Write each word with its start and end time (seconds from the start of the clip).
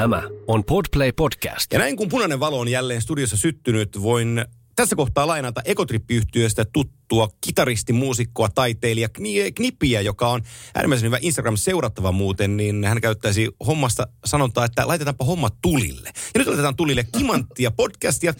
Tämä 0.00 0.22
on 0.46 0.64
Podplay 0.64 1.12
Podcast. 1.12 1.72
Ja 1.72 1.78
näin 1.78 1.96
kun 1.96 2.08
punainen 2.08 2.40
valo 2.40 2.60
on 2.60 2.68
jälleen 2.68 3.02
studiossa 3.02 3.36
syttynyt, 3.36 4.02
voin 4.02 4.44
tässä 4.76 4.96
kohtaa 4.96 5.26
lainata 5.26 5.62
Ekotrippi-yhtiöstä 5.64 6.64
tuttua 6.64 7.28
kitaristi, 7.40 7.92
muusikkoa, 7.92 8.48
taiteilija 8.48 9.08
Kni- 9.08 9.52
Knippiä, 9.54 10.00
joka 10.00 10.28
on 10.28 10.42
äärimmäisen 10.74 11.06
hyvä 11.06 11.18
Instagram-seurattava 11.20 12.12
muuten, 12.12 12.56
niin 12.56 12.84
hän 12.84 13.00
käyttäisi 13.00 13.48
hommasta 13.66 14.06
sanontaa, 14.24 14.64
että 14.64 14.88
laitetaanpa 14.88 15.24
homma 15.24 15.50
tulille. 15.62 16.08
Ja 16.14 16.38
nyt 16.38 16.46
laitetaan 16.46 16.76
tulille 16.76 17.04
kimanttia 17.18 17.70
podcastia. 17.70 18.34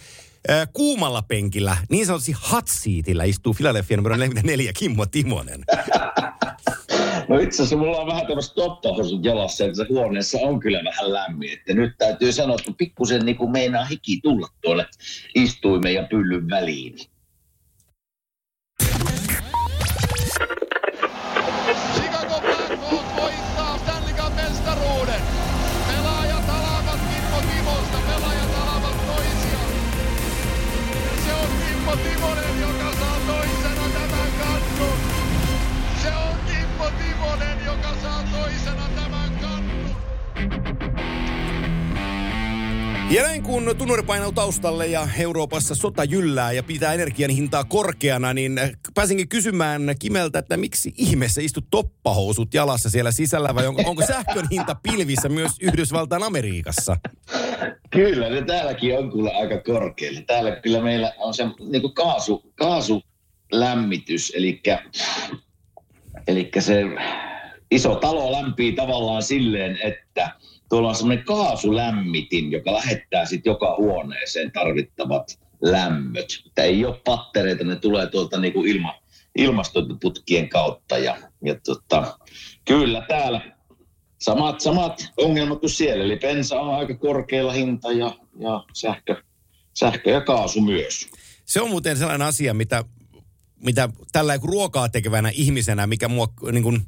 Äh, 0.50 0.68
kuumalla 0.72 1.22
penkillä, 1.22 1.76
niin 1.90 2.06
sanotusti 2.06 2.32
hot 2.52 2.68
seatillä, 2.68 3.24
istuu 3.24 3.54
Philadelphia 3.54 3.96
numero 3.96 4.16
44 4.16 4.72
Kimmo 4.72 5.06
Timonen. 5.06 5.64
No 7.30 7.38
itse 7.38 7.62
asiassa 7.62 7.76
mulla 7.76 8.00
on 8.00 8.06
vähän 8.06 8.26
tämmöistä 8.26 8.54
toppahousut 8.54 9.24
jalassa, 9.24 9.64
että 9.64 9.76
se 9.76 9.86
huoneessa 9.88 10.38
on 10.42 10.60
kyllä 10.60 10.84
vähän 10.84 11.12
lämmin. 11.12 11.52
Että 11.52 11.74
nyt 11.74 11.92
täytyy 11.98 12.32
sanoa, 12.32 12.56
että 12.58 12.72
pikkusen 12.78 13.26
niin 13.26 13.36
kuin 13.36 13.50
meinaa 13.50 13.84
hiki 13.84 14.20
tulla 14.22 14.48
tuolle 14.62 14.86
istuimen 15.34 15.94
ja 15.94 16.06
pyllyn 16.10 16.50
väliin. 16.50 16.94
Ja 43.10 43.22
näin 43.22 43.42
kun 43.42 43.74
tunnuri 43.78 44.02
painuu 44.02 44.32
taustalle 44.32 44.86
ja 44.86 45.08
Euroopassa 45.18 45.74
sota 45.74 46.04
jyllää 46.04 46.52
ja 46.52 46.62
pitää 46.62 46.92
energian 46.94 47.30
hintaa 47.30 47.64
korkeana, 47.64 48.34
niin 48.34 48.60
pääsinkin 48.94 49.28
kysymään 49.28 49.94
Kimeltä, 49.98 50.38
että 50.38 50.56
miksi 50.56 50.92
ihmeessä 50.96 51.40
istut 51.40 51.64
toppahousut 51.70 52.54
jalassa 52.54 52.90
siellä 52.90 53.12
sisällä 53.12 53.54
vai 53.54 53.66
onko, 53.66 53.82
onko 53.86 54.06
sähkön 54.06 54.48
hinta 54.50 54.76
pilvissä 54.82 55.28
myös 55.28 55.52
Yhdysvaltain 55.60 56.22
Amerikassa? 56.22 56.96
Kyllä, 57.90 58.30
ne 58.30 58.42
täälläkin 58.42 58.98
on 58.98 59.12
kyllä 59.12 59.30
aika 59.30 59.60
korkealla. 59.60 60.20
Täällä 60.26 60.56
kyllä 60.56 60.82
meillä 60.82 61.12
on 61.18 61.34
se 61.34 61.44
niin 61.70 61.82
kuin 61.82 61.94
kaasu, 61.94 62.52
kaasulämmitys, 62.54 64.32
eli, 64.36 64.62
eli 66.26 66.50
se 66.58 66.82
iso 67.70 67.94
talo 67.94 68.32
lämpii 68.32 68.72
tavallaan 68.72 69.22
silleen, 69.22 69.78
että 69.82 70.30
tuolla 70.70 70.88
on 70.88 70.94
semmoinen 70.94 71.24
kaasulämmitin, 71.24 72.52
joka 72.52 72.72
lähettää 72.72 73.26
sitten 73.26 73.50
joka 73.50 73.76
huoneeseen 73.76 74.52
tarvittavat 74.52 75.38
lämmöt. 75.62 76.42
Että 76.46 76.62
ei 76.62 76.84
ole 76.84 77.00
pattereita, 77.04 77.64
ne 77.64 77.76
tulee 77.76 78.06
tuolta 78.06 78.40
niin 78.40 78.52
kuin 78.52 78.70
ilma, 78.70 78.94
ilmastoputkien 79.38 80.48
kautta. 80.48 80.98
Ja, 80.98 81.16
ja 81.44 81.54
tota, 81.66 82.18
kyllä 82.64 83.04
täällä 83.08 83.56
samat, 84.18 84.60
samat 84.60 85.12
ongelmat 85.16 85.60
kuin 85.60 85.70
siellä. 85.70 86.04
Eli 86.04 86.16
bensa 86.16 86.60
on 86.60 86.74
aika 86.74 86.94
korkealla 86.94 87.52
hinta 87.52 87.92
ja, 87.92 88.14
ja 88.38 88.64
sähkö, 88.72 89.22
sähkö 89.78 90.10
ja 90.10 90.20
kaasu 90.20 90.60
myös. 90.60 91.08
Se 91.44 91.60
on 91.60 91.70
muuten 91.70 91.96
sellainen 91.96 92.28
asia, 92.28 92.54
mitä, 92.54 92.84
mitä 93.64 93.88
tällä 94.12 94.38
ruokaa 94.42 94.88
tekevänä 94.88 95.30
ihmisenä, 95.34 95.86
mikä 95.86 96.08
mua, 96.08 96.28
niin 96.52 96.62
kuin, 96.62 96.82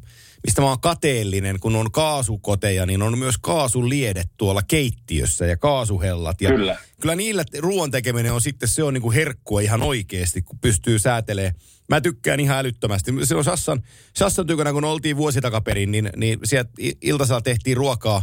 mistä 0.46 0.62
mä 0.62 0.68
oon 0.68 0.80
kateellinen, 0.80 1.60
kun 1.60 1.76
on 1.76 1.92
kaasukoteja, 1.92 2.86
niin 2.86 3.02
on 3.02 3.18
myös 3.18 3.34
kaasuliedet 3.40 4.28
tuolla 4.36 4.62
keittiössä 4.62 5.46
ja 5.46 5.56
kaasuhellat. 5.56 6.40
Ja 6.40 6.50
Kyllä. 6.50 6.78
Kyllä 7.00 7.14
niillä 7.14 7.44
ruoan 7.58 7.90
tekeminen 7.90 8.32
on 8.32 8.40
sitten, 8.40 8.68
se 8.68 8.82
on 8.82 8.94
niin 8.94 9.02
kuin 9.02 9.14
herkkua 9.14 9.60
ihan 9.60 9.82
oikeasti, 9.82 10.42
kun 10.42 10.58
pystyy 10.58 10.98
säätelemään. 10.98 11.54
Mä 11.88 12.00
tykkään 12.00 12.40
ihan 12.40 12.58
älyttömästi. 12.58 13.12
Se 13.24 13.36
on 13.36 13.44
Sassan, 13.44 13.82
Sassan 14.16 14.46
tykönä, 14.46 14.72
kun 14.72 14.84
oltiin 14.84 15.16
vuosi 15.16 15.40
takaperin, 15.40 15.90
niin, 15.90 16.10
niin 16.16 16.38
sieltä 16.44 16.70
iltasella 17.02 17.40
tehtiin 17.40 17.76
ruokaa, 17.76 18.22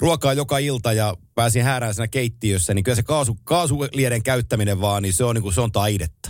ruokaa 0.00 0.32
joka 0.32 0.58
ilta 0.58 0.92
ja 0.92 1.14
pääsin 1.34 1.62
häärään 1.62 1.94
siinä 1.94 2.08
keittiössä, 2.08 2.74
niin 2.74 2.84
kyllä 2.84 2.96
se 2.96 3.02
kaasu, 3.02 3.38
kaasulieden 3.44 4.22
käyttäminen 4.22 4.80
vaan, 4.80 5.02
niin 5.02 5.12
se 5.12 5.24
on, 5.24 5.34
niin 5.34 5.42
kuin, 5.42 5.54
se 5.54 5.60
on 5.60 5.72
taidetta. 5.72 6.25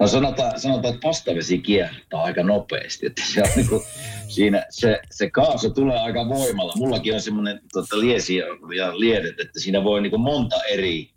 No 0.00 0.08
sanotaan, 0.08 0.60
sanotaan 0.60 0.94
että 0.94 1.06
pastavesi 1.06 1.58
kiertää 1.58 2.22
aika 2.22 2.42
nopeasti. 2.42 3.06
Että 3.06 3.22
se, 3.34 3.42
on 3.42 3.48
niin 3.56 3.68
kuin, 3.68 3.82
siinä, 4.34 4.66
se, 4.70 5.00
se 5.10 5.30
kaasu 5.30 5.70
tulee 5.70 5.98
aika 5.98 6.28
voimalla. 6.28 6.72
Mullakin 6.76 7.14
on 7.14 7.20
semmoinen 7.20 7.60
tota, 7.72 8.00
liesi 8.00 8.36
ja, 8.36 8.46
ja 8.76 9.00
liedet, 9.00 9.40
että 9.40 9.60
siinä 9.60 9.84
voi 9.84 10.02
niin 10.02 10.10
kuin 10.10 10.22
monta 10.22 10.56
eri 10.64 11.10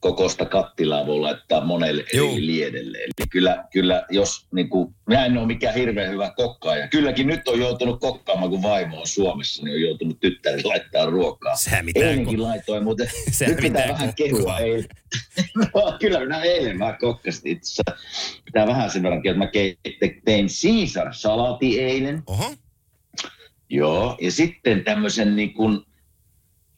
kokosta 0.00 0.44
kattilaa 0.44 1.06
voi 1.06 1.20
laittaa 1.20 1.64
monelle 1.64 2.04
Juu. 2.14 2.32
eri 2.32 2.46
liedelle. 2.46 2.98
Eli 2.98 3.12
kyllä, 3.30 3.64
kyllä 3.72 4.06
jos 4.10 4.46
niin 4.54 4.68
kuin, 4.68 4.94
mä 5.06 5.26
en 5.26 5.38
ole 5.38 5.46
mikään 5.46 5.74
hirveän 5.74 6.12
hyvä 6.12 6.32
kokkaaja. 6.36 6.88
Kylläkin 6.88 7.26
nyt 7.26 7.48
on 7.48 7.60
joutunut 7.60 8.00
kokkaamaan, 8.00 8.50
kun 8.50 8.62
vaimo 8.62 9.00
on 9.00 9.06
Suomessa, 9.06 9.64
niin 9.64 9.74
on 9.74 9.80
joutunut 9.80 10.20
tyttäri 10.20 10.64
laittaa 10.64 11.06
ruokaa. 11.06 11.56
Sä 11.56 11.82
mitään 11.82 12.06
Eilenkin 12.06 12.38
ko- 12.38 12.42
laitoin, 12.42 12.84
mutta 12.84 13.04
Sä 13.30 13.46
nyt 13.46 13.56
pitää 13.56 13.88
vähän 13.88 14.14
kehua. 14.14 14.58
Ei. 14.58 14.84
no, 15.74 15.96
kyllä 16.00 16.20
minä 16.20 16.42
eilen 16.42 16.78
mä 16.78 16.96
kokkasin 17.00 17.50
itse. 17.50 17.82
Pitää 18.44 18.66
vähän 18.66 18.90
sen 18.90 19.02
verran, 19.02 19.22
että 19.24 19.38
mä 19.38 19.48
tein 20.24 20.46
Caesar-salati 20.46 21.80
eilen. 21.80 22.22
Oho. 22.26 22.54
Joo, 23.70 24.16
ja 24.20 24.32
sitten 24.32 24.84
tämmöisen 24.84 25.36
niin 25.36 25.54
kuin 25.54 25.80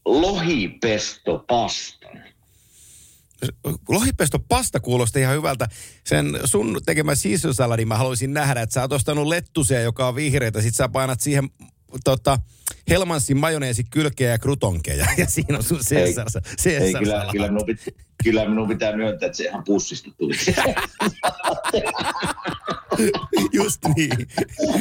lohipestopastan. 0.05 2.23
Lohipesto 3.89 4.39
pasta 4.39 4.81
kuulosti 4.81 5.21
ihan 5.21 5.37
hyvältä. 5.37 5.69
Sen 6.05 6.41
sun 6.45 6.81
tekemä 6.87 7.15
siisusaladin 7.15 7.89
mä 7.89 7.97
haluaisin 7.97 8.35
nähdä, 8.35 8.63
että 8.63 8.75
sä 8.75 8.81
oot 8.81 8.93
ostanut 8.93 9.27
lettusia, 9.27 9.81
joka 9.81 10.09
on 10.09 10.15
vihreitä. 10.15 10.63
Sit 10.63 10.75
sä 10.75 10.89
painat 10.89 11.21
siihen 11.21 11.51
tota, 12.05 12.39
Helmansin 12.91 13.37
majoneesi 13.37 13.85
kylkeä 13.91 14.31
ja 14.31 14.39
krutonkeja. 14.39 15.07
Ja 15.19 15.27
siinä 15.27 15.59
on 15.59 15.65
sun 15.65 15.81
Ei, 15.91 16.15
Caesar, 16.15 16.43
Ei, 16.67 16.81
Caesar 16.81 17.03
kyllä, 17.03 17.29
kyllä, 17.33 17.49
minun 17.49 17.67
pitää, 17.67 17.85
kyllä 18.25 18.49
minun 18.49 18.69
pitää 18.69 18.97
myöntää, 18.97 19.27
että 19.27 19.37
se 19.37 19.45
ihan 19.45 19.65
pussista 19.65 20.11
tuli. 20.19 20.35
Just 23.53 23.81
niin. 23.97 24.11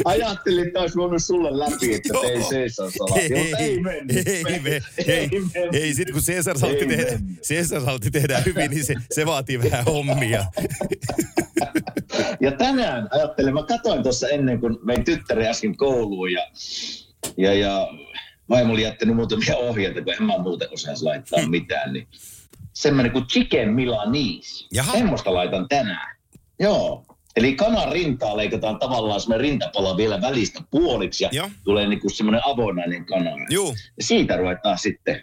Ajattelin, 0.06 0.68
että 0.68 0.80
olisi 0.80 0.96
voinut 0.96 1.24
sulle 1.24 1.60
läpi, 1.60 1.96
että 1.96 2.10
Joo. 2.14 2.22
tein 2.22 2.42
Caesar-salati, 2.42 3.42
mutta 3.44 3.58
ei 3.58 3.80
mennyt. 3.80 4.28
Ei, 4.28 4.44
me, 4.44 4.82
ei, 5.08 5.30
mennyt. 5.30 5.74
ei, 5.74 5.94
sit 5.94 6.12
kun 6.12 6.22
Caesar 6.22 6.58
saltti, 6.60 6.78
Ei 6.78 6.88
tehdä, 6.88 7.12
mennyt. 7.12 7.40
Caesar 7.48 7.82
saltti 7.82 8.12
tehdään 8.12 8.46
hyvin, 8.46 8.72
niin 8.72 8.86
se, 8.86 8.96
se 9.12 9.26
vaatii 9.26 9.64
vähän 9.64 9.86
hommia. 9.86 10.46
Ja 12.40 12.52
tänään 12.52 13.08
ajattelin, 13.12 13.54
mä 13.54 13.64
katsoin 13.64 14.04
tuossa 14.04 14.28
ennen 14.28 14.60
kuin 14.60 14.78
vein 14.88 15.06
tyttäri 15.06 15.48
äsken 15.48 15.78
kouluun 15.78 16.32
ja, 16.32 16.48
ja, 17.38 17.54
ja 17.54 17.88
vaimo 18.50 18.74
oli 18.74 18.84
jättänyt 18.84 19.16
muutamia 19.16 19.58
ohjeita, 19.58 20.02
kun 20.02 20.14
en 20.14 20.24
mä 20.24 20.38
muuten 20.38 20.68
osaisi 20.72 21.04
laittaa 21.04 21.48
mitään, 21.48 21.94
niin 21.94 22.08
semmoinen 22.74 23.12
kuin 23.12 23.28
chicken 23.28 23.74
milanese. 23.74 24.66
Jaha. 24.74 24.92
Semmoista 24.92 25.34
laitan 25.34 25.68
tänään. 25.70 26.18
Joo. 26.60 27.06
Eli 27.36 27.56
kanan 27.56 27.92
rintaa 27.92 28.38
leikataan 28.38 28.80
tavallaan 28.80 29.22
semmoinen 29.22 29.50
rintapala 29.50 29.98
vielä 29.98 30.22
välistä 30.22 30.62
puoliksi 30.72 31.24
ja 31.24 31.30
Joo. 31.32 31.50
tulee 31.64 31.88
niinku 31.88 32.10
semmoinen 32.10 32.42
avonainen 32.46 33.06
kana. 33.06 33.30
Ja 33.30 34.04
siitä 34.04 34.38
ruvetaan 34.38 34.78
sitten, 34.78 35.22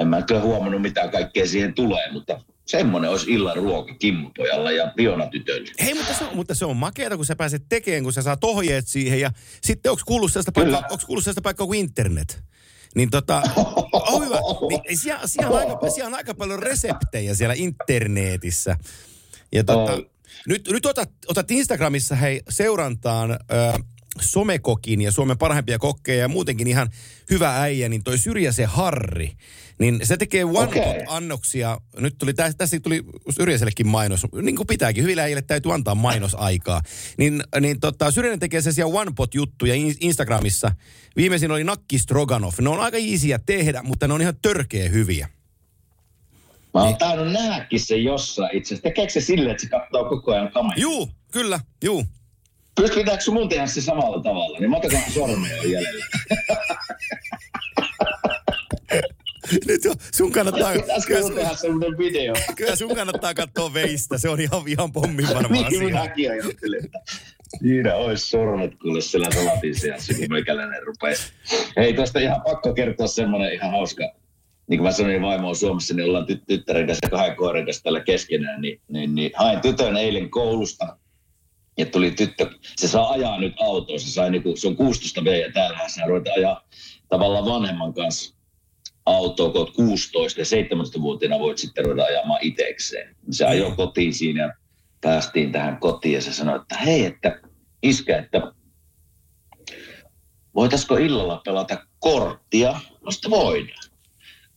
en 0.00 0.08
mä 0.08 0.22
kyllä 0.22 0.40
huomannut 0.40 0.82
mitä 0.82 1.08
kaikkea 1.08 1.46
siihen 1.46 1.74
tulee, 1.74 2.12
mutta 2.12 2.40
semmoinen 2.70 3.10
olisi 3.10 3.32
illan 3.32 3.56
ruoka 3.56 3.94
Kimmupojalla 3.94 4.70
ja 4.70 4.92
Fiona-tytöllä. 4.96 5.70
Hei, 5.80 5.94
mutta 5.94 6.14
se, 6.14 6.24
on, 6.24 6.36
mutta 6.36 6.54
se 6.54 6.64
on 6.64 6.76
makeata, 6.76 7.16
kun 7.16 7.26
sä 7.26 7.36
pääset 7.36 7.62
tekemään, 7.68 8.02
kun 8.02 8.12
sä 8.12 8.22
saat 8.22 8.44
ohjeet 8.44 8.88
siihen. 8.88 9.20
Ja 9.20 9.30
sitten 9.62 9.90
onko 9.92 10.02
kuullut 10.06 10.32
sellaista 10.32 10.52
paikkaa, 10.52 10.82
kuullut 11.06 11.24
sellaista 11.24 11.42
paikkaa 11.42 11.66
kuin 11.66 11.80
internet? 11.80 12.42
Niin 12.94 13.10
tota, 13.10 13.42
on 13.92 14.24
hyvä. 14.24 14.38
Niin, 14.88 14.98
siellä, 14.98 15.26
siellä, 15.26 15.50
on 15.50 15.58
aika, 15.58 15.90
siellä 15.90 16.08
on 16.08 16.14
aika 16.14 16.34
paljon 16.34 16.62
reseptejä 16.62 17.34
siellä 17.34 17.54
internetissä. 17.58 18.76
Ja 19.52 19.64
tota, 19.64 19.92
On. 19.92 20.06
nyt, 20.46 20.68
nyt 20.68 20.86
otat, 20.86 21.10
otat 21.28 21.50
Instagramissa 21.50 22.14
hei 22.14 22.40
seurantaan 22.48 23.30
ö, 23.30 23.36
somekokin 24.20 25.00
ja 25.00 25.12
Suomen 25.12 25.38
parhaimpia 25.38 25.78
kokkeja 25.78 26.20
ja 26.20 26.28
muutenkin 26.28 26.66
ihan 26.66 26.90
hyvä 27.30 27.60
äijä, 27.60 27.88
niin 27.88 28.04
toi 28.04 28.18
Syrjäsen 28.18 28.68
Harri. 28.68 29.32
Niin 29.78 30.00
se 30.02 30.16
tekee 30.16 30.44
one 30.44 30.66
pot 30.66 30.96
annoksia. 31.08 31.78
Nyt 31.98 32.14
tuli, 32.18 32.34
tä- 32.34 32.52
tässä 32.58 32.80
tuli 32.80 33.02
Syrjäsellekin 33.30 33.86
mainos. 33.86 34.26
Niin 34.42 34.56
kuin 34.56 34.66
pitääkin, 34.66 35.02
hyvillä 35.02 35.22
äijille 35.22 35.42
täytyy 35.42 35.74
antaa 35.74 35.94
mainosaikaa. 35.94 36.82
Niin, 37.18 37.42
niin 37.60 37.80
tota, 37.80 38.10
Syrjänen 38.10 38.38
tekee 38.40 38.60
sellaisia 38.60 38.86
one 38.86 39.12
pot 39.16 39.34
juttuja 39.34 39.74
in- 39.74 39.96
Instagramissa. 40.00 40.72
Viimeisin 41.16 41.50
oli 41.50 41.64
Nakki 41.64 41.98
Stroganov. 41.98 42.52
Ne 42.60 42.68
on 42.68 42.80
aika 42.80 42.96
easyä 42.96 43.38
tehdä, 43.46 43.82
mutta 43.82 44.08
ne 44.08 44.14
on 44.14 44.20
ihan 44.22 44.36
törkeä 44.42 44.88
hyviä. 44.88 45.28
Mä 46.74 46.82
oon 46.82 46.96
tainnut 46.96 47.32
nähdäkin 47.32 47.80
sen 47.80 48.04
jossain 48.04 48.56
itse 48.56 48.74
asiassa. 48.74 48.82
Tekeekö 48.82 49.12
se 49.12 49.20
silleen, 49.20 49.50
että 49.50 49.62
se 49.62 49.68
katsoo 49.68 50.08
koko 50.08 50.32
ajan 50.32 50.52
kameraa? 50.52 50.78
Juu, 50.78 51.08
kyllä, 51.32 51.60
juu. 51.84 52.06
Pystytäänkö 52.74 53.24
sun 53.24 53.34
mun 53.34 53.48
tehdä 53.48 53.66
se 53.66 53.80
samalla 53.80 54.22
tavalla? 54.22 54.58
Niin 54.58 54.70
mä 54.70 54.76
otan 54.76 55.02
sormeja 55.12 55.56
jäljellä. 55.56 56.04
Su, 59.82 59.92
sun 60.14 60.32
kannattaa, 60.32 60.72
kyllä, 60.72 61.20
sun 61.20 61.34
tehdä 61.34 61.56
semmoinen 61.56 61.98
video? 61.98 62.34
kyllä 62.56 62.76
sun 62.76 62.94
kannattaa 62.94 63.34
katsoa 63.34 63.74
veistä. 63.74 64.18
Se 64.18 64.28
on 64.28 64.40
ihan, 64.40 64.62
ihan 64.66 64.92
pommin 64.92 65.26
varma 65.34 65.48
niin 65.48 65.66
asia. 65.66 65.80
minäkin 65.80 66.30
ajattelin, 66.30 66.84
että 66.84 66.98
siinä 67.58 67.94
olisi 67.94 68.30
sormet 68.30 68.72
kuule 68.82 69.00
siellä 69.00 69.28
salatin 69.34 69.74
seassa, 69.74 70.14
kun 70.14 70.26
meikäläinen 70.30 70.82
rupesi. 70.82 71.32
Hei, 71.76 71.94
tuosta 71.94 72.18
ihan 72.18 72.42
pakko 72.42 72.74
kertoa 72.74 73.06
semmoinen 73.06 73.52
ihan 73.52 73.70
hauska. 73.70 74.12
Niin 74.68 74.78
kuin 74.78 74.86
mä 74.86 74.92
sanoin, 74.92 75.22
vaimo 75.22 75.48
on 75.48 75.56
Suomessa, 75.56 75.94
niin 75.94 76.06
ollaan 76.08 76.26
tyt- 76.26 76.44
tyttären 76.46 76.86
kanssa 76.86 77.06
ja 77.06 77.10
kahden 77.10 77.36
koiran 77.36 77.64
kanssa 77.64 77.82
tällä 77.82 78.00
keskenään. 78.00 78.60
Niin, 78.60 78.80
niin, 78.88 79.14
niin 79.14 79.30
hain 79.34 79.60
tytön 79.60 79.96
eilen 79.96 80.30
koulusta. 80.30 80.96
Ja 81.80 81.86
tuli 81.86 82.10
tyttö, 82.10 82.50
se 82.76 82.88
saa 82.88 83.10
ajaa 83.10 83.40
nyt 83.40 83.54
autoa, 83.60 83.98
se, 83.98 84.10
sai 84.10 84.30
niinku, 84.30 84.56
se 84.56 84.66
on 84.66 84.76
16 84.76 85.24
V 85.24 85.26
ja 85.26 85.52
täällähän 85.52 85.90
saa 85.90 86.06
ruveta 86.06 86.30
ajaa 86.36 86.68
tavallaan 87.08 87.44
vanhemman 87.44 87.94
kanssa 87.94 88.34
autoa, 89.06 89.50
kun 89.50 89.60
oot 89.60 89.74
16 89.74 90.40
ja 90.40 90.44
17-vuotiaana 90.44 91.38
voit 91.38 91.58
sitten 91.58 91.84
ruveta 91.84 92.02
ajamaan 92.02 92.40
itekseen. 92.42 93.16
Se 93.30 93.44
ajoi 93.44 93.76
kotiin 93.76 94.14
siinä 94.14 94.42
ja 94.42 94.52
päästiin 95.00 95.52
tähän 95.52 95.78
kotiin 95.78 96.14
ja 96.14 96.22
se 96.22 96.32
sanoi, 96.32 96.56
että 96.56 96.76
hei, 96.76 97.04
että 97.04 97.40
iskä, 97.82 98.18
että 98.18 98.52
voitaisiko 100.54 100.96
illalla 100.96 101.42
pelata 101.44 101.86
korttia? 101.98 102.80
No 103.04 103.10
sitten 103.10 103.30
voidaan. 103.30 103.90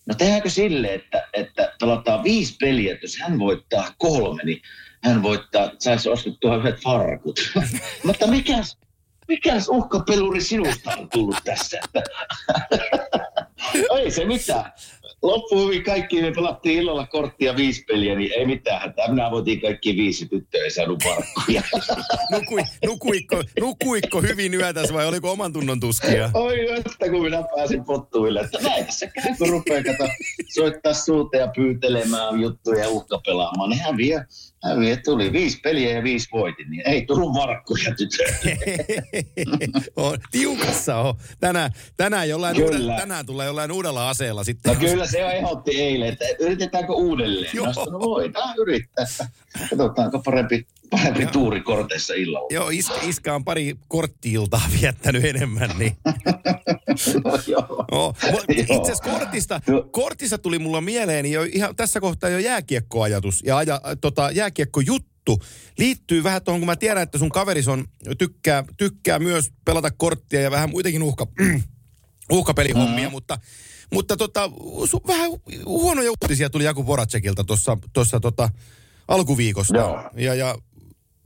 No 0.06 0.16
tehdäänkö 0.18 0.50
sille, 0.50 0.94
että, 0.94 1.30
että 1.34 1.74
pelataan 1.80 2.24
viisi 2.24 2.56
peliä, 2.60 2.94
että 2.94 3.06
jos 3.06 3.18
hän 3.18 3.40
voittaa 3.40 3.96
kolme, 3.98 4.44
niin 4.44 4.62
hän 5.04 5.24
voittaa, 5.24 5.72
saisi 5.80 6.10
ostettua 6.10 6.58
yhdet 6.58 6.84
farkut. 6.84 7.40
Mutta 8.06 8.28
mikäs, 8.28 8.78
mikäs 9.28 9.70
uhkapeluri 9.70 10.42
sinusta 10.42 10.92
on 11.00 11.10
tullut 11.10 11.38
tässä? 11.44 11.80
Ei 14.00 14.12
se 14.12 14.26
mitään. 14.26 14.72
Loppu 15.22 15.66
hyvin 15.66 15.84
kaikki, 15.84 16.22
me 16.22 16.32
pelattiin 16.32 16.80
illalla 16.80 17.08
korttia 17.08 17.56
viisi 17.56 17.84
peliä, 17.84 18.16
niin 18.16 18.32
ei 18.38 18.46
mitään 18.46 18.82
hätää. 18.82 19.08
Minä 19.08 19.32
voitin 19.32 19.62
kaikki 19.62 19.96
viisi 19.96 20.26
tyttöä, 20.26 20.64
ei 20.64 20.72
saanut 20.72 21.04
parkkuja. 21.04 21.62
Nukui, 22.32 22.64
nukuikko, 22.86 23.44
nukuikko 23.60 24.22
hyvin 24.22 24.54
yötäs 24.54 24.94
vai 24.94 25.08
oliko 25.08 25.32
oman 25.32 25.54
tunnon 25.54 25.80
tuskia? 25.80 26.30
Oi 26.34 26.72
että 26.72 27.10
kun 27.10 27.22
minä 27.22 27.44
pääsin 27.56 27.86
pottuille, 27.86 28.40
että 28.40 28.60
näin 28.62 28.86
tässä 28.86 29.08
käy, 29.08 29.36
kun 29.38 29.50
rupeaa 29.50 29.84
kato, 29.84 30.10
soittaa 30.54 30.94
suuta 30.94 31.38
ja 31.38 31.48
pyytelemään 31.56 32.42
juttuja 32.42 32.84
ja 32.84 32.90
uhkapelaamaan, 32.90 33.70
niin 33.70 33.82
hän 33.82 33.98
vie, 34.80 34.98
tuli 34.98 35.32
viisi 35.32 35.60
peliä 35.60 35.96
ja 35.96 36.04
viisi 36.04 36.30
voitin, 36.32 36.70
niin 36.70 36.84
ei 36.86 37.06
tullut 37.06 37.34
varkkuja 37.34 37.96
tytöille. 37.98 38.58
on, 39.96 40.18
tiukassa 40.32 40.98
on. 40.98 41.16
Tänään, 41.40 41.72
tänään, 41.98 42.30
jollain 42.30 42.56
Kyllä. 42.56 42.68
uudella, 42.68 42.98
tänään 42.98 43.26
tulee 43.26 43.48
jollain 43.48 43.72
uudella 43.72 44.10
aseella 44.10 44.44
sitten. 44.44 44.74
No 44.74 44.80
kyllä 44.80 45.08
se 45.08 45.20
ehdotti 45.20 45.82
eilen, 45.82 46.10
että 46.10 46.26
yritetäänkö 46.40 46.94
uudelleen. 46.94 47.52
Joo. 47.54 47.74
Joo. 47.76 47.86
No 47.92 48.00
voidaan 48.00 48.56
yrittää. 48.58 49.06
Katsotaanko 49.70 50.20
parempi, 50.20 50.68
parempi 50.98 51.26
tuuri 51.26 51.62
korteissa 51.62 52.14
illalla. 52.14 52.48
Joo, 52.52 52.70
iskä, 52.70 53.00
iskä 53.02 53.36
on 53.36 53.44
pari 53.44 53.76
korttiiltaa 53.88 54.62
viettänyt 54.82 55.26
enemmän, 55.26 55.70
niin 55.78 55.98
No, 57.24 57.40
joo. 57.48 57.86
Oh, 57.92 58.16
itse 58.50 58.74
asiassa 58.82 59.04
kortista, 59.04 59.62
Joo. 59.68 59.90
kortista 59.92 60.38
tuli 60.38 60.60
mulla 60.60 60.82
mieleeni 60.82 61.32
jo 61.32 61.44
ihan 61.54 61.76
tässä 61.76 62.00
kohtaa 62.00 62.30
jo 62.30 62.40
jääkiekkoajatus 62.40 63.44
ja 63.46 63.58
aja, 63.58 63.82
tota, 64.02 64.32
jääkiekkojuttu 64.32 65.40
liittyy 65.78 66.24
vähän 66.24 66.42
tuohon, 66.44 66.62
kun 66.62 66.68
mä 66.68 66.76
tiedän, 66.76 67.04
että 67.04 67.18
sun 67.18 67.30
kaveris 67.30 67.68
on, 67.68 67.86
tykkää, 68.18 68.64
tykkää 68.78 69.20
myös 69.20 69.52
pelata 69.66 69.92
korttia 69.92 70.42
ja 70.42 70.52
vähän 70.52 70.70
muitakin 70.70 71.04
uhka, 71.04 71.28
uhkapelihommia, 72.32 73.08
mm. 73.08 73.12
mutta, 73.12 73.40
mutta 73.94 74.18
tota, 74.18 74.52
su, 74.86 75.02
vähän 75.08 75.32
huonoja 75.66 76.12
uutisia 76.12 76.50
tuli 76.50 76.64
Jaku 76.64 76.88
Voracekilta 76.88 77.44
tuossa 77.94 78.20
tota, 78.20 78.50
alkuviikosta. 79.08 79.78
Joo. 79.78 80.10
Ja, 80.16 80.34
ja 80.34 80.56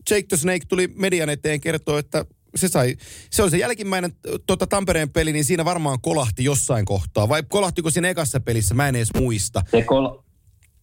Jake 0.10 0.28
the 0.28 0.38
Snake 0.38 0.66
tuli 0.68 0.88
median 0.96 1.30
eteen 1.30 1.62
kertoo, 1.62 1.98
että 1.98 2.26
se 2.56 2.68
sai, 2.68 2.96
se 3.32 3.44
oli 3.44 3.52
se 3.52 3.58
jälkimmäinen 3.58 4.12
tota, 4.48 4.68
Tampereen 4.68 5.10
peli, 5.10 5.34
niin 5.34 5.46
siinä 5.46 5.66
varmaan 5.66 6.02
kolahti 6.02 6.44
jossain 6.44 6.86
kohtaa. 6.86 7.30
Vai 7.30 7.44
kolahtiko 7.48 7.90
siinä 7.90 8.10
ekassa 8.10 8.40
pelissä? 8.40 8.76
Mä 8.76 8.88
en 8.88 8.96
edes 8.96 9.14
muista. 9.20 9.62
Se 9.72 9.82
kol... 9.82 10.10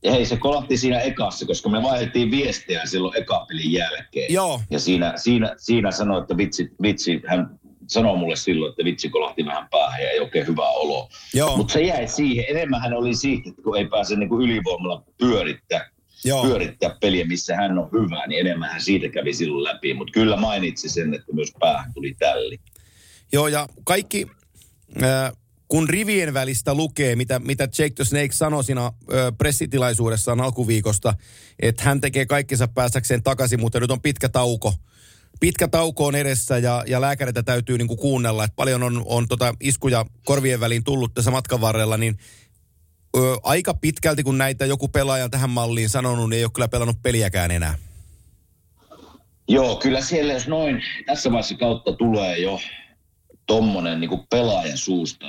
Hei, 0.04 0.26
se 0.26 0.36
kolahti 0.36 0.76
siinä 0.76 1.00
ekassa, 1.00 1.46
koska 1.46 1.68
me 1.68 1.82
vaihdettiin 1.82 2.30
viestejä 2.30 2.86
silloin 2.86 3.22
ekapelin 3.22 3.72
jälkeen. 3.72 4.32
Joo. 4.32 4.60
Ja 4.70 4.78
siinä, 4.78 5.12
siinä, 5.16 5.54
siinä 5.56 5.90
sanoi, 5.90 6.20
että 6.20 6.36
vitsi, 6.36 6.70
vitsi, 6.82 7.22
hän 7.26 7.58
sanoi 7.86 8.16
mulle 8.16 8.36
silloin, 8.36 8.70
että 8.70 8.84
vitsi 8.84 9.08
kolahti 9.08 9.44
vähän 9.46 9.68
päähän 9.70 10.02
ja 10.02 10.10
ei 10.10 10.20
oikein 10.20 10.46
hyvä 10.46 10.68
olo. 10.68 11.08
Mutta 11.56 11.72
se 11.72 11.80
jäi 11.80 12.08
siihen. 12.08 12.44
Enemmän 12.48 12.80
hän 12.80 12.94
oli 12.94 13.14
siitä, 13.14 13.50
että 13.50 13.62
kun 13.62 13.78
ei 13.78 13.86
pääse 13.86 14.16
niin 14.16 14.28
kuin 14.28 14.50
ylivoimalla 14.50 15.02
pyörittää, 15.18 15.90
Joo. 16.24 16.44
pyörittää 16.44 16.96
peliä, 17.00 17.24
missä 17.24 17.56
hän 17.56 17.78
on 17.78 17.88
hyvä, 17.92 18.26
niin 18.26 18.40
enemmän 18.40 18.70
hän 18.70 18.80
siitä 18.80 19.08
kävi 19.08 19.34
silloin 19.34 19.64
läpi. 19.64 19.94
Mutta 19.94 20.12
kyllä 20.12 20.36
mainitsi 20.36 20.88
sen, 20.88 21.14
että 21.14 21.32
myös 21.32 21.52
päähän 21.60 21.94
tuli 21.94 22.14
tälli. 22.18 22.60
Joo, 23.32 23.48
ja 23.48 23.68
kaikki, 23.84 24.26
äh, 25.02 25.32
kun 25.68 25.88
rivien 25.88 26.34
välistä 26.34 26.74
lukee, 26.74 27.16
mitä, 27.16 27.38
mitä 27.38 27.64
Jake 27.64 27.90
the 27.94 28.04
Snake 28.04 28.32
sanoi 28.32 28.64
siinä 28.64 28.86
äh, 28.86 28.92
pressitilaisuudessaan 29.38 30.40
alkuviikosta, 30.40 31.14
että 31.60 31.84
hän 31.84 32.00
tekee 32.00 32.26
kaikkensa 32.26 32.68
päästäkseen 32.68 33.22
takaisin, 33.22 33.60
mutta 33.60 33.80
nyt 33.80 33.90
on 33.90 34.00
pitkä 34.00 34.28
tauko. 34.28 34.74
Pitkä 35.40 35.68
tauko 35.68 36.06
on 36.06 36.14
edessä 36.14 36.58
ja, 36.58 36.84
ja 36.86 37.00
lääkäreitä 37.00 37.42
täytyy 37.42 37.78
niinku 37.78 37.96
kuunnella, 37.96 38.44
että 38.44 38.56
paljon 38.56 38.82
on, 38.82 39.02
on 39.06 39.28
tota 39.28 39.54
iskuja 39.60 40.06
korvien 40.24 40.60
väliin 40.60 40.84
tullut 40.84 41.14
tässä 41.14 41.30
matkan 41.30 41.60
varrella, 41.60 41.96
niin 41.96 42.18
ö, 43.16 43.36
aika 43.42 43.74
pitkälti, 43.74 44.22
kun 44.22 44.38
näitä 44.38 44.66
joku 44.66 44.88
pelaaja 44.88 45.28
tähän 45.28 45.50
malliin 45.50 45.88
sanonut, 45.88 46.30
niin 46.30 46.38
ei 46.38 46.44
ole 46.44 46.52
kyllä 46.54 46.68
pelannut 46.68 47.02
peliäkään 47.02 47.50
enää. 47.50 47.74
Joo, 49.48 49.76
kyllä 49.76 50.00
siellä 50.00 50.32
jos 50.32 50.48
noin 50.48 50.82
tässä 51.06 51.30
vaiheessa 51.30 51.56
kautta 51.56 51.92
tulee 51.92 52.38
jo 52.38 52.60
tommonen 53.46 54.00
niin 54.00 54.26
pelaajan 54.30 54.78
suusta 54.78 55.26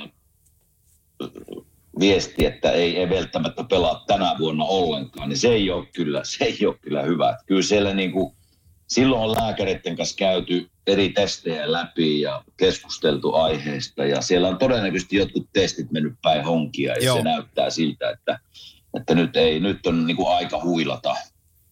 viesti, 2.00 2.46
että 2.46 2.70
ei, 2.70 2.96
ei 2.96 3.10
välttämättä 3.10 3.64
pelaa 3.64 4.04
tänä 4.06 4.36
vuonna 4.38 4.64
ollenkaan, 4.64 5.28
niin 5.28 5.38
se 5.38 5.48
ei 5.48 5.70
ole 5.70 5.86
kyllä, 5.86 6.20
se 6.24 6.44
ei 6.44 6.66
ole 6.66 6.78
kyllä 6.80 7.02
hyvä. 7.02 7.38
Kyllä 7.46 7.62
siellä 7.62 7.94
niin 7.94 8.12
kuin, 8.12 8.36
silloin 8.86 9.22
on 9.22 9.36
lääkäreiden 9.36 9.96
kanssa 9.96 10.16
käyty 10.16 10.70
eri 10.86 11.08
testejä 11.08 11.72
läpi 11.72 12.20
ja 12.20 12.44
keskusteltu 12.56 13.34
aiheesta 13.34 14.04
ja 14.04 14.20
siellä 14.20 14.48
on 14.48 14.58
todennäköisesti 14.58 15.16
jotkut 15.16 15.48
testit 15.52 15.92
mennyt 15.92 16.14
päin 16.22 16.44
honkia 16.44 16.92
ja 16.92 17.04
Joo. 17.04 17.16
se 17.16 17.22
näyttää 17.22 17.70
siltä, 17.70 18.10
että, 18.10 18.38
että 18.98 19.14
nyt, 19.14 19.36
ei, 19.36 19.60
nyt 19.60 19.86
on 19.86 20.06
niin 20.06 20.16
kuin 20.16 20.28
aika 20.28 20.62
huilata. 20.62 21.14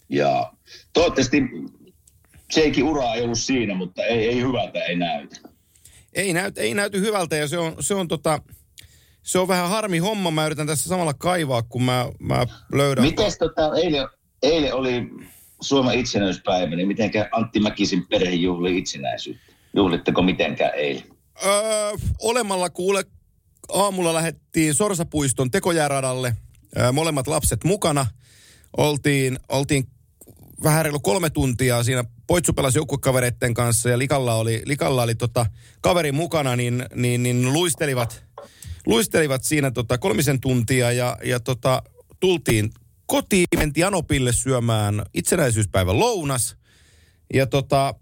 Ja 0.08 0.52
toivottavasti 0.92 1.42
Seikin 2.50 2.84
ura 2.84 3.14
ei 3.14 3.22
ollut 3.22 3.38
siinä, 3.38 3.74
mutta 3.74 4.02
ei, 4.02 4.28
ei 4.28 4.40
hyvältä 4.40 4.84
ei 4.84 4.96
näytä. 4.96 5.36
Ei, 6.12 6.32
näyt, 6.32 6.58
ei 6.58 6.74
näyty 6.74 7.00
hyvältä 7.00 7.36
ja 7.36 7.48
se 7.48 7.58
on, 7.58 7.76
se 7.80 7.94
on 7.94 8.08
tota, 8.08 8.40
se 9.22 9.38
on 9.38 9.48
vähän 9.48 9.68
harmi 9.68 9.98
homma. 9.98 10.30
Mä 10.30 10.46
yritän 10.46 10.66
tässä 10.66 10.88
samalla 10.88 11.14
kaivaa, 11.14 11.62
kun 11.62 11.82
mä, 11.82 12.08
mä 12.18 12.46
löydän. 12.72 13.04
Mites 13.04 13.38
tota, 13.38 13.76
eilen, 13.76 14.08
eilen 14.42 14.74
oli 14.74 15.10
Suomen 15.64 15.98
itsenäisyyspäivä, 15.98 16.76
niin 16.76 16.88
mitenkä 16.88 17.28
Antti 17.32 17.60
Mäkisin 17.60 18.06
perhe 18.06 18.34
juhli 18.34 18.78
itsenäisyyttä? 18.78 19.52
Juhlitteko 19.76 20.22
mitenkään 20.22 20.74
eilen? 20.74 21.04
Öö, 21.46 21.52
olemalla 22.20 22.70
kuule, 22.70 23.04
aamulla 23.72 24.14
lähdettiin 24.14 24.74
Sorsapuiston 24.74 25.50
tekojäradalle. 25.50 26.36
Öö, 26.78 26.92
molemmat 26.92 27.26
lapset 27.26 27.64
mukana. 27.64 28.06
Oltiin, 28.76 29.38
oltiin 29.48 29.86
vähän 30.62 30.84
reilu 30.84 31.00
kolme 31.00 31.30
tuntia 31.30 31.82
siinä 31.82 32.04
Poitsu 32.26 32.52
pelasi 32.52 32.78
joukkuekavereiden 32.78 33.54
kanssa 33.54 33.90
ja 33.90 33.98
Likalla 33.98 34.34
oli, 34.34 34.62
Likalla 34.64 35.02
oli 35.02 35.14
tota, 35.14 35.46
kaveri 35.80 36.12
mukana, 36.12 36.56
niin, 36.56 36.86
niin, 36.94 37.22
niin 37.22 37.52
luistelivat, 37.52 38.24
luistelivat 38.86 39.44
siinä 39.44 39.70
tota 39.70 39.98
kolmisen 39.98 40.40
tuntia 40.40 40.92
ja, 40.92 41.18
ja 41.24 41.40
tota, 41.40 41.82
tultiin 42.20 42.70
kotiin, 43.06 43.46
mentiin 43.56 43.86
Anopille 43.86 44.32
syömään 44.32 45.02
itsenäisyyspäivän 45.14 45.98
lounas. 45.98 46.56
Ja 47.34 47.46
tota, 47.46 47.94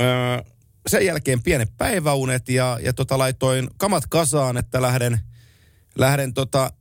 öö, 0.00 0.38
sen 0.86 1.06
jälkeen 1.06 1.42
pienet 1.42 1.76
päiväunet 1.76 2.48
ja, 2.48 2.78
ja 2.82 2.92
tota, 2.92 3.18
laitoin 3.18 3.68
kamat 3.76 4.06
kasaan, 4.06 4.56
että 4.56 4.82
lähden, 4.82 5.20
lähden 5.98 6.34
tota, 6.34 6.72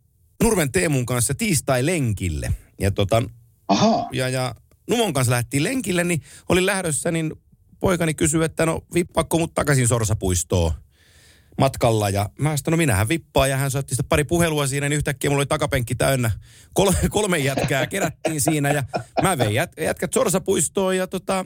Nurmen 0.44 0.72
Teemun 0.72 1.06
kanssa 1.06 1.34
tiistai-lenkille. 1.34 2.54
Ja, 2.80 2.92
tota, 2.92 3.24
Ahaa, 3.68 4.10
ja, 4.12 4.30
ja 4.30 4.56
Numon 4.90 5.14
kanssa 5.14 5.32
lähdettiin 5.32 5.64
lenkille, 5.64 6.04
niin 6.04 6.22
olin 6.50 6.66
lähdössä, 6.66 7.12
niin 7.12 7.34
poikani 7.80 8.14
kysyi, 8.14 8.44
että 8.44 8.66
no 8.66 8.82
vippaakko 8.94 9.40
mut 9.40 9.54
takaisin 9.54 9.88
Sorsapuistoon 9.88 10.72
matkalla. 11.58 12.10
Ja 12.10 12.30
mä 12.40 12.58
sanoin, 12.58 12.72
no 12.72 12.78
minähän 12.78 13.10
vippaan 13.10 13.50
ja 13.50 13.58
hän 13.58 13.72
soitti 13.72 13.96
sitten 13.96 14.10
pari 14.10 14.24
puhelua 14.24 14.68
siinä, 14.68 14.90
niin 14.90 14.98
yhtäkkiä 14.98 15.30
mulla 15.30 15.40
oli 15.40 15.46
takapenkki 15.46 15.96
täynnä. 15.96 16.32
Kolme, 16.74 16.98
kolme 17.10 17.38
jätkää 17.38 17.88
kerättiin 17.88 18.42
siinä 18.42 18.72
ja 18.72 18.84
mä 19.22 19.38
vein 19.38 19.54
jät, 19.54 19.72
jätkät 19.80 20.14
Sorsapuistoon 20.14 20.98
ja 20.98 21.08
tota, 21.08 21.46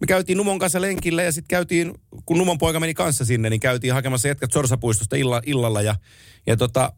me 0.00 0.06
käytiin 0.06 0.36
Numon 0.36 0.58
kanssa 0.58 0.80
lenkillä 0.80 1.22
ja 1.22 1.32
sitten 1.32 1.48
käytiin, 1.48 1.94
kun 2.26 2.38
Numon 2.38 2.58
poika 2.58 2.80
meni 2.80 2.94
kanssa 2.94 3.24
sinne, 3.24 3.50
niin 3.50 3.60
käytiin 3.60 3.94
hakemassa 3.94 4.28
jätkät 4.28 4.52
Sorsapuistosta 4.52 5.16
illa, 5.16 5.42
illalla 5.46 5.82
ja, 5.82 5.94
ja 6.46 6.56
tota, 6.56 6.92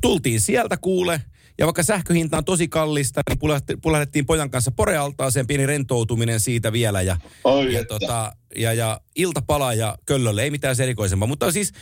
tultiin 0.00 0.40
sieltä 0.40 0.76
kuule, 0.76 1.20
ja 1.62 1.66
vaikka 1.66 1.82
sähköhinta 1.82 2.38
on 2.38 2.44
tosi 2.44 2.68
kallista, 2.68 3.20
niin 3.28 3.38
pulahdettiin 3.82 4.26
pojan 4.26 4.50
kanssa 4.50 4.70
porealtaaseen, 4.70 5.46
pieni 5.46 5.66
rentoutuminen 5.66 6.40
siitä 6.40 6.72
vielä. 6.72 7.02
Ja, 7.02 7.16
Oi 7.44 7.74
ja, 7.74 7.84
tota, 7.84 8.32
ja, 8.56 8.72
ja 8.72 9.00
ilta 9.16 9.42
palaa 9.46 9.74
ja 9.74 9.98
köllölle, 10.06 10.42
ei 10.42 10.50
mitään 10.50 10.76
erikoisempaa. 10.82 11.28
Mutta 11.28 11.52
siis 11.52 11.72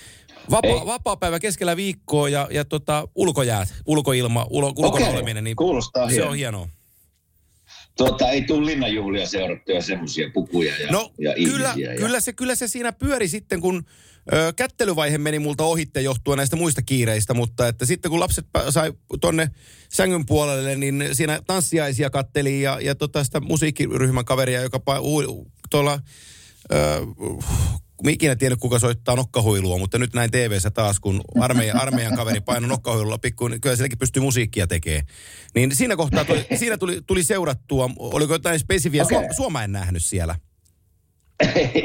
vapaa, 0.50 0.70
Ei. 0.70 0.86
vapaa 0.86 1.16
päivä 1.16 1.40
keskellä 1.40 1.76
viikkoa 1.76 2.28
ja, 2.28 2.48
ja 2.50 2.64
tota, 2.64 3.08
ulkojäät, 3.14 3.74
ulkoilma, 3.86 4.46
ulo, 4.50 4.66
ulkona 4.68 4.88
Okei, 4.88 5.08
oleminen, 5.08 5.44
niin 5.44 5.56
kuulostaa 5.56 6.06
se 6.08 6.12
hienoa. 6.14 6.30
on 6.30 6.36
hienoa. 6.36 6.68
Tuota, 7.96 8.30
ei 8.30 8.42
tule 8.42 8.66
linnanjuhlia 8.66 9.26
seurattuja 9.26 9.82
semmoisia 9.82 10.30
pukuja 10.34 10.74
ja, 10.80 10.90
No 10.92 11.12
ja 11.18 11.34
kyllä, 11.34 11.70
ihmisiä. 11.70 11.92
ja... 11.92 11.98
kyllä, 12.00 12.20
se, 12.20 12.32
kyllä 12.32 12.54
se 12.54 12.68
siinä 12.68 12.92
pyöri 12.92 13.28
sitten, 13.28 13.60
kun 13.60 13.84
kättelyvaihe 14.56 15.18
meni 15.18 15.38
multa 15.38 15.64
ohitte 15.64 16.00
johtuen 16.00 16.36
näistä 16.36 16.56
muista 16.56 16.82
kiireistä, 16.82 17.34
mutta 17.34 17.68
että 17.68 17.86
sitten 17.86 18.10
kun 18.10 18.20
lapset 18.20 18.46
sai 18.70 18.92
tonne 19.20 19.50
sängyn 19.92 20.26
puolelle, 20.26 20.76
niin 20.76 21.08
siinä 21.12 21.40
tanssiaisia 21.46 22.10
katteli 22.10 22.62
ja, 22.62 22.78
ja 22.80 22.94
tota 22.94 23.24
sitä 23.24 23.40
musiikkiryhmän 23.40 24.24
kaveria, 24.24 24.62
joka 24.62 24.78
pa, 24.80 25.00
hu, 25.00 25.50
tuolla, 25.70 26.00
ö, 26.72 26.76
Mä 28.04 28.10
ikinä 28.10 28.36
tiennyt, 28.36 28.60
kuka 28.60 28.78
soittaa 28.78 29.16
nokkahuilua, 29.16 29.78
mutta 29.78 29.98
nyt 29.98 30.14
näin 30.14 30.30
TV-ssä 30.30 30.70
taas, 30.70 31.00
kun 31.00 31.20
armeijan, 31.40 31.80
armeijan 31.82 32.16
kaveri 32.16 32.40
painoi 32.40 32.68
nokkahuilulla 32.68 33.18
pikku, 33.18 33.48
niin 33.48 33.60
kyllä 33.60 33.76
sielläkin 33.76 33.98
pystyy 33.98 34.22
musiikkia 34.22 34.66
tekemään. 34.66 35.06
Niin 35.54 35.76
siinä 35.76 35.96
kohtaa 35.96 36.24
tuli, 36.24 36.46
siinä 36.58 36.78
tuli, 36.78 37.02
tuli 37.06 37.24
seurattua. 37.24 37.90
Oliko 37.98 38.32
jotain 38.32 38.58
spesifiä? 38.58 39.02
Okay. 39.02 39.24
Suoma 39.36 39.62
en 39.62 39.72
nähnyt 39.72 40.04
siellä. 40.04 40.36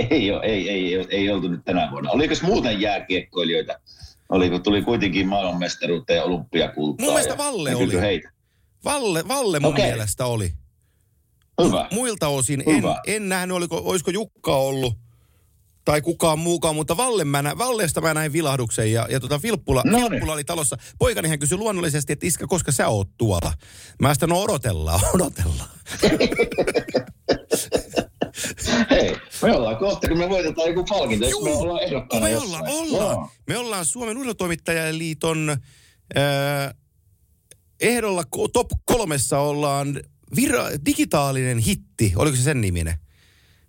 Ei, 0.10 0.32
ole, 0.32 0.46
ei, 0.46 0.70
ei, 0.70 0.96
ei, 0.96 1.08
ei 1.10 1.30
oltu 1.32 1.48
nyt 1.48 1.66
tänä 1.66 1.92
vuonna. 1.92 2.12
Oliko 2.12 2.34
muuten 2.42 2.82
jääkiekkoilijoita? 2.82 3.80
Oliko, 4.30 4.60
tuli 4.60 4.82
kuitenkin 4.82 5.28
maailmanmestaruutta 5.28 6.14
ja 6.14 6.24
olympiakultaa. 6.24 7.06
Mun 7.06 7.14
mielestä 7.14 7.34
ja 7.34 7.38
Valle 7.38 7.70
näkyykö 7.72 7.98
oli. 7.98 8.02
Heitä? 8.02 8.30
Valle, 8.84 9.28
Valle 9.28 9.60
mun 9.60 9.74
Okei. 9.74 9.86
mielestä 9.86 10.26
oli. 10.26 10.54
Hyvä. 11.64 11.88
Muilta 11.92 12.28
osin 12.28 12.64
en, 12.68 12.78
Hyvä. 12.78 13.02
en 13.08 13.30
nähnyt, 13.30 13.58
oliko, 13.58 13.82
olisiko 13.86 14.12
Jukka 14.12 14.56
ollut 14.56 14.94
tai 15.86 16.02
kukaan 16.02 16.40
muukaan, 16.40 16.76
mutta 16.76 16.98
Valle 16.98 17.26
mä 17.26 17.42
nä, 17.42 17.58
Vallesta 17.58 18.02
mä 18.02 18.14
näin 18.14 18.34
vilahduksen 18.34 18.92
ja, 18.92 19.08
ja 19.10 19.20
tota 19.20 19.42
Vilppula, 19.42 19.82
No 19.86 19.98
niin. 19.98 20.12
Vilppula 20.12 20.34
oli 20.34 20.44
talossa. 20.44 20.78
Poikanihan 21.00 21.40
kysyi 21.40 21.58
luonnollisesti, 21.58 22.14
että 22.14 22.28
iskä, 22.28 22.48
koska 22.48 22.72
sä 22.72 22.88
oot 22.88 23.10
tuolla? 23.18 23.54
Mä 24.02 24.14
sitä 24.14 24.28
no 24.28 24.42
odotellaan, 24.42 25.00
odotellaan. 25.16 25.70
Hei, 28.90 29.16
me 29.42 29.56
ollaan 29.56 29.78
kohta, 29.78 30.08
kun 30.08 30.18
me 30.18 30.30
voitetaan 30.30 30.68
joku 30.68 30.84
palkinto, 30.84 31.26
jos 31.26 31.44
me 31.44 31.52
ollaan 31.52 31.84
ehdokkaana 31.84 32.26
me 32.26 32.38
ollaan, 32.38 32.64
ollaan. 32.68 33.16
Joo. 33.16 33.30
Me 33.48 33.58
ollaan 33.58 33.86
Suomen 33.86 34.18
Urheilutoimittajaliiton 34.18 35.50
äh, 36.18 36.76
ehdolla 37.82 38.24
top 38.54 38.68
kolmessa 38.86 39.40
ollaan 39.40 40.02
vira, 40.36 40.66
digitaalinen 40.86 41.58
hitti. 41.58 42.14
Oliko 42.16 42.38
se 42.38 42.44
sen 42.44 42.62
niminen? 42.62 43.05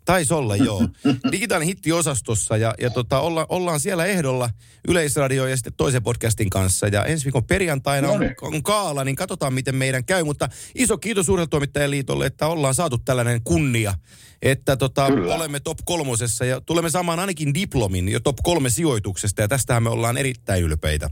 Taisi 0.07 0.35
olla, 0.35 0.57
joo. 0.57 0.89
Digitaalinen 1.33 1.67
hitti-osastossa 1.67 2.57
ja, 2.57 2.75
ja 2.81 2.91
tota, 2.91 3.21
olla, 3.21 3.47
ollaan 3.49 3.81
siellä 3.81 4.05
ehdolla 4.05 4.51
Yleisradio 4.89 5.47
ja 5.47 5.57
sitten 5.57 5.73
toisen 5.77 6.03
podcastin 6.03 6.51
kanssa. 6.51 6.89
Ja 6.89 7.05
ensi 7.05 7.25
viikon 7.25 7.45
perjantaina 7.45 8.09
on, 8.09 8.15
Noniin. 8.15 8.35
on 8.43 8.63
kaala, 8.63 9.05
niin 9.05 9.17
katsotaan 9.17 9.55
miten 9.55 9.75
meidän 9.75 10.05
käy. 10.05 10.25
Mutta 10.25 10.49
iso 10.75 10.99
kiitos 10.99 11.29
Urheilutoimittajien 11.29 11.91
liitolle, 11.91 12.27
että 12.27 12.47
ollaan 12.47 12.75
saatu 12.75 12.99
tällainen 12.99 13.41
kunnia, 13.45 13.95
että 14.43 14.77
tota, 14.77 15.07
Kyllä. 15.07 15.35
olemme 15.35 15.61
top 15.61 15.79
kolmosessa 15.85 16.45
ja 16.45 16.61
tulemme 16.61 16.91
saamaan 16.91 17.19
ainakin 17.19 17.55
diplomin 17.55 18.09
jo 18.09 18.21
top 18.21 18.37
kolme 18.43 18.71
sijoituksesta 18.71 19.43
ja 19.43 19.49
tästähän 19.49 19.83
me 19.83 19.91
ollaan 19.91 20.17
erittäin 20.17 20.63
ylpeitä. 20.63 21.11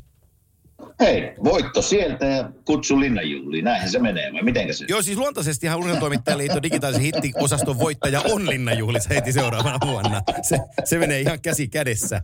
Hei, 1.01 1.33
voitto 1.45 1.83
sieltä 1.83 2.27
ja 2.27 2.51
kutsu 2.65 3.01
linnanjuhliin. 3.01 3.65
Näinhän 3.65 3.91
se 3.91 3.99
menee, 3.99 4.33
vai 4.33 4.43
mitenkä 4.43 4.73
se? 4.73 4.85
Joo, 4.89 5.03
siis 5.03 5.19
luontaisestihan 5.19 5.79
Urheilutoimittajien 5.79 6.39
liiton 6.39 6.63
digitaalisen 6.63 7.03
hitti-osaston 7.03 7.79
voittaja 7.79 8.21
on 8.33 8.51
Linnanjuhlissa 8.51 9.15
heti 9.15 9.33
seuraavana 9.33 9.79
vuonna. 9.87 10.23
Se, 10.43 10.59
se 10.85 10.99
menee 10.99 11.21
ihan 11.21 11.41
käsi 11.41 11.69
kädessä. 11.69 12.23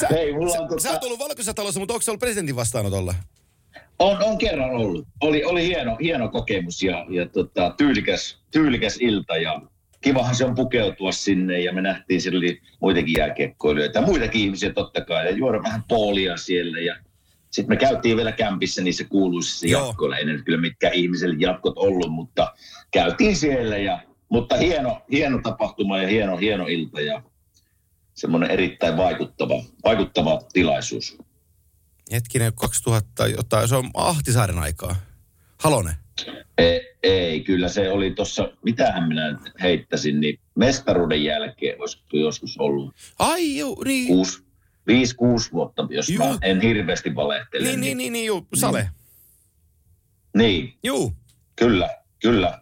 Sä, 0.00 0.08
Hei, 0.10 0.32
mulla 0.32 0.52
sä, 0.52 0.60
on 0.62 0.68
tota- 0.68 0.80
sä 0.80 0.90
oot 0.90 1.04
ollut 1.04 1.18
valkoisessa 1.18 1.54
talossa, 1.54 1.80
mutta 1.80 1.94
onko 1.94 2.02
se 2.02 2.10
ollut 2.10 2.20
presidentin 2.20 2.56
vastaanotolla? 2.56 3.14
On, 3.98 4.22
on 4.24 4.38
kerran 4.38 4.70
ollut. 4.70 5.08
Oli, 5.20 5.44
oli 5.44 5.66
hieno, 5.66 5.96
hieno 6.02 6.28
kokemus 6.28 6.82
ja, 6.82 7.06
ja 7.10 7.28
tota, 7.28 7.74
tyylikäs, 7.76 8.38
tyylikäs 8.50 8.96
ilta 9.00 9.36
ja 9.36 9.60
kivahan 10.06 10.34
se 10.34 10.44
on 10.44 10.54
pukeutua 10.54 11.12
sinne 11.12 11.60
ja 11.60 11.72
me 11.72 11.80
nähtiin, 11.80 12.20
siellä 12.20 12.38
oli 12.38 12.60
muitakin 12.80 13.14
jääkiekkoilijoita 13.18 13.98
ja 13.98 14.06
muitakin 14.06 14.40
ihmisiä 14.40 14.72
totta 14.72 15.04
kai 15.04 15.26
ja 15.26 15.30
juoda 15.30 15.62
vähän 15.62 15.84
poolia 15.88 16.36
siellä 16.36 16.78
ja 16.78 16.96
sitten 17.50 17.68
me 17.68 17.76
käytiin 17.76 18.16
vielä 18.16 18.32
kämpissä 18.32 18.82
niissä 18.82 19.04
kuuluisissa 19.04 19.66
jatkoilla. 19.66 20.16
Ei 20.16 20.24
nyt 20.24 20.44
kyllä 20.44 20.60
mitkään 20.60 20.94
ihmiselle 20.94 21.36
jatkot 21.38 21.78
ollut, 21.78 22.12
mutta 22.12 22.54
käytiin 22.90 23.36
siellä 23.36 23.76
ja 23.76 24.00
mutta 24.28 24.56
hieno, 24.56 25.02
hieno 25.12 25.40
tapahtuma 25.42 25.98
ja 25.98 26.08
hieno, 26.08 26.36
hieno 26.36 26.66
ilta 26.66 27.00
ja 27.00 27.22
semmoinen 28.14 28.50
erittäin 28.50 28.96
vaikuttava, 28.96 29.62
vaikuttava 29.84 30.40
tilaisuus. 30.52 31.18
Hetkinen, 32.12 32.52
2000, 32.54 33.26
jotain, 33.26 33.68
se 33.68 33.76
on 33.76 33.90
Ahtisaaren 33.94 34.58
aikaa. 34.58 34.96
Halonen. 35.60 35.94
Ei, 36.58 36.96
ei, 37.02 37.40
kyllä 37.40 37.68
se 37.68 37.90
oli 37.90 38.10
tuossa, 38.10 38.48
mitähän 38.64 39.08
minä 39.08 39.38
heittäisin, 39.62 40.20
niin 40.20 40.38
mestaruuden 40.54 41.24
jälkeen 41.24 41.80
olisiko 41.80 42.04
joskus 42.12 42.58
ollut 42.58 42.94
Ai 43.18 43.56
joo, 43.56 43.76
niin, 43.84 44.06
kuusi, 44.06 44.42
viisi, 44.86 45.14
kuusi 45.16 45.52
vuotta, 45.52 45.86
jos 45.90 46.08
Juu. 46.08 46.26
mä 46.26 46.38
en 46.42 46.60
hirveästi 46.60 47.14
valehtele. 47.14 47.64
niin, 47.66 47.80
niin, 47.80 47.98
niin, 47.98 48.12
niin, 48.12 48.26
juu, 48.26 48.46
Sale. 48.54 48.90
niin, 50.36 50.74
Juu. 50.82 51.12
kyllä, 51.56 51.90
kyllä. 52.22 52.60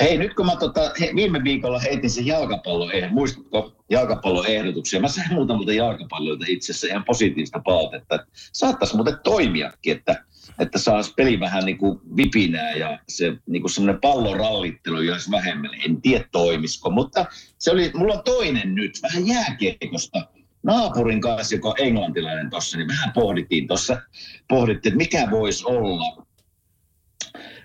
Hei, 0.00 0.18
nyt 0.18 0.34
kun 0.34 0.46
mä 0.46 0.56
tota, 0.56 0.92
he, 1.00 1.10
viime 1.14 1.44
viikolla 1.44 1.78
heitin 1.78 2.10
sen 2.10 2.26
jalkapallon, 2.26 2.92
eh, 2.92 3.10
muistatko 3.10 3.72
jalkapallon 3.90 4.46
ehdotuksia? 4.46 5.00
Mä 5.00 5.08
sain 5.08 5.34
muutamilta 5.34 5.72
jalkapalloilta 5.72 6.44
itse 6.48 6.72
asiassa 6.72 6.86
ihan 6.86 7.04
positiivista 7.04 7.60
palautetta, 7.64 8.14
että 8.14 8.26
saattaisi 8.34 8.94
muuten 8.94 9.18
toimiakin, 9.24 9.96
että, 9.96 10.24
että 10.58 10.78
saisi 10.78 11.14
peli 11.16 11.40
vähän 11.40 11.64
niin 11.64 11.78
kuin 11.78 12.00
vipinää 12.16 12.72
ja 12.72 12.98
se 13.08 13.32
niin 13.46 13.62
kuin 13.62 13.70
semmoinen 13.70 14.00
pallorallittelu 14.00 15.02
jäisi 15.02 15.30
vähemmän. 15.30 15.70
En 15.84 16.02
tiedä 16.02 16.24
toimisiko, 16.32 16.90
mutta 16.90 17.26
se 17.58 17.70
oli, 17.70 17.90
mulla 17.94 18.14
on 18.14 18.24
toinen 18.24 18.74
nyt, 18.74 19.00
vähän 19.02 19.26
jääkiekosta. 19.26 20.26
Naapurin 20.62 21.20
kanssa, 21.20 21.54
joka 21.54 21.68
on 21.68 21.74
englantilainen 21.78 22.50
tuossa, 22.50 22.78
niin 22.78 22.88
vähän 22.88 23.12
pohdittiin 23.12 23.66
tuossa, 23.66 24.00
pohdittiin, 24.48 24.92
että 24.92 24.96
mikä 24.96 25.30
voisi 25.30 25.64
olla 25.66 26.28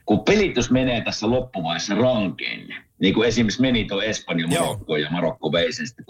kun 0.05 0.23
pelitys 0.23 0.71
menee 0.71 1.01
tässä 1.01 1.29
loppuvaiheessa 1.29 1.95
rankeille, 1.95 2.75
niin 3.03 3.13
kuin 3.13 3.27
esimerkiksi 3.27 3.61
meni 3.61 3.85
tuo 3.85 4.01
Espanja. 4.01 4.47
Marokko 4.47 4.97
ja 4.97 5.09
Marokko 5.11 5.51
vei 5.51 5.73
sen 5.73 5.87
sitten 5.87 6.05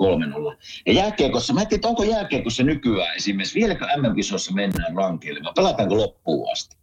3-0. 0.53 0.57
Ja 0.85 0.93
jääkiekossa, 0.93 1.53
mä 1.53 1.61
en 1.61 1.67
tiedä, 1.67 1.87
onko 1.87 2.03
jääkiekossa 2.03 2.63
nykyään 2.63 3.15
esimerkiksi, 3.15 3.59
vieläkö 3.59 3.85
MM-kisoissa 3.85 4.53
mennään 4.53 4.95
rankeille, 4.95 5.39
vai 5.43 5.53
pelataanko 5.55 5.97
loppuun 5.97 6.51
asti? 6.51 6.77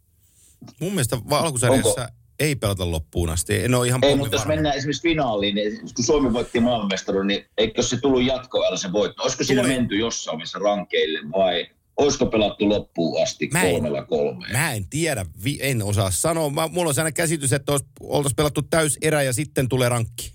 Mun 0.79 0.91
mielestä 0.91 1.17
alkusarjassa 1.29 2.09
ei 2.39 2.55
pelata 2.55 2.91
loppuun 2.91 3.29
asti. 3.29 3.63
En 3.63 3.75
ole 3.75 3.87
ihan 3.87 4.03
Ei, 4.03 4.15
mutta 4.15 4.35
jos 4.35 4.45
mennään 4.45 4.75
esimerkiksi 4.77 5.09
finaaliin, 5.09 5.55
niin 5.55 5.79
kun 5.95 6.05
Suomi 6.05 6.33
voitti 6.33 6.59
maailmanmestaruuden, 6.59 7.27
niin 7.27 7.45
eikö 7.57 7.81
se 7.81 8.01
tullut 8.01 8.23
jatkoajalla 8.23 8.77
se 8.77 8.91
voitto? 8.91 9.23
Olisiko 9.23 9.43
siinä 9.43 9.63
menty 9.63 9.95
jossain 9.95 10.35
vaiheessa 10.35 10.59
rankeille 10.59 11.19
vai 11.31 11.67
olisiko 11.97 12.25
pelattu 12.25 12.69
loppuun 12.69 13.23
asti 13.23 13.49
Mä 13.53 13.63
en- 13.63 13.71
kolmella 13.71 14.05
kolmeen? 14.05 14.51
Mä 14.51 14.73
en 14.73 14.85
tiedä, 14.89 15.25
vi- 15.43 15.59
en 15.61 15.83
osaa 15.83 16.11
sanoa. 16.11 16.49
Mä, 16.49 16.67
mulla 16.67 16.87
on 16.89 16.95
sellainen 16.95 17.13
käsitys, 17.13 17.53
että 17.53 17.71
oltaisiin 18.01 18.35
pelattu 18.35 18.61
täys 18.61 18.97
erä 19.01 19.23
ja 19.23 19.33
sitten 19.33 19.69
tulee 19.69 19.89
rankki. 19.89 20.33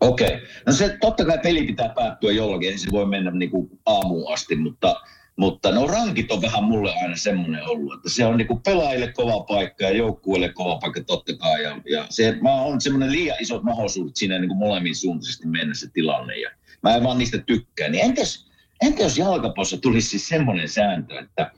Okei. 0.00 0.40
No 0.66 0.72
se 0.72 0.96
totta 1.00 1.24
kai 1.24 1.38
peli 1.38 1.62
pitää 1.66 1.88
päättyä 1.88 2.32
jollakin, 2.32 2.68
ei 2.68 2.78
se 2.78 2.88
voi 2.92 3.06
mennä 3.06 3.30
niin 3.30 3.50
kuin 3.50 3.68
aamuun 3.86 4.32
asti, 4.32 4.56
mutta, 4.56 5.00
mutta 5.36 5.72
no 5.72 5.86
rankit 5.86 6.32
on 6.32 6.42
vähän 6.42 6.64
mulle 6.64 6.92
aina 7.02 7.16
semmoinen 7.16 7.68
ollut, 7.68 7.94
että 7.94 8.10
se 8.10 8.24
on 8.24 8.36
niin 8.36 8.48
kuin 8.48 8.60
pelaajille 8.62 9.12
kova 9.12 9.40
paikka 9.40 9.84
ja 9.84 9.90
joukkueelle 9.96 10.48
kova 10.52 10.78
paikka 10.78 11.00
totta 11.04 11.36
kai. 11.36 11.62
Ja, 11.62 11.80
ja 11.90 12.06
se 12.10 12.36
mä 12.42 12.54
on 12.54 12.80
semmoinen 12.80 13.12
liian 13.12 13.36
isot 13.40 13.62
mahdollisuudet 13.62 14.16
siinä 14.16 14.38
niin 14.38 14.48
kuin 14.48 14.58
molemmin 14.58 14.96
suuntaisesti 14.96 15.46
mennä 15.46 15.74
se 15.74 15.90
tilanne 15.92 16.36
ja 16.36 16.50
mä 16.82 16.96
en 16.96 17.02
vaan 17.04 17.18
niistä 17.18 17.38
tykkää. 17.38 17.88
Niin 17.88 18.04
entäs, 18.04 18.43
entä 18.82 19.02
jos 19.02 19.18
jalkapallossa 19.18 19.76
tulisi 19.76 20.08
siis 20.08 20.28
semmoinen 20.28 20.68
sääntö, 20.68 21.18
että 21.18 21.52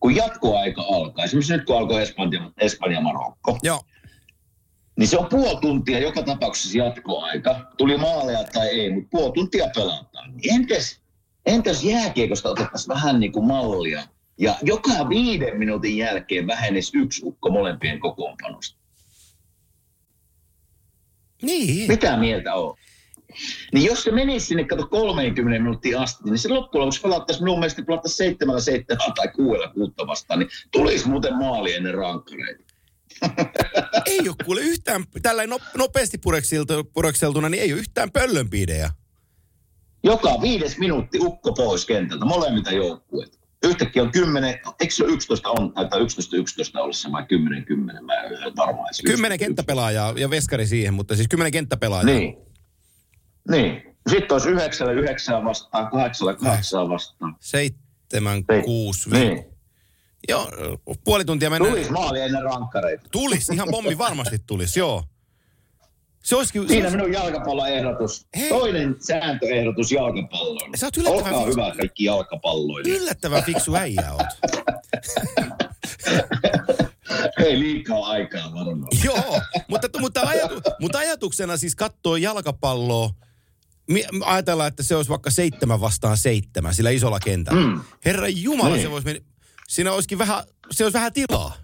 kun 0.00 0.16
jatkoaika 0.16 0.82
alkaa, 0.82 1.24
esimerkiksi 1.24 1.56
nyt 1.56 1.66
kun 1.66 1.76
alkoi 1.76 2.02
Espanja, 2.02 2.50
Espanja 2.58 3.00
Marokko, 3.00 3.58
Joo. 3.62 3.80
niin 4.98 5.08
se 5.08 5.18
on 5.18 5.26
puoli 5.30 5.60
tuntia 5.60 5.98
joka 5.98 6.22
tapauksessa 6.22 6.78
jatkoaika. 6.78 7.72
Tuli 7.78 7.96
maaleja 7.96 8.44
tai 8.44 8.68
ei, 8.68 8.92
mutta 8.92 9.08
puoli 9.10 9.32
tuntia 9.32 9.66
pelataan. 9.74 10.36
Niin 10.36 10.54
Entäs, 10.54 11.00
entäs 11.46 11.84
jääkiekosta 11.84 12.48
otettaisiin 12.48 12.94
vähän 12.94 13.20
niin 13.20 13.32
kuin 13.32 13.46
mallia 13.46 14.02
ja 14.38 14.54
joka 14.62 15.08
viiden 15.08 15.58
minuutin 15.58 15.96
jälkeen 15.96 16.46
vähenisi 16.46 16.98
yksi 16.98 17.22
ukko 17.24 17.50
molempien 17.50 18.00
kokoonpanosta. 18.00 18.78
Niin. 21.42 21.88
Mitä 21.88 22.16
mieltä 22.16 22.54
on? 22.54 22.76
Niin 23.72 23.86
jos 23.86 24.02
se 24.02 24.10
menisi 24.10 24.46
sinne, 24.46 24.64
kato 24.64 24.86
30 24.86 25.58
minuuttia 25.62 26.02
asti, 26.02 26.24
niin 26.24 26.38
se 26.38 26.48
loppujen 26.48 26.80
lopuksi 26.80 27.00
pelattaisi 27.00 27.42
minun 27.42 27.58
mielestä 27.58 27.82
pelattaisi 27.82 28.16
seitsemällä, 28.16 28.60
seitsemällä 28.60 29.14
tai 29.16 29.28
kuudella 29.28 29.68
kuutta 29.68 30.06
vastaan, 30.06 30.40
niin 30.40 30.48
tulisi 30.70 31.08
muuten 31.08 31.34
maali 31.34 31.74
ennen 31.74 31.94
rankkareita. 31.94 32.64
Ei 34.06 34.28
ole 34.28 34.36
kuule 34.44 34.60
yhtään, 34.60 35.04
tällä 35.22 35.42
nopeasti 35.76 36.18
purekseltu- 36.18 36.90
purekseltuna, 36.92 37.48
niin 37.48 37.62
ei 37.62 37.72
ole 37.72 37.80
yhtään 37.80 38.10
pöllönpiidejä. 38.10 38.90
Joka 40.04 40.28
viides 40.42 40.78
minuutti 40.78 41.18
ukko 41.20 41.52
pois 41.52 41.86
kentältä, 41.86 42.24
molemmita 42.24 42.72
joukkueita. 42.72 43.38
Yhtäkkiä 43.64 44.02
on 44.02 44.12
10, 44.12 44.60
eikö 44.80 44.94
se 44.94 45.04
ole 45.04 45.12
11 45.12 45.50
on, 45.50 45.72
tai 45.90 46.02
11 46.02 46.36
11 46.36 46.82
olla 46.82 46.92
se 46.92 47.12
vai 47.12 47.24
10 47.28 47.64
10, 47.64 48.04
mä 48.04 48.14
en 48.14 48.44
ole 48.44 48.52
varma. 48.56 48.86
edes. 48.86 49.02
Kymmenen 49.06 49.38
kenttäpelaajaa 49.38 50.14
ja 50.16 50.30
veskari 50.30 50.66
siihen, 50.66 50.94
mutta 50.94 51.16
siis 51.16 51.28
kymmenen 51.28 51.52
kenttäpelaajaa. 51.52 52.06
Niin. 52.06 52.45
Niin. 53.50 53.96
Sitten 54.10 54.34
olisi 54.34 54.48
9 54.48 54.92
9 54.98 55.44
vastaan, 55.44 55.90
8 55.90 56.36
8 56.36 56.88
vastaan. 56.88 57.36
Seitsemän, 57.40 58.44
Niin. 58.50 58.64
kuusi, 58.64 59.10
Niin. 59.10 59.36
vi- 59.36 59.56
Joo, 60.28 60.50
puoli 61.04 61.24
tuntia 61.24 61.50
mennään. 61.50 61.72
Tulisi 61.72 61.90
maali 61.92 62.20
ennen 62.20 62.42
rankkareita. 62.42 63.08
Tulis, 63.12 63.48
ihan 63.48 63.68
pommi 63.70 63.98
varmasti 63.98 64.38
tulis, 64.46 64.76
joo. 64.76 65.04
Se 66.22 66.36
olisikin... 66.36 66.62
se 66.62 66.68
Siinä 66.68 66.84
olisi- 66.86 66.96
minun 66.96 67.12
jalkapalloehdotus. 67.12 68.26
Hei. 68.36 68.48
Toinen 68.48 68.96
sääntöehdotus 69.06 69.92
jalkapalloon. 69.92 70.70
Sä 70.76 70.86
oot 70.86 70.96
yllättävän 70.96 71.34
Olkaa 71.34 71.44
fiksu. 71.44 71.60
hyvä 71.60 71.74
kaikki 71.76 72.04
jalkapalloilijat. 72.04 73.00
Yllättävän 73.00 73.42
fiksu 73.44 73.74
äijä 73.76 74.12
oot. 74.12 74.26
Ei 77.46 77.58
liikaa 77.58 78.06
aikaa 78.06 78.54
varmaan. 78.54 78.88
Joo, 79.04 79.40
mutta, 79.68 79.88
mutta, 80.00 80.20
ajatu, 80.20 80.60
mutta 80.80 80.98
ajatuksena 80.98 81.56
siis 81.56 81.76
katsoo 81.76 82.16
jalkapalloa, 82.16 83.10
ajatellaan, 84.24 84.68
että 84.68 84.82
se 84.82 84.96
olisi 84.96 85.08
vaikka 85.10 85.30
seitsemän 85.30 85.80
vastaan 85.80 86.16
seitsemän 86.16 86.74
sillä 86.74 86.90
isolla 86.90 87.20
kentällä. 87.20 87.66
Mm. 87.66 87.80
Herra 88.04 88.28
Jumala, 88.28 88.70
Niin. 88.74 88.82
se 88.82 88.90
voisi 88.90 89.04
mennä, 89.06 89.20
siinä 89.68 89.92
olisikin 89.92 90.18
vähän, 90.18 90.44
se 90.70 90.84
olisi 90.84 90.94
vähän 90.98 91.12
tilaa. 91.12 91.56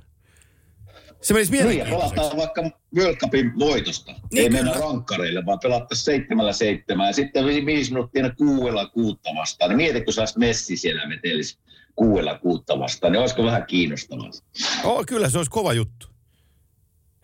Se 1.22 1.34
menisi 1.34 1.52
Niin, 1.52 1.66
mielenkiintoiseksi. 1.66 2.14
pelataan 2.14 2.36
vaikka 2.36 2.62
World 2.96 3.16
Cupin 3.16 3.58
voitosta. 3.58 4.12
Niin, 4.12 4.42
Ei 4.42 4.50
mennä 4.50 4.72
rankkareille, 4.72 5.46
vaan 5.46 5.58
pelattaisiin 5.62 6.04
seitsemällä 6.04 6.52
seitsemää. 6.52 7.06
Ja 7.06 7.12
sitten 7.12 7.46
vi- 7.46 7.66
viisi 7.66 7.90
minuuttia 7.92 8.24
aina 8.24 8.34
kuudella 8.34 8.86
kuutta 8.86 9.30
vastaan. 9.36 9.68
Niin 9.68 9.76
mieti, 9.76 10.00
kun 10.00 10.12
saisi 10.14 10.38
Messi 10.38 10.76
siellä 10.76 11.08
vetelisi 11.08 11.58
kuudella 11.96 12.38
kuutta 12.38 12.78
vastaan, 12.78 13.12
niin 13.12 13.20
olisiko 13.20 13.44
vähän 13.44 13.66
kiinnostavaa? 13.66 14.30
Oh, 14.84 15.06
kyllä, 15.06 15.30
se 15.30 15.38
olisi 15.38 15.50
kova 15.50 15.72
juttu. 15.72 16.06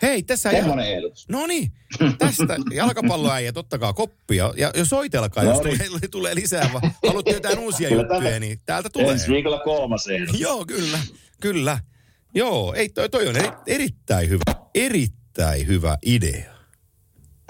Hei, 0.02 0.22
tässä 0.22 0.50
ihan... 0.50 0.62
Semmoinen 0.62 0.92
ehdotus. 0.96 1.28
No 1.28 1.46
niin, 1.46 1.72
tästä 2.18 2.56
jalkapalloäijä, 2.74 3.52
ottakaa 3.56 3.92
koppia 3.92 4.52
ja, 4.56 4.70
ja 4.76 4.84
soitelkaa, 4.84 5.44
No 5.44 5.50
jos 5.50 5.64
niin. 5.64 5.78
tulee, 5.86 6.08
tulee 6.10 6.34
lisää. 6.34 6.70
va- 6.72 6.90
Haluatte 7.06 7.30
jotain 7.32 7.58
uusia 7.58 7.88
Kyllä 7.88 8.02
juttuja, 8.02 8.20
täältä- 8.20 8.40
niin 8.40 8.60
täältä 8.66 8.90
tulee. 8.90 9.10
Ensi 9.10 9.32
viikolla 9.32 9.58
kolmas 9.58 10.06
ehdotus. 10.08 10.40
Joo, 10.40 10.64
kyllä, 10.66 10.98
kyllä. 11.40 11.78
Joo, 12.34 12.74
ei, 12.74 12.88
toi, 12.88 13.08
toi 13.08 13.28
on 13.28 13.36
eri, 13.36 13.48
erittäin 13.66 14.28
hyvä, 14.28 14.42
erittäin 14.74 15.66
hyvä 15.66 15.98
idea. 16.06 16.52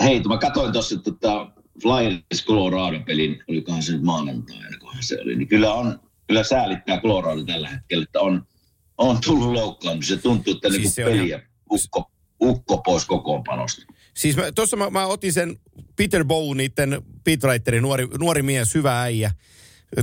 Hei, 0.02 0.20
mä 0.22 0.38
katsoin 0.38 0.72
tuossa 0.72 0.96
tota 0.98 1.50
Flyers 1.82 2.44
Colorado-pelin, 2.46 3.42
olikohan 3.48 3.82
se 3.82 3.92
nyt 3.92 4.02
maanantaina, 4.02 4.78
kunhan 4.80 5.02
se 5.02 5.18
oli, 5.22 5.36
niin 5.36 5.48
kyllä 5.48 5.72
on, 5.74 6.00
kyllä 6.26 6.44
säälittää 6.44 7.00
Colorado 7.00 7.44
tällä 7.44 7.68
hetkellä, 7.68 8.02
että 8.04 8.20
on, 8.20 8.46
on 8.98 9.18
tullut 9.24 9.52
loukkaanut. 9.52 10.04
Se 10.04 10.16
tuntuu, 10.16 10.54
että 10.54 10.68
Siis 10.70 10.82
siis 10.82 10.96
niinku 10.96 11.10
peliä 11.18 11.42
ukko, 11.72 12.10
ukko 12.40 12.78
pois 12.78 13.06
kokoonpanosta. 13.06 13.82
Siis 14.14 14.36
mä, 14.36 14.52
tuossa 14.52 14.76
mä, 14.76 14.90
mä 14.90 15.06
otin 15.06 15.32
sen 15.32 15.58
Peter 15.96 16.24
Bow, 16.24 16.56
niiden 16.56 17.02
Pete 17.24 17.46
Writerin 17.48 17.82
nuori, 17.82 18.06
nuori 18.18 18.42
mies, 18.42 18.74
hyvä 18.74 19.02
äijä, 19.02 19.30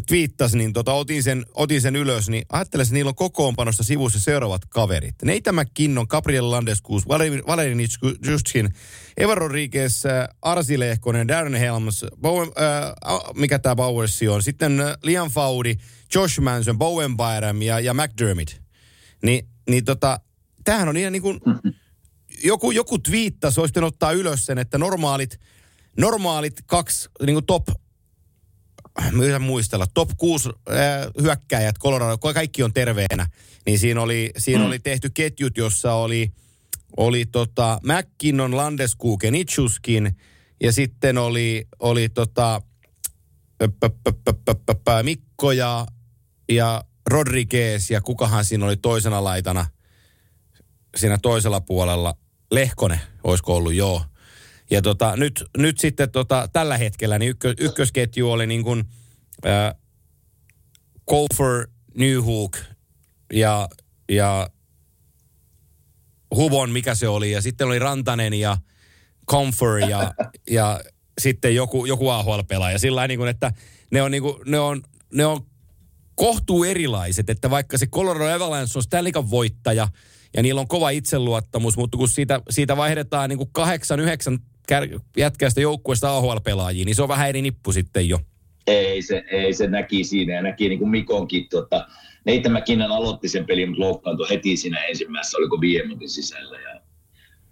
twiittasi, 0.07 0.57
niin 0.57 0.73
tota, 0.73 0.93
otin, 0.93 1.23
sen, 1.23 1.45
otin 1.53 1.81
sen 1.81 1.95
ylös, 1.95 2.29
niin 2.29 2.45
ajattelen, 2.49 2.83
että 2.83 2.93
niillä 2.93 3.09
on 3.09 3.15
kokoonpanosta 3.15 3.83
sivussa 3.83 4.19
seuraavat 4.19 4.61
kaverit. 4.69 5.15
Neitä 5.23 5.51
McKinnon, 5.51 6.05
Gabriel 6.09 6.51
Landeskuus, 6.51 7.07
Valerin 7.07 7.87
Justin, 8.27 8.69
Eva 9.17 9.35
Rodriguez, 9.35 10.05
äh, 10.05 10.27
Arsi 10.41 10.79
Lehkonen, 10.79 11.27
Darren 11.27 11.55
Helms, 11.55 12.05
Bowen, 12.21 12.47
äh, 12.47 13.19
mikä 13.35 13.59
tämä 13.59 13.75
Bowersi 13.75 14.27
on, 14.27 14.43
sitten 14.43 14.79
äh, 14.79 14.97
Liam 15.03 15.31
Faudi, 15.31 15.75
Josh 16.15 16.39
Manson, 16.39 16.77
Bowen 16.77 17.17
Byram 17.17 17.61
ja, 17.61 17.79
ja 17.79 17.93
McDermott. 17.93 18.51
Ni, 19.23 19.47
niin 19.69 19.85
tota, 19.85 20.19
tämähän 20.63 20.89
on 20.89 20.97
ihan 20.97 21.11
niin 21.11 21.21
kuin, 21.21 21.39
joku, 22.43 22.71
joku 22.71 22.99
twiittasi, 22.99 23.59
olisi 23.59 23.79
ottaa 23.79 24.11
ylös 24.11 24.45
sen, 24.45 24.57
että 24.57 24.77
normaalit, 24.77 25.39
normaalit 25.97 26.61
kaksi 26.65 27.09
niin 27.25 27.35
kuin 27.35 27.45
top, 27.45 27.67
yritän 29.13 29.41
muistella, 29.41 29.87
top 29.93 30.09
6 30.17 30.49
äh, 30.49 30.75
hyökkäjät 31.21 31.79
Colorado, 31.79 32.17
kun 32.17 32.33
kaikki 32.33 32.63
on 32.63 32.73
terveenä, 32.73 33.27
niin 33.65 33.79
siinä 33.79 34.01
oli, 34.01 34.31
siinä 34.37 34.59
Mm. 34.59 34.67
oli 34.67 34.79
tehty 34.79 35.09
ketjut, 35.09 35.57
jossa 35.57 35.93
oli, 35.93 36.31
oli 36.97 37.25
tota 37.25 37.79
McKinnon, 37.83 38.57
Landeskog, 38.57 39.23
Nitschuskin 39.23 40.17
ja 40.63 40.71
sitten 40.71 41.17
oli, 41.17 41.67
oli 41.79 42.09
tota, 42.09 42.61
pö, 43.57 43.69
pö, 43.79 43.89
pö, 44.83 45.03
Mikko 45.03 45.51
ja, 45.51 45.87
ja 46.49 46.83
Rodriguez 47.09 47.91
ja 47.91 48.01
kukahan 48.01 48.45
siinä 48.45 48.65
oli 48.65 48.77
toisena 48.77 49.23
laitana 49.23 49.65
siinä 50.95 51.17
toisella 51.17 51.61
puolella. 51.61 52.17
Lehkonen, 52.51 52.99
olisiko 53.23 53.55
ollut, 53.55 53.73
joo. 53.73 54.05
Ja 54.71 54.81
tota, 54.81 55.15
nyt, 55.15 55.43
nyt 55.57 55.77
sitten 55.79 56.11
tota, 56.11 56.49
tällä 56.53 56.77
hetkellä 56.77 57.19
niin 57.19 57.29
ykkö, 57.29 57.53
ykkösketju 57.59 58.31
oli 58.31 58.47
niin 58.47 58.63
kuin 58.63 58.83
äh, 59.45 59.75
Kofer, 61.05 61.67
Newhook 61.97 62.57
ja, 63.33 63.69
ja 64.09 64.49
Hubon, 66.35 66.69
mikä 66.69 66.95
se 66.95 67.07
oli. 67.07 67.31
Ja 67.31 67.41
sitten 67.41 67.67
oli 67.67 67.79
Rantanen 67.79 68.33
ja 68.33 68.57
Comfort 69.31 69.89
ja, 69.89 70.13
ja 70.49 70.79
sitten 71.21 71.55
joku, 71.55 71.85
joku 71.85 72.09
AHL-pelaaja. 72.09 72.79
Sillä 72.79 73.07
niin 73.07 73.19
kuin, 73.19 73.29
että 73.29 73.51
ne 73.91 74.01
on, 74.01 74.11
niin 74.11 74.23
kuin, 74.23 74.35
ne 74.45 74.59
on, 74.59 74.83
ne 75.13 75.25
on 75.25 75.45
kohtuu 76.15 76.63
erilaiset, 76.63 77.29
että 77.29 77.49
vaikka 77.49 77.77
se 77.77 77.87
Colorado 77.87 78.35
Avalanche 78.35 78.77
on 78.77 78.83
Stanley 78.83 79.11
voittaja 79.29 79.87
ja 80.35 80.43
niillä 80.43 80.61
on 80.61 80.67
kova 80.67 80.89
itseluottamus, 80.89 81.77
mutta 81.77 81.97
kun 81.97 82.09
siitä, 82.09 82.41
siitä 82.49 82.77
vaihdetaan 82.77 83.29
niin 83.29 83.37
kuin 83.37 83.49
kahdeksan, 83.51 83.99
yhdeksän 83.99 84.39
jätkäistä 85.17 85.61
joukkueesta 85.61 86.17
AHL-pelaajiin, 86.17 86.85
niin 86.85 86.95
se 86.95 87.01
on 87.01 87.09
vähän 87.09 87.29
eri 87.29 87.41
nippu 87.41 87.71
sitten 87.71 88.09
jo. 88.09 88.19
Ei 88.67 89.01
se, 89.01 89.23
ei 89.31 89.53
se 89.53 89.67
näki 89.67 90.03
siinä 90.03 90.33
ja 90.33 90.41
näki 90.41 90.69
niin 90.69 90.79
kuin 90.79 90.89
Mikonkin. 90.89 91.49
Tota, 91.49 91.87
Neitä 92.25 92.49
McKinnon 92.49 92.91
aloitti 92.91 93.29
sen 93.29 93.45
pelin, 93.45 93.69
mutta 93.69 93.83
loukkaantui 93.83 94.29
heti 94.29 94.57
siinä 94.57 94.83
ensimmäisessä, 94.83 95.37
oliko 95.37 95.61
viiden 95.61 95.87
minuutin 95.87 96.09
sisällä. 96.09 96.57
Ja, 96.59 96.81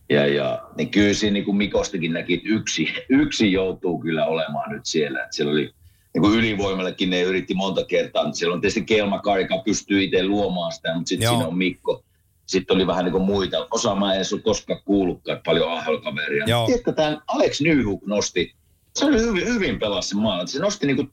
ja, 0.09 0.27
ja 0.27 0.61
niin 0.77 0.89
kyllä 0.89 1.13
siinä 1.13 1.33
niin 1.33 1.45
kuin 1.45 1.57
Mikostakin 1.57 2.13
näki, 2.13 2.33
että 2.33 2.49
yksi, 2.49 2.87
yksi 3.09 3.51
joutuu 3.51 3.99
kyllä 3.99 4.25
olemaan 4.25 4.71
nyt 4.71 4.85
siellä. 4.85 5.23
Että 5.23 5.35
siellä 5.35 5.51
oli 5.51 5.73
niin 6.13 6.21
kuin 6.21 6.39
ylivoimallekin 6.39 7.09
ne 7.09 7.21
yritti 7.21 7.53
monta 7.53 7.85
kertaa, 7.85 8.23
mutta 8.23 8.37
siellä 8.37 8.53
on 8.53 8.61
tietysti 8.61 8.81
Kelma 8.81 9.21
joka 9.41 9.57
pystyy 9.65 10.03
itse 10.03 10.25
luomaan 10.25 10.71
sitä, 10.71 10.93
mutta 10.95 11.09
sitten 11.09 11.29
siinä 11.29 11.47
on 11.47 11.57
Mikko. 11.57 12.03
Sitten 12.53 12.75
oli 12.75 12.87
vähän 12.87 13.05
niin 13.05 13.11
kuin 13.11 13.23
muita. 13.23 13.67
Osa 13.71 13.95
mä 13.95 14.11
en 14.11 14.15
edes 14.15 14.33
ole 14.33 14.41
koskaan 14.41 14.81
kuullutkaan, 14.85 15.37
että 15.37 15.45
paljon 15.45 15.71
AHL-kaveria. 15.71 16.65
Tiedätkö, 16.65 16.93
tämän 16.93 17.21
Alex 17.27 17.61
Nyhuk 17.61 18.05
nosti, 18.05 18.55
se 18.95 19.05
oli 19.05 19.21
hyvin, 19.21 19.45
hyvin 19.45 19.79
pelasi 19.79 20.15
maan. 20.15 20.47
Se 20.47 20.59
nosti 20.59 20.87
niin 20.87 20.95
kuin, 20.95 21.11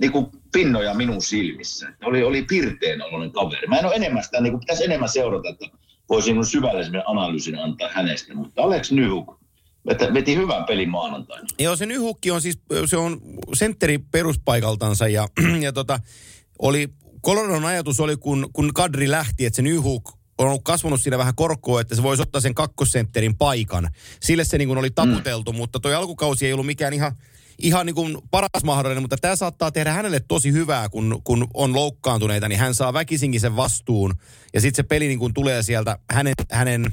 niin 0.00 0.12
kuin 0.12 0.26
pinnoja 0.52 0.94
minun 0.94 1.22
silmissä. 1.22 1.92
Oli, 2.04 2.22
oli 2.22 2.42
pirteen 2.42 3.02
oloinen 3.02 3.32
kaveri. 3.32 3.66
Mä 3.66 3.78
en 3.78 3.86
ole 3.86 3.94
enemmän 3.94 4.24
sitä, 4.24 4.40
niin 4.40 4.52
kuin 4.52 4.60
pitäisi 4.60 4.84
enemmän 4.84 5.08
seurata, 5.08 5.48
että 5.48 5.66
voisin 6.08 6.34
niin 6.34 6.44
syvällisen 6.44 7.02
analyysin 7.06 7.58
antaa 7.58 7.88
hänestä. 7.92 8.34
Mutta 8.34 8.62
Alex 8.62 8.90
Nyhuk 8.90 9.40
veti, 9.86 10.14
veti 10.14 10.36
hyvän 10.36 10.64
pelin 10.64 10.90
maanantaina. 10.90 11.46
Joo, 11.58 11.76
se 11.76 11.86
Nyhukki 11.86 12.30
on 12.30 12.42
siis, 12.42 12.58
se 12.86 12.96
on 12.96 13.20
sentteri 13.54 13.98
peruspaikaltansa 13.98 15.08
ja, 15.08 15.28
ja 15.64 15.72
tota, 15.72 16.00
oli, 16.58 16.88
Coloradon 17.24 17.64
ajatus 17.64 18.00
oli, 18.00 18.16
kun, 18.16 18.50
kun 18.52 18.70
Kadri 18.74 19.10
lähti, 19.10 19.46
että 19.46 19.56
se 19.56 19.62
Nyhuk 19.62 20.16
on 20.38 20.46
ollut 20.48 20.64
kasvanut 20.64 21.00
siinä 21.00 21.18
vähän 21.18 21.34
korkoa, 21.34 21.80
että 21.80 21.94
se 21.94 22.02
voisi 22.02 22.22
ottaa 22.22 22.40
sen 22.40 22.54
kakkosentterin 22.54 23.36
paikan. 23.36 23.88
Sille 24.20 24.44
se 24.44 24.58
niin 24.58 24.68
kuin 24.68 24.78
oli 24.78 24.90
taputeltu, 24.90 25.52
mm. 25.52 25.56
mutta 25.56 25.80
toi 25.80 25.94
alkukausi 25.94 26.46
ei 26.46 26.52
ollut 26.52 26.66
mikään 26.66 26.92
ihan, 26.92 27.12
ihan 27.58 27.86
niin 27.86 27.94
kuin 27.94 28.18
paras 28.30 28.64
mahdollinen, 28.64 29.02
mutta 29.02 29.16
tämä 29.16 29.36
saattaa 29.36 29.70
tehdä 29.70 29.92
hänelle 29.92 30.20
tosi 30.28 30.52
hyvää, 30.52 30.88
kun, 30.88 31.20
kun 31.24 31.48
on 31.54 31.74
loukkaantuneita, 31.74 32.48
niin 32.48 32.60
hän 32.60 32.74
saa 32.74 32.92
väkisinkin 32.92 33.40
sen 33.40 33.56
vastuun. 33.56 34.14
Ja 34.54 34.60
sitten 34.60 34.84
se 34.84 34.88
peli 34.88 35.08
niin 35.08 35.18
kuin 35.18 35.34
tulee 35.34 35.62
sieltä 35.62 35.98
hänen, 36.10 36.34
hänen 36.50 36.86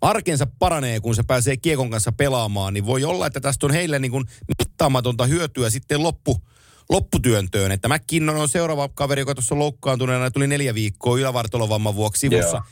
arkensa 0.00 0.46
paranee, 0.58 1.00
kun 1.00 1.14
se 1.14 1.22
pääsee 1.22 1.56
kiekon 1.56 1.90
kanssa 1.90 2.12
pelaamaan, 2.12 2.74
niin 2.74 2.86
voi 2.86 3.04
olla, 3.04 3.26
että 3.26 3.40
tästä 3.40 3.66
on 3.66 3.72
heille 3.72 3.98
niin 3.98 4.10
kuin 4.10 4.24
mittaamatonta 4.58 5.26
hyötyä 5.26 5.70
sitten 5.70 6.02
loppu, 6.02 6.40
lopputyöntöön. 6.90 7.72
Että 7.72 7.88
McKinnon 7.88 8.36
on 8.36 8.48
seuraava 8.48 8.88
kaveri, 8.88 9.20
joka 9.20 9.34
tuossa 9.34 9.58
loukkaantuneena 9.58 10.30
tuli 10.30 10.46
neljä 10.46 10.74
viikkoa 10.74 11.18
ylävartalovamman 11.18 11.94
vuoksi 11.94 12.20
sivussa. 12.20 12.56
Joo. 12.56 12.62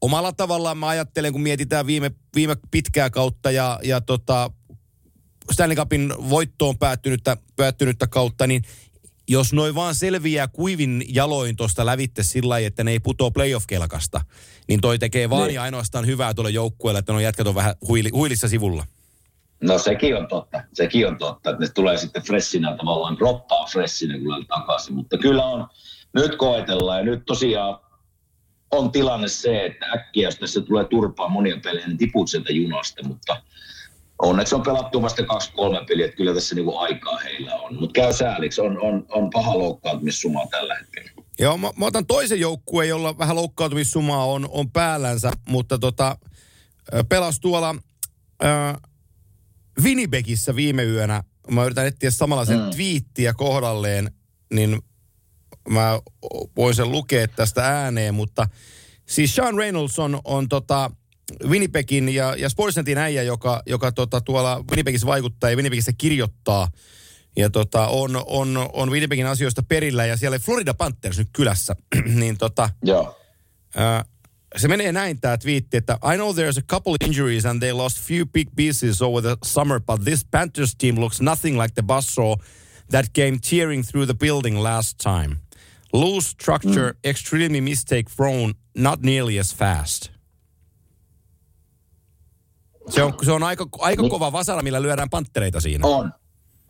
Omalla 0.00 0.32
tavallaan 0.32 0.78
mä 0.78 0.88
ajattelen, 0.88 1.32
kun 1.32 1.42
mietitään 1.42 1.86
viime, 1.86 2.10
viime 2.34 2.56
pitkää 2.70 3.10
kautta 3.10 3.50
ja, 3.50 3.80
ja 3.82 4.00
tota, 4.00 4.50
Stanley 5.52 5.76
Cupin 5.76 6.14
voittoon 6.30 6.78
päättynyttä, 6.78 7.36
päättynyttä 7.56 8.06
kautta, 8.06 8.46
niin 8.46 8.62
jos 9.28 9.52
noin 9.52 9.74
vaan 9.74 9.94
selviää 9.94 10.48
kuivin 10.48 11.04
jaloin 11.08 11.56
tuosta 11.56 11.86
lävitte 11.86 12.22
sillä 12.22 12.48
lailla, 12.48 12.66
että 12.66 12.84
ne 12.84 12.90
ei 12.90 13.00
putoa 13.00 13.30
playoff-kelkasta, 13.30 14.20
niin 14.68 14.80
toi 14.80 14.98
tekee 14.98 15.30
vaan 15.30 15.46
Niin. 15.46 15.54
ja 15.54 15.62
ainoastaan 15.62 16.06
hyvää 16.06 16.34
tuolle 16.34 16.50
joukkueelle, 16.50 16.98
että 16.98 17.12
no 17.12 17.20
jätkät 17.20 17.46
on 17.46 17.54
vähän 17.54 17.74
huili, 17.88 18.10
huilissa 18.12 18.48
sivulla. 18.48 18.86
No 19.60 19.78
sekin 19.78 20.16
on 20.16 20.28
totta, 20.28 20.62
sekin 20.72 21.08
on 21.08 21.18
totta, 21.18 21.50
että 21.50 21.62
ne 21.62 21.70
tulee 21.74 21.96
sitten 21.96 22.22
freshinä 22.22 22.76
tavallaan, 22.76 23.16
droppaa 23.18 23.66
freshinä 23.72 24.18
kyllä 24.18 24.44
takaisin, 24.48 24.94
mutta 24.94 25.18
kyllä 25.18 25.44
on, 25.44 25.68
nyt 26.12 26.36
koetellaan. 26.36 26.98
Ja 26.98 27.04
nyt 27.04 27.22
tosiaan 27.26 27.78
on 28.70 28.92
tilanne 28.92 29.28
se, 29.28 29.66
että 29.66 29.86
äkkiä 29.86 30.28
jos 30.28 30.38
tässä 30.38 30.60
tulee 30.60 30.84
turpaa 30.84 31.28
monia 31.28 31.56
pelejä, 31.64 31.86
niin 31.86 31.98
tiput 31.98 32.30
sieltä 32.30 32.52
junasta, 32.52 33.02
mutta 33.08 33.42
onneksi 34.18 34.54
on 34.54 34.62
pelattu 34.62 35.02
vasta 35.02 35.22
kaksi 35.22 35.52
kolme 35.52 35.84
peliä, 35.88 36.04
että 36.04 36.16
kyllä 36.16 36.34
tässä 36.34 36.54
niinku 36.54 36.78
aikaa 36.78 37.18
heillä 37.18 37.54
on, 37.54 37.74
mutta 37.80 38.00
käy 38.00 38.12
sääliksi, 38.12 38.60
on, 38.60 38.80
on, 38.80 39.06
on 39.08 39.30
paha 39.30 39.58
loukkaantumissuma 39.58 40.46
tällä 40.50 40.74
hetkellä. 40.74 41.10
Joo, 41.38 41.56
mä, 41.56 41.70
mä 41.76 41.86
otan 41.86 42.06
toisen 42.06 42.40
joukkueen, 42.40 42.88
jolla 42.88 43.18
vähän 43.18 43.36
loukkaantumissumaa 43.36 44.24
on, 44.24 44.48
on 44.50 44.70
päällänsä, 44.70 45.30
mutta 45.48 45.78
tota, 45.78 46.16
pelas 47.08 47.40
tuolla 47.40 47.74
äh, 48.44 48.76
Winnipegissä 49.82 50.56
viime 50.56 50.84
yönä. 50.84 51.24
Mä 51.50 51.64
yritän 51.64 51.86
etsiä 51.86 52.10
samanlaisen 52.10 52.58
mm. 52.58 52.70
Twiittiä 52.70 53.34
kohdalleen, 53.34 54.10
niin 54.52 54.82
mä 55.68 56.00
voin 56.56 56.74
sen 56.74 56.92
lukea 56.92 57.28
tästä 57.28 57.82
ääneen, 57.82 58.14
mutta 58.14 58.48
siis 59.06 59.34
Sean 59.34 59.58
Reynolds 59.58 59.98
on, 59.98 60.20
on 60.24 60.48
tota 60.48 60.90
Winnipegin 61.44 62.08
ja, 62.08 62.34
ja 62.38 62.48
Sportsnetin 62.48 62.98
äijä, 62.98 63.22
joka, 63.22 63.62
joka 63.66 63.92
tota 63.92 64.20
tuolla 64.20 64.64
Winnipegissä 64.70 65.06
vaikuttaa 65.06 65.50
ja 65.50 65.56
Winnipegissä 65.56 65.92
kirjoittaa 65.98 66.68
ja 67.36 67.50
tota, 67.50 67.86
on, 67.86 68.22
on, 68.26 68.70
on 68.72 68.90
Winnipegin 68.90 69.26
asioista 69.26 69.62
perillä 69.62 70.06
ja 70.06 70.16
siellä 70.16 70.38
Florida 70.38 70.74
Panthers 70.74 71.18
nyt 71.18 71.28
kylässä, 71.32 71.76
niin 72.20 72.38
tota, 72.38 72.70
Joo. 72.82 73.18
ää, 73.76 74.04
se 74.56 74.68
menee 74.68 74.92
näin 74.92 75.20
tämä 75.20 75.38
twiitti, 75.38 75.76
että 75.76 75.98
I 76.12 76.16
know 76.16 76.34
there's 76.34 76.58
a 76.58 76.66
couple 76.74 76.96
injuries 77.06 77.46
and 77.46 77.60
they 77.60 77.72
lost 77.72 77.98
few 78.00 78.26
big 78.26 78.48
pieces 78.56 79.02
over 79.02 79.22
the 79.22 79.36
summer, 79.44 79.80
but 79.80 80.04
this 80.04 80.24
Panthers 80.30 80.74
team 80.78 80.98
looks 81.00 81.20
nothing 81.20 81.62
like 81.62 81.74
the 81.74 81.82
buzzsaw 81.82 82.34
that 82.90 83.06
came 83.14 83.38
tearing 83.50 83.84
through 83.84 84.06
the 84.06 84.14
building 84.26 84.62
last 84.62 84.98
time. 84.98 85.36
Loose 85.92 86.28
structure, 86.28 86.94
extremely 87.04 87.60
mistake 87.60 88.04
prone, 88.16 88.52
not 88.76 89.00
nearly 89.02 89.38
as 89.38 89.54
fast. 89.54 90.10
Se 92.90 93.02
on, 93.02 93.14
se 93.24 93.32
on 93.32 93.42
aika, 93.42 93.66
aika 93.78 94.02
Niin. 94.02 94.10
kova 94.10 94.32
vasara, 94.32 94.62
millä 94.62 94.82
lyödään 94.82 95.10
panttereita 95.10 95.60
siinä. 95.60 95.86
On, 95.88 96.12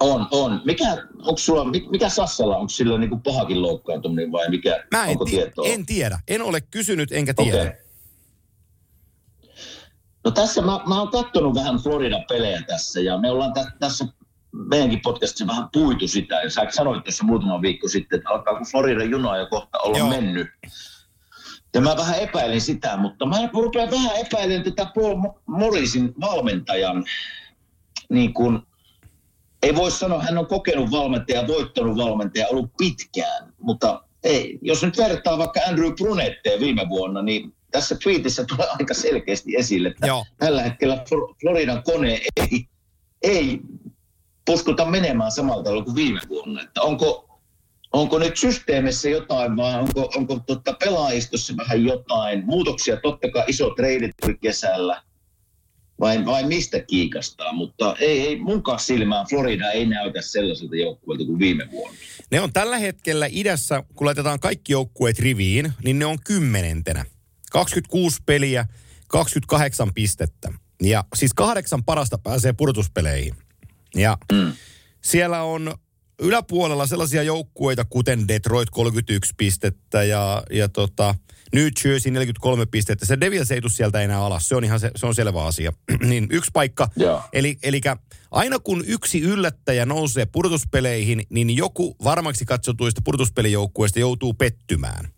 on, 0.00 0.26
on. 0.30 0.60
Mikä, 0.64 0.92
onko 1.18 1.36
sulla, 1.36 1.64
mi- 1.64 1.86
mikä 1.90 2.08
Sassalla, 2.08 2.56
onko 2.56 2.68
sillä 2.68 2.98
niinku 2.98 3.16
pahakin 3.16 3.62
loukkaantuminen 3.62 4.32
vai 4.32 4.48
mikä, 4.50 4.84
Mä 4.92 5.04
en, 5.04 5.10
onko 5.10 5.24
ti- 5.24 5.30
tietoa? 5.30 5.66
en 5.66 5.86
tiedä. 5.86 6.20
En 6.28 6.42
ole 6.42 6.60
kysynyt 6.60 7.12
enkä 7.12 7.34
tiedä. 7.34 7.60
Okei. 7.62 7.72
No 10.24 10.30
tässä 10.30 10.62
mä, 10.62 10.80
mä 10.88 10.98
oon 10.98 11.08
katsonut 11.08 11.54
vähän 11.54 11.76
Floridan 11.76 12.24
pelejä 12.28 12.62
tässä 12.62 13.00
ja 13.00 13.18
me 13.18 13.30
ollaan 13.30 13.52
tä, 13.52 13.70
tässä 13.80 14.04
meidänkin 14.52 15.00
podcastissa 15.00 15.46
vähän 15.46 15.68
puitu 15.72 16.08
sitä. 16.08 16.34
Ja 16.42 16.50
sä 16.50 16.66
sanoit 16.70 17.04
tuossa 17.04 17.24
muutama 17.24 17.62
viikko 17.62 17.88
sitten, 17.88 18.16
että 18.18 18.30
alkaako 18.30 18.64
Floridan 18.70 19.10
juna 19.10 19.36
jo 19.36 19.46
kohta 19.46 19.78
olla 19.78 19.98
Joo. 19.98 20.06
Joo. 20.12 20.20
mennyt. 20.20 20.46
Ja 21.74 21.80
mä 21.80 21.96
vähän 21.96 22.18
epäilin 22.18 22.60
sitä, 22.60 22.96
mutta 22.96 23.26
mä 23.26 23.36
rupean 23.52 23.90
vähän 23.90 24.16
epäilemään 24.16 24.64
tätä 24.64 24.90
Paul 24.94 25.16
Morrisin 25.46 26.14
valmentajan, 26.20 27.04
niin 28.10 28.34
kuin, 28.34 28.62
ei 29.62 29.74
voi 29.74 29.90
sanoa, 29.90 30.22
hän 30.22 30.38
on 30.38 30.46
kokenut 30.46 30.90
valmentaja, 30.90 31.46
voittanut 31.46 31.96
valmentaja, 31.96 32.48
ollut 32.48 32.70
pitkään, 32.78 33.52
mutta 33.58 34.02
ei. 34.22 34.58
Jos 34.62 34.82
nyt 34.82 34.98
vertaa 34.98 35.38
vaikka 35.38 35.60
Andrew 35.68 35.92
Brunetteen 35.92 36.60
viime 36.60 36.88
vuonna, 36.88 37.22
niin 37.22 37.52
tässä 37.70 37.96
tweetissä 38.02 38.44
tulee 38.44 38.68
aika 38.78 38.94
selkeästi 38.94 39.56
esille, 39.56 39.88
että 39.88 40.06
Joo. 40.06 40.24
tällä 40.38 40.62
hetkellä 40.62 40.94
Fl- 40.96 41.34
Floridan 41.40 41.82
kone 41.82 42.20
ei, 42.36 42.68
ei 43.22 43.60
puskuta 44.44 44.84
menemään 44.84 45.32
samalla 45.32 45.62
tavalla 45.62 45.84
kuin 45.84 45.96
viime 45.96 46.20
vuonna. 46.28 46.62
Että 46.62 46.82
onko, 46.82 47.40
onko 47.92 48.18
nyt 48.18 48.36
systeemissä 48.36 49.08
jotain 49.08 49.56
vai 49.56 49.78
onko, 49.78 50.10
onko 50.16 50.38
totta 50.46 50.72
pelaajistossa 50.72 51.54
vähän 51.56 51.84
jotain? 51.84 52.46
Muutoksia 52.46 52.96
totta 52.96 53.30
kai 53.30 53.44
iso 53.48 53.70
treidit 53.70 54.10
tuli 54.22 54.38
kesällä 54.42 55.02
vai, 56.00 56.24
vai 56.26 56.44
mistä 56.46 56.80
kiikastaa, 56.80 57.52
mutta 57.52 57.96
ei, 58.00 58.20
ei 58.20 58.36
munkaan 58.36 58.80
silmään 58.80 59.26
Florida 59.28 59.70
ei 59.70 59.86
näytä 59.86 60.22
sellaiselta 60.22 60.76
joukkueelta 60.76 61.24
kuin 61.24 61.38
viime 61.38 61.70
vuonna. 61.70 61.98
Ne 62.30 62.40
on 62.40 62.52
tällä 62.52 62.78
hetkellä 62.78 63.26
idässä, 63.30 63.82
kun 63.94 64.06
laitetaan 64.06 64.40
kaikki 64.40 64.72
joukkueet 64.72 65.18
riviin, 65.18 65.72
niin 65.84 65.98
ne 65.98 66.06
on 66.06 66.18
kymmenentenä. 66.26 67.04
26 67.50 68.18
peliä, 68.26 68.66
28 69.08 69.94
pistettä. 69.94 70.52
Ja 70.82 71.04
siis 71.14 71.34
kahdeksan 71.34 71.84
parasta 71.84 72.18
pääsee 72.18 72.52
pudotuspeleihin. 72.52 73.34
Ja 73.94 74.18
Mm. 74.32 74.52
siellä 75.00 75.42
on 75.42 75.74
yläpuolella 76.20 76.86
sellaisia 76.86 77.22
joukkueita, 77.22 77.84
kuten 77.84 78.28
Detroit 78.28 78.70
31 78.70 79.34
pistettä 79.36 80.04
ja, 80.04 80.42
ja 80.50 80.68
tota, 80.68 81.14
New 81.52 81.68
Jersey 81.84 82.12
43 82.12 82.66
pistettä. 82.66 83.06
Se 83.06 83.20
Devils 83.20 83.50
ei 83.50 83.60
tule 83.60 83.72
sieltä 83.72 84.00
enää 84.00 84.20
alas, 84.20 84.48
se 84.48 84.56
on 84.56 84.64
ihan 84.64 84.80
se, 84.80 84.90
se 84.96 85.06
on 85.06 85.14
selvä 85.14 85.44
asia. 85.44 85.72
niin 86.08 86.26
yksi 86.30 86.50
paikka, 86.52 86.88
Joo. 86.96 87.22
eli 87.32 87.58
elikä 87.62 87.96
aina 88.30 88.58
kun 88.58 88.84
yksi 88.86 89.20
yllättäjä 89.20 89.86
nousee 89.86 90.26
pudotuspeleihin, 90.26 91.22
niin 91.30 91.56
joku 91.56 91.96
varmaksi 92.04 92.44
katsotuista 92.44 93.00
pudotuspelijoukkueista 93.04 94.00
joutuu 94.00 94.34
pettymään. 94.34 95.08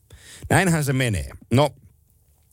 Näinhän 0.50 0.84
se 0.84 0.92
menee. 0.92 1.30
No, 1.52 1.70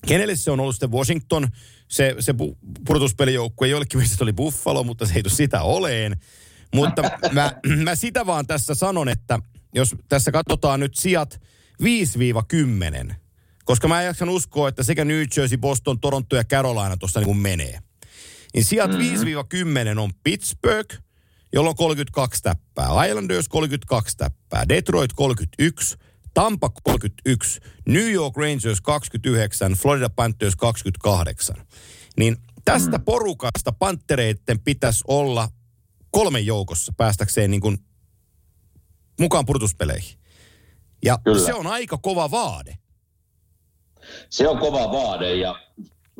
kenelle 0.08 0.36
se 0.36 0.52
on 0.52 0.60
ollut 0.60 0.76
sitten 0.76 0.92
Washington, 0.92 1.48
se, 1.88 2.16
se 2.20 2.32
pu- 2.32 2.58
pudotuspelijoukkue, 2.88 3.68
joillekin 3.68 4.00
meistä 4.00 4.24
oli 4.24 4.34
Buffalo, 4.34 4.84
mutta 4.84 5.06
se 5.06 5.14
ei 5.16 5.24
tule 5.24 5.34
sitä 5.34 5.62
oleen. 5.62 6.20
Mutta 6.76 7.02
mä, 7.32 7.54
mä 7.84 7.96
sitä 7.96 8.26
vaan 8.26 8.48
tässä 8.48 8.76
sanon, 8.76 9.10
että 9.10 9.40
jos 9.76 9.96
tässä 10.10 10.32
katsotaan 10.32 10.80
nyt 10.80 10.96
sijat 10.96 11.42
5-10, 13.10 13.14
koska 13.66 13.88
mä 13.88 14.02
en 14.02 14.06
jaksan 14.06 14.30
uskoa, 14.30 14.70
että 14.70 14.84
sekä 14.84 15.06
New 15.06 15.24
Jersey, 15.38 15.58
Boston, 15.58 16.00
Toronto 16.00 16.36
ja 16.36 16.44
Carolina 16.44 16.98
tuossa 16.98 17.20
niin 17.20 17.38
menee. 17.38 17.80
Niin 18.54 18.66
sijat 18.66 18.92
mm-hmm. 18.92 19.96
5-10 19.96 20.00
on 20.00 20.12
Pittsburgh, 20.24 20.96
jolla 21.54 21.70
on 21.70 21.76
32 21.76 22.44
täppää, 22.44 23.06
Islanders 23.08 23.50
32 23.50 24.18
täppää, 24.18 24.70
Detroit 24.70 25.14
31, 25.14 25.98
Tampa 26.34 26.70
31, 26.84 27.62
New 27.88 28.12
York 28.12 28.38
Rangers 28.38 28.82
29, 28.82 29.74
Florida 29.74 30.10
Panthers 30.10 30.56
28. 30.56 31.56
Niin 32.18 32.38
tästä 32.66 33.00
porukasta 33.00 33.72
panttereiden 33.72 34.60
pitäisi 34.60 35.04
olla 35.08 35.50
kolmen 36.16 36.46
joukossa 36.46 36.94
päästäkseen 36.98 37.52
niin 37.52 37.62
kuin 37.62 37.78
mukaan 39.20 39.46
purtuspeleihin. 39.46 40.20
Ja 41.06 41.18
Kyllä. 41.24 41.46
se 41.46 41.54
on 41.54 41.68
aika 41.68 41.98
kova 41.98 42.32
vaade. 42.32 42.78
Se 44.30 44.48
on 44.48 44.58
kova 44.60 44.92
vaade 44.92 45.36
ja 45.36 45.56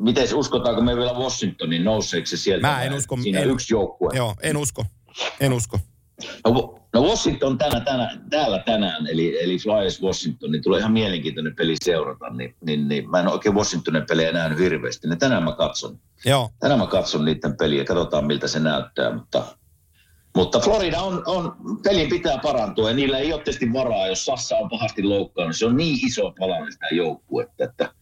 miten 0.00 0.34
uskotaanko 0.34 0.82
me 0.82 0.96
vielä 0.96 1.12
Washingtonin 1.12 1.84
nouseeksi 1.84 2.36
se 2.36 2.42
sieltä? 2.42 2.66
Mä 2.66 2.82
en 2.82 2.92
usko- 2.92 3.16
Siinä 3.22 3.40
en- 3.40 3.50
yksi 3.50 3.74
joukkue. 3.74 4.10
Joo, 4.16 4.34
en 4.42 4.56
usko. 4.56 4.84
En 5.40 5.52
usko. 5.52 5.80
No, 6.44 6.78
no 6.94 7.02
Washington 7.02 7.58
tänä, 7.58 7.80
tänä, 7.80 8.20
täällä 8.30 8.58
tänään, 8.66 9.06
eli, 9.06 9.44
eli 9.44 9.58
Flyers 9.58 10.02
Washington, 10.02 10.50
niin 10.52 10.62
tulee 10.62 10.80
ihan 10.80 10.92
mielenkiintoinen 10.92 11.56
peli 11.56 11.74
seurata. 11.84 12.30
Niin, 12.30 12.56
niin, 12.66 12.88
niin 12.88 13.10
mä 13.10 13.20
en 13.20 13.28
oikein 13.28 13.54
Washingtonin 13.54 14.06
pelejä 14.08 14.32
nähnyt 14.32 14.58
hirveästi. 14.58 15.08
Niin 15.08 15.18
tänään 15.18 15.42
mä 15.42 15.52
katson. 15.52 15.98
Joo. 16.24 16.50
Tänään 16.60 16.80
mä 16.80 16.86
katson 16.86 17.24
niiden 17.24 17.56
peliä. 17.56 17.84
Katsotaan 17.84 18.26
miltä 18.26 18.48
se 18.48 18.60
näyttää. 18.60 19.14
Mutta, 19.14 19.56
mutta 20.36 20.60
Florida 20.60 21.00
on, 21.00 21.22
on, 21.26 21.56
pelin 21.82 22.08
pitää 22.08 22.38
parantua 22.38 22.88
ja 22.90 22.96
niillä 22.96 23.18
ei 23.18 23.32
ole 23.32 23.42
tietysti 23.42 23.72
varaa, 23.72 24.06
jos 24.06 24.24
Sassa 24.24 24.56
on 24.56 24.68
pahasti 24.68 25.02
loukkaanut. 25.02 25.56
Se 25.56 25.66
on 25.66 25.76
niin 25.76 26.06
iso 26.06 26.32
palanen 26.38 26.72
sitä 26.72 26.86
joukkuetta, 26.92 27.64
että, 27.64 27.94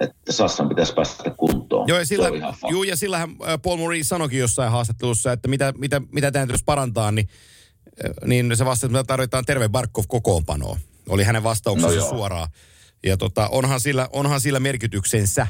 että 0.00 0.32
Sassan 0.32 0.68
pitäisi 0.68 0.94
päästä 0.94 1.30
kuntoon. 1.30 1.88
Joo, 1.88 1.98
ja, 1.98 2.06
sillä, 2.06 2.28
juu, 2.70 2.82
ja 2.82 2.96
sillähän 2.96 3.30
äh, 3.30 3.62
Paul 3.62 3.76
Murray 3.76 4.04
sanoikin 4.04 4.38
jossain 4.38 4.72
haastattelussa, 4.72 5.32
että 5.32 5.48
mitä, 5.48 5.74
mitä, 5.78 6.02
mitä 6.12 6.30
täytyisi 6.30 6.64
parantaa, 6.64 7.12
niin, 7.12 7.28
äh, 8.04 8.28
niin 8.28 8.56
se 8.56 8.64
vastasi, 8.64 8.86
että 8.86 9.04
tarvitaan 9.04 9.44
terve 9.44 9.68
Barkov 9.68 10.04
kokoonpanoa. 10.08 10.78
Oli 11.08 11.24
hänen 11.24 11.42
vastauksensa 11.42 11.96
No 11.96 12.08
suoraan. 12.08 12.48
Ja 13.06 13.16
tota, 13.16 13.48
onhan, 13.48 13.80
sillä, 13.80 14.08
onhan 14.12 14.40
sillä 14.40 14.60
merkityksensä. 14.60 15.46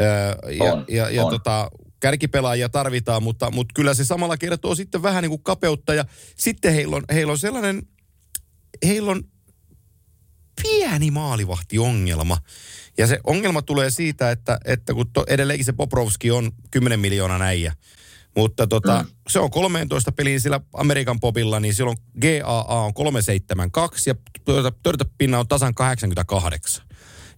Öö, 0.00 0.06
ja, 0.52 0.72
On, 0.72 0.84
ja, 0.88 1.10
ja 1.10 1.24
on. 1.24 1.30
tota, 1.30 1.70
kärkipelaajia 2.04 2.68
tarvitaan, 2.68 3.22
mutta, 3.22 3.50
mutta 3.50 3.72
kyllä 3.74 3.94
se 3.94 4.04
samalla 4.04 4.36
kertoo 4.36 4.74
sitten 4.74 5.02
vähän 5.02 5.22
niin 5.22 5.30
kuin 5.30 5.42
kapeutta. 5.42 5.94
Ja 5.94 6.04
sitten 6.36 6.74
heillä 6.74 6.96
on, 6.96 7.04
heillä 7.12 7.30
on 7.30 7.38
sellainen, 7.38 7.82
heillä 8.86 9.10
on 9.10 9.24
pieni 10.62 11.10
maalivahtiongelma. 11.10 12.38
Ja 12.98 13.06
se 13.06 13.18
ongelma 13.24 13.62
tulee 13.62 13.90
siitä, 13.90 14.30
että, 14.30 14.58
että 14.64 14.94
kun 14.94 15.10
to, 15.12 15.24
edelleenkin 15.28 15.64
se 15.64 15.72
Poprovski 15.72 16.30
on 16.30 16.52
10 16.70 17.00
miljoonaa 17.00 17.40
äijä, 17.40 17.74
Mutta 18.36 18.66
tota, 18.66 19.02
mm. 19.02 19.08
se 19.28 19.38
on 19.38 19.50
13 19.50 20.12
peliä 20.12 20.38
sillä 20.38 20.60
Amerikan 20.72 21.20
popilla, 21.20 21.60
niin 21.60 21.74
silloin 21.74 21.96
GAA 22.20 22.84
on 22.84 22.94
372 22.94 24.10
ja 24.10 24.14
Törtöpinna 24.82 25.38
on 25.38 25.48
tasan 25.48 25.74
88. 25.74 26.86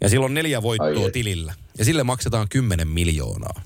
Ja 0.00 0.09
silloin 0.09 0.35
neljä 0.35 0.62
voittoa 0.62 1.05
Ai 1.05 1.11
tilillä. 1.11 1.55
Ja 1.79 1.85
sille 1.85 2.02
maksetaan 2.05 2.48
10 2.48 2.88
miljoonaa. 2.88 3.62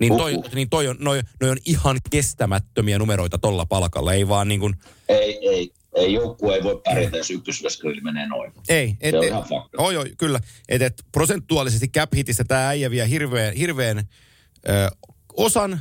Niin 0.00 0.16
toi, 0.16 0.34
Uhuh. 0.34 0.52
niin 0.54 0.70
toi 0.70 0.88
on, 0.88 0.96
noi, 1.00 1.20
noi 1.40 1.50
on 1.50 1.56
ihan 1.66 1.96
kestämättömiä 2.10 2.98
numeroita 2.98 3.38
tolla 3.38 3.66
palkalla. 3.66 4.12
Ei 4.12 4.28
vaan 4.28 4.48
niin 4.48 4.60
kuin, 4.60 4.74
Ei, 5.08 5.48
ei, 5.48 5.72
ei 5.96 6.12
joukkue 6.12 6.54
ei 6.54 6.62
voi 6.62 6.80
pärjätä, 6.84 7.16
jos 7.16 7.30
ykkösveskarilla 7.30 8.02
menee 8.02 8.26
noin. 8.28 8.52
ei. 8.68 8.96
Et, 9.00 9.10
Se 9.10 9.18
on 9.18 9.24
et, 9.24 9.28
ihan 9.30 9.42
fakta. 9.42 9.78
oi, 9.82 9.96
oi, 9.96 10.12
kyllä. 10.18 10.40
Et, 10.68 10.82
et 10.82 11.04
prosentuaalisesti 11.12 11.88
cap 11.88 12.14
hitissä 12.16 12.44
tämä 12.44 12.68
äijä 12.68 12.90
vie 12.90 13.08
hirveän, 13.08 13.54
hirveän 13.54 13.98
ö, 13.98 14.72
osan 15.36 15.80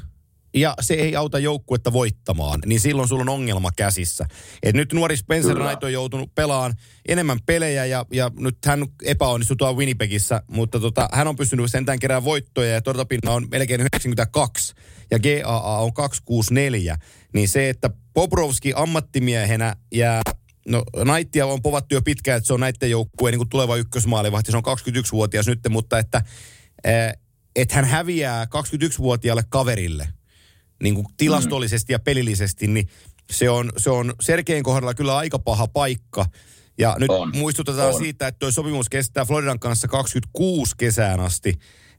ja 0.54 0.74
se 0.82 0.94
ei 0.94 1.16
auta 1.16 1.40
joukkuetta 1.40 1.94
voittamaan, 1.94 2.60
niin 2.66 2.80
silloin 2.80 3.08
sulla 3.08 3.22
on 3.22 3.30
ongelma 3.30 3.70
käsissä. 3.78 4.26
Et 4.64 4.76
nyt 4.76 4.94
nuori 4.94 5.18
Spencer. 5.18 5.56
Knight 5.56 5.84
on 5.84 5.94
joutunut 5.94 6.36
pelaamaan 6.36 6.74
enemmän 7.08 7.40
pelejä 7.46 7.86
ja, 7.86 8.06
ja 8.14 8.32
nyt 8.40 8.58
hän 8.66 8.86
epäonnistui 9.04 9.58
tuolla 9.58 9.78
Winnipegissä, 9.78 10.42
mutta 10.48 10.80
tota, 10.80 11.10
hän 11.12 11.28
on 11.28 11.36
pystynyt 11.36 11.72
sentään 11.72 12.00
kerään 12.00 12.24
voittoja 12.24 12.74
ja 12.74 12.82
Tortopinna 12.82 13.32
on 13.32 13.48
melkein 13.52 13.82
92 13.82 14.74
ja 15.12 15.20
GAA 15.20 15.80
on 15.80 15.94
264. 15.94 16.98
Niin 17.34 17.50
se, 17.50 17.70
että 17.70 17.90
Bobrovski 18.14 18.74
ammattimiehenä 18.76 19.76
ja 19.92 20.22
No 20.68 20.84
Naittia 21.06 21.46
on 21.46 21.62
povattu 21.62 21.96
jo 21.96 22.02
pitkään, 22.02 22.38
että 22.38 22.48
se 22.48 22.54
on 22.54 22.60
näiden 22.60 22.90
joukkueen 22.90 23.38
niin 23.38 23.50
tuleva 23.50 23.76
ykkösmaalivahti. 23.76 24.52
Se 24.52 24.58
on 24.58 24.64
21-vuotias 24.64 25.48
nyt, 25.48 25.60
mutta 25.70 26.00
että, 26.00 26.22
eh, 26.84 27.14
että 27.56 27.76
hän 27.76 27.86
häviää 27.86 28.46
21-vuotiaalle 28.46 29.44
kaverille 29.50 30.08
niin 30.84 30.96
kuin 30.96 31.08
tilastollisesti 31.18 31.94
ja 31.94 32.00
pelillisesti, 32.00 32.68
niin 32.68 32.88
se 33.32 33.50
on, 33.50 33.72
se 33.78 33.90
on 33.90 34.14
Sergein 34.22 34.64
kohdalla 34.64 34.94
kyllä 34.94 35.18
aika 35.18 35.40
paha 35.40 35.68
paikka. 35.68 36.26
Ja 36.78 36.96
nyt 37.00 37.10
On. 37.10 37.32
muistutetaan 37.38 37.94
On. 37.94 38.02
siitä, 38.02 38.28
että 38.28 38.40
tuo 38.40 38.52
sopimus 38.52 38.90
kestää 38.90 39.26
Floridan 39.26 39.60
kanssa 39.60 39.88
26 39.88 40.74
kesään 40.78 41.20
asti. 41.20 41.54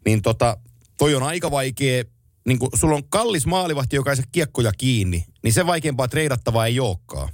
Niin 0.07 0.23
tota, 0.23 0.57
toi 0.99 1.15
on 1.15 1.23
aika 1.23 1.51
vaikea, 1.51 2.05
niin 2.47 2.59
kuin 2.59 2.71
sulla 2.75 2.95
on 2.95 3.09
kallis 3.09 3.47
maalivahti, 3.47 3.97
joka 3.97 4.11
ei 4.11 4.17
saa 4.17 4.25
kiekkoja 4.33 4.73
kiinni, 4.79 5.25
niin 5.43 5.53
se 5.53 5.67
vaikeampaa 5.67 6.09
treidattavaa 6.09 6.67
ei 6.67 6.81
olekaan. 6.81 7.29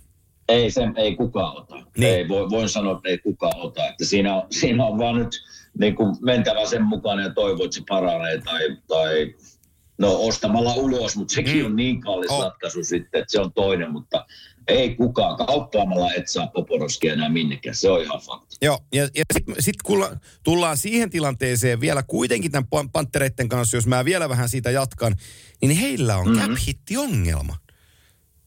Ei, 0.49 0.71
sen, 0.71 0.95
ei 0.97 1.17
kukaan 1.17 1.57
ota. 1.57 1.75
Niin. 1.75 2.15
Ei, 2.15 2.29
voi, 2.29 2.51
voin 2.51 2.69
sanoa, 2.69 2.97
että 2.97 3.09
ei 3.09 3.19
kukaan 3.19 3.61
ota. 3.61 3.87
Että 3.87 4.05
siinä, 4.05 4.35
on, 4.35 4.43
siinä 4.61 4.85
on 4.85 4.99
vaan 4.99 5.17
nyt 5.17 5.43
niin 5.79 5.97
kuin 5.97 6.17
mentävä 6.21 6.67
sen 6.67 6.83
mukaan 6.83 7.19
ja 7.19 7.35
toivoa, 7.35 7.65
että 7.65 7.75
se 7.75 7.83
paranee 7.89 8.41
tai, 8.41 8.77
tai 8.89 9.35
no 9.99 10.17
ostamalla 10.21 10.75
ulos, 10.75 11.17
mutta 11.17 11.35
sekin 11.35 11.59
Mm. 11.59 11.67
on 11.67 11.77
niin 11.77 12.01
kallis 12.01 12.31
oh. 12.31 12.43
ratkaisu 12.43 12.85
sitten, 12.85 13.21
että 13.21 13.33
se 13.33 13.41
on 13.41 13.53
toinen, 13.53 13.93
mutta 13.93 14.27
ei 14.69 14.95
kukaan. 14.95 15.37
Kauppaamalla 15.37 16.15
et 16.15 16.29
saa 16.29 16.47
Poporoskia 16.47 17.13
enää 17.13 17.29
minnekään, 17.29 17.77
se 17.77 17.91
on 17.91 18.03
ihan 18.03 18.21
fakta. 18.21 18.57
Joo, 18.63 18.79
ja, 18.93 19.03
ja 19.03 19.25
sitten 19.33 19.55
sit 19.59 19.83
kun 19.85 20.07
tullaan 20.43 20.77
siihen 20.77 21.11
tilanteeseen 21.11 21.81
vielä 21.81 22.03
kuitenkin 22.03 22.51
tämän 22.51 22.69
pan- 22.77 22.91
panttereiden 22.93 23.49
kanssa, 23.49 23.77
jos 23.77 23.87
mä 23.87 24.05
vielä 24.05 24.29
vähän 24.29 24.49
siitä 24.49 24.71
jatkan, 24.71 25.17
niin 25.63 25.77
heillä 25.77 26.17
on 26.17 26.27
mm-hmm. 26.27 26.43
Mhm. 26.43 26.51
cap-hitti-ongelma. 26.53 27.57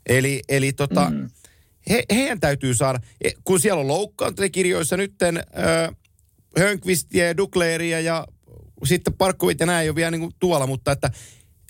Eli, 0.09 0.41
eli 0.49 0.73
tota, 0.73 1.09
mm-hmm. 1.09 1.21
Mm. 1.23 1.29
he, 1.89 2.03
heidän 2.13 2.39
täytyy 2.39 2.75
saada, 2.75 2.99
e, 3.21 3.29
kun 3.43 3.59
siellä 3.59 3.81
on 3.81 3.87
loukkaantujakirjoissa 3.87 4.97
nytten 4.97 5.37
äh, 5.37 5.95
Hönkvistiä 6.59 7.27
ja 7.27 7.37
Dukleeria 7.37 7.99
ja 7.99 8.27
sitten 8.83 9.13
Parkkovit 9.13 9.59
ja 9.59 9.65
näin 9.65 9.83
ei 9.83 9.89
ole 9.89 9.95
vielä 9.95 10.11
niin 10.11 10.21
kuin 10.21 10.33
tuolla, 10.39 10.67
mutta 10.67 10.91
että 10.91 11.11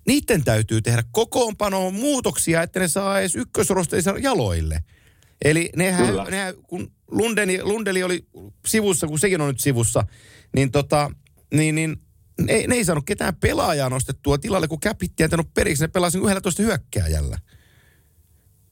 niiden 0.07 0.43
täytyy 0.43 0.81
tehdä 0.81 1.03
kokoonpanoon 1.11 1.93
muutoksia, 1.93 2.63
että 2.63 2.79
ne 2.79 2.87
saa 2.87 3.19
edes 3.19 3.35
ykkösrosteissa 3.35 4.15
jaloille. 4.19 4.83
Eli 5.45 5.69
nehän, 5.75 6.07
Kyllä. 6.07 6.23
nehän 6.23 6.53
kun 6.67 6.91
Lundeni, 7.11 7.63
Lundeli 7.63 8.03
oli 8.03 8.25
sivussa, 8.67 9.07
kun 9.07 9.19
sekin 9.19 9.41
on 9.41 9.47
nyt 9.47 9.59
sivussa, 9.59 10.03
niin 10.55 10.71
tota, 10.71 11.11
niin, 11.53 11.75
niin 11.75 12.01
ne, 12.41 12.67
ne 12.67 12.75
ei 12.75 12.85
saanut 12.85 13.05
ketään 13.05 13.35
pelaajaa 13.35 13.89
nostettua 13.89 14.37
tilalle, 14.37 14.67
kun 14.67 14.79
Käpitti 14.79 15.23
jätänyt 15.23 15.53
periksi, 15.53 15.83
ne 15.83 15.87
pelasi 15.87 16.17
11 16.17 16.63
hyökkääjällä. 16.63 17.37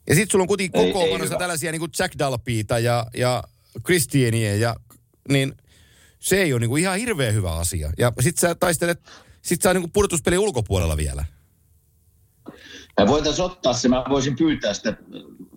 Ja 0.10 0.16
sitten 0.16 0.32
sulla 0.32 0.44
on 0.44 0.48
kuitenkin 0.48 0.82
Ei- 0.82 0.88
ei 0.88 0.94
kokoonpanossa 0.94 1.38
tällaisia 1.38 1.72
niin 1.72 1.80
kuin 1.80 1.92
Jack 2.00 2.20
Dalpiita 2.20 2.80
ja, 2.80 3.06
ja 3.13 3.44
Christiania 3.86 4.56
ja 4.56 4.76
niin 5.30 5.54
se 6.20 6.42
ei 6.42 6.54
ole 6.54 6.60
niin 6.60 6.70
kuin 6.70 6.82
ihan 6.82 7.00
hirveän 7.00 7.34
hyvä 7.34 7.56
asia. 7.56 7.92
Ja 7.98 8.13
sit 8.20 8.38
sä 8.38 8.56
taistelet, 8.56 9.00
sit 9.48 9.62
sä 9.62 9.74
niin 9.74 9.82
kuin 9.82 9.92
pudotuspeli 9.92 10.38
ulkopuolella 10.38 10.98
vielä. 10.98 11.26
Me 13.00 13.08
voitaisiin 13.08 13.46
ottaa 13.46 13.74
se, 13.74 13.88
mä 13.90 14.04
voisin 14.10 14.36
pyytää 14.36 14.74
sitä 14.74 14.98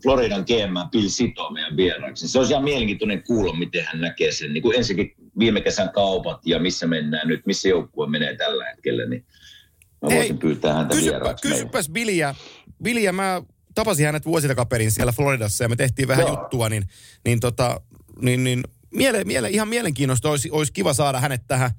Floridan 0.02 0.44
GM 0.46 0.90
Bill 0.90 1.08
Sitoa 1.08 1.50
meidän 1.50 1.76
vieraaksi. 1.76 2.28
Se 2.28 2.38
olisi 2.38 2.52
ihan 2.52 2.64
mielenkiintoinen 2.64 3.22
kuulla, 3.22 3.56
miten 3.56 3.84
hän 3.84 4.00
näkee 4.00 4.32
sen. 4.32 4.52
Niin 4.52 4.62
kuin 4.62 4.76
ensinnäkin 4.76 5.14
viime 5.38 5.60
kesän 5.60 5.92
kaupat 5.92 6.46
ja 6.46 6.58
missä 6.58 6.86
mennään 6.86 7.28
nyt, 7.28 7.46
missä 7.46 7.68
joukkue 7.68 8.06
menee 8.06 8.36
tällä 8.36 8.64
hetkellä, 8.64 9.06
niin 9.06 9.24
mä 10.02 10.08
Hei, 10.08 10.18
voisin 10.18 10.38
pyytää 10.38 10.74
häntä 10.74 10.94
Kysypä, 10.94 11.10
vieraaksi. 11.10 11.48
kysypäs 11.48 11.88
Billiä. 11.88 12.34
Billiä, 12.82 13.12
mä 13.12 13.42
tapasin 13.74 14.06
hänet 14.06 14.26
vuositakaperin 14.26 14.90
siellä 14.90 15.12
Floridassa 15.12 15.64
ja 15.64 15.68
me 15.68 15.76
tehtiin 15.76 16.08
vähän 16.08 16.26
Joo. 16.26 16.40
juttua, 16.40 16.68
niin, 16.68 16.88
niin, 17.24 17.40
tota, 17.40 17.80
niin, 18.22 18.44
niin 18.44 18.62
miele, 18.90 19.24
miele, 19.24 19.48
ihan 19.50 19.68
mielenkiinnosta 19.68 20.30
olisi, 20.30 20.50
olisi 20.50 20.72
kiva 20.72 20.92
saada 20.92 21.20
hänet 21.20 21.42
tähän, 21.46 21.70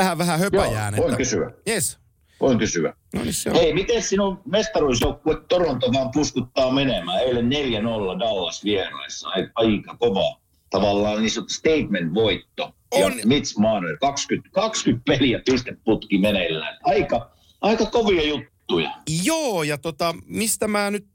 tähän 0.00 0.18
vähän 0.18 0.38
höpäjään. 0.38 0.94
Joo, 0.94 1.06
voin 1.06 1.16
kysyä. 1.16 1.50
Yes. 1.68 1.98
Voin 2.40 2.58
kysyä. 2.58 2.94
No 3.14 3.22
niin 3.22 3.34
se 3.34 3.50
on. 3.50 3.56
Hei, 3.56 3.74
miten 3.74 4.02
sinun 4.02 4.40
mestaruusjoukkue 4.44 5.36
Toronto 5.48 5.92
vaan 5.92 6.10
puskuttaa 6.10 6.72
menemään? 6.72 7.18
Eilen 7.20 7.48
4-0 7.48 8.18
Dallas 8.18 8.64
vieraissa. 8.64 9.28
Ai- 9.28 9.50
Aika 9.54 9.96
kova 9.96 10.40
tavallaan 10.70 11.20
niin 11.22 11.30
sanottu 11.30 11.54
statement-voitto. 11.54 12.72
On. 12.90 13.18
Ja 13.18 13.26
Mitch 13.26 13.58
Marner, 13.58 13.96
20, 14.00 14.48
20 14.52 15.02
peliä 15.06 15.40
pisteputki 15.50 16.18
meneillään. 16.18 16.78
Aika, 16.84 17.30
aika 17.60 17.86
kovia 17.86 18.22
juttuja. 18.28 18.90
Joo, 19.24 19.62
ja 19.62 19.78
tota, 19.78 20.14
mistä 20.26 20.68
mä 20.68 20.90
nyt, 20.90 21.06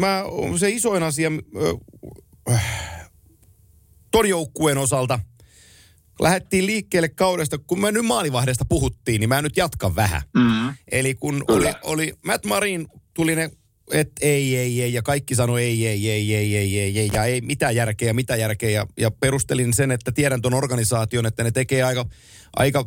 mä, 0.00 0.24
se 0.58 0.70
isoin 0.70 1.02
asia 1.02 1.30
äh, 2.52 2.64
ton 4.10 4.28
joukkueen 4.28 4.78
osalta, 4.78 5.20
lähdettiin 6.20 6.66
liikkeelle 6.66 7.08
kaudesta, 7.08 7.58
kun 7.58 7.80
me 7.80 7.92
nyt 7.92 8.04
maalivahdesta 8.04 8.64
puhuttiin, 8.64 9.20
niin 9.20 9.28
mä 9.28 9.42
nyt 9.42 9.56
jatkan 9.56 9.96
vähän. 9.96 10.22
Mm. 10.34 10.74
Eli 10.92 11.14
kun 11.14 11.44
oli, 11.48 11.64
Kyllä. 11.64 11.80
oli 11.82 12.12
Matt 12.24 12.46
Marin, 12.46 12.88
tuli 13.14 13.34
ne, 13.34 13.50
että 13.92 14.26
ei, 14.26 14.56
ei, 14.56 14.82
ei, 14.82 14.92
ja 14.92 15.02
kaikki 15.02 15.34
sanoi 15.34 15.62
ei, 15.62 15.86
ei, 15.86 16.10
ei, 16.10 16.34
ei, 16.34 16.56
ei, 16.56 16.78
ei, 16.78 16.98
ei, 16.98 17.10
ja 17.12 17.24
ei, 17.24 17.40
mitä 17.40 17.70
järkeä, 17.70 18.12
mitä 18.12 18.36
järkeä, 18.36 18.70
ja, 18.70 18.86
ja 18.96 19.10
perustelin 19.10 19.74
sen, 19.74 19.90
että 19.90 20.12
tiedän 20.12 20.42
ton 20.42 20.54
organisaation, 20.54 21.26
että 21.26 21.44
ne 21.44 21.50
tekee 21.50 21.82
aika, 21.82 22.06
aika 22.56 22.84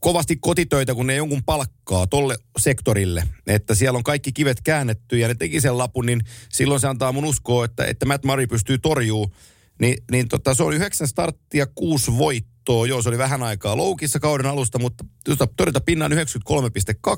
kovasti 0.00 0.36
kotitöitä, 0.36 0.94
kun 0.94 1.06
ne 1.06 1.14
jonkun 1.14 1.44
palkkaa 1.44 2.06
tolle 2.06 2.36
sektorille, 2.58 3.22
että 3.46 3.74
siellä 3.74 3.96
on 3.96 4.04
kaikki 4.04 4.32
kivet 4.32 4.60
käännetty 4.64 5.18
ja 5.18 5.28
ne 5.28 5.34
teki 5.34 5.60
sen 5.60 5.78
lapun, 5.78 6.06
niin 6.06 6.20
silloin 6.48 6.80
se 6.80 6.88
antaa 6.88 7.12
mun 7.12 7.24
uskoa, 7.24 7.64
että, 7.64 7.84
että 7.84 8.06
Matt 8.06 8.24
Murray 8.24 8.46
pystyy 8.46 8.78
torjuu. 8.78 9.34
Ni, 9.80 9.96
niin 10.10 10.28
tota, 10.28 10.54
se 10.54 10.62
oli 10.62 10.76
yhdeksän 10.76 11.08
starttia, 11.08 11.66
kuusi 11.66 12.12
voittoa. 12.18 12.55
Joo, 12.88 13.02
se 13.02 13.08
oli 13.08 13.18
vähän 13.18 13.42
aikaa 13.42 13.76
loukissa 13.76 14.20
kauden 14.20 14.46
alusta, 14.46 14.78
mutta 14.78 15.04
todeta 15.56 15.80
pinnan 15.80 16.12
93,2 16.12 16.18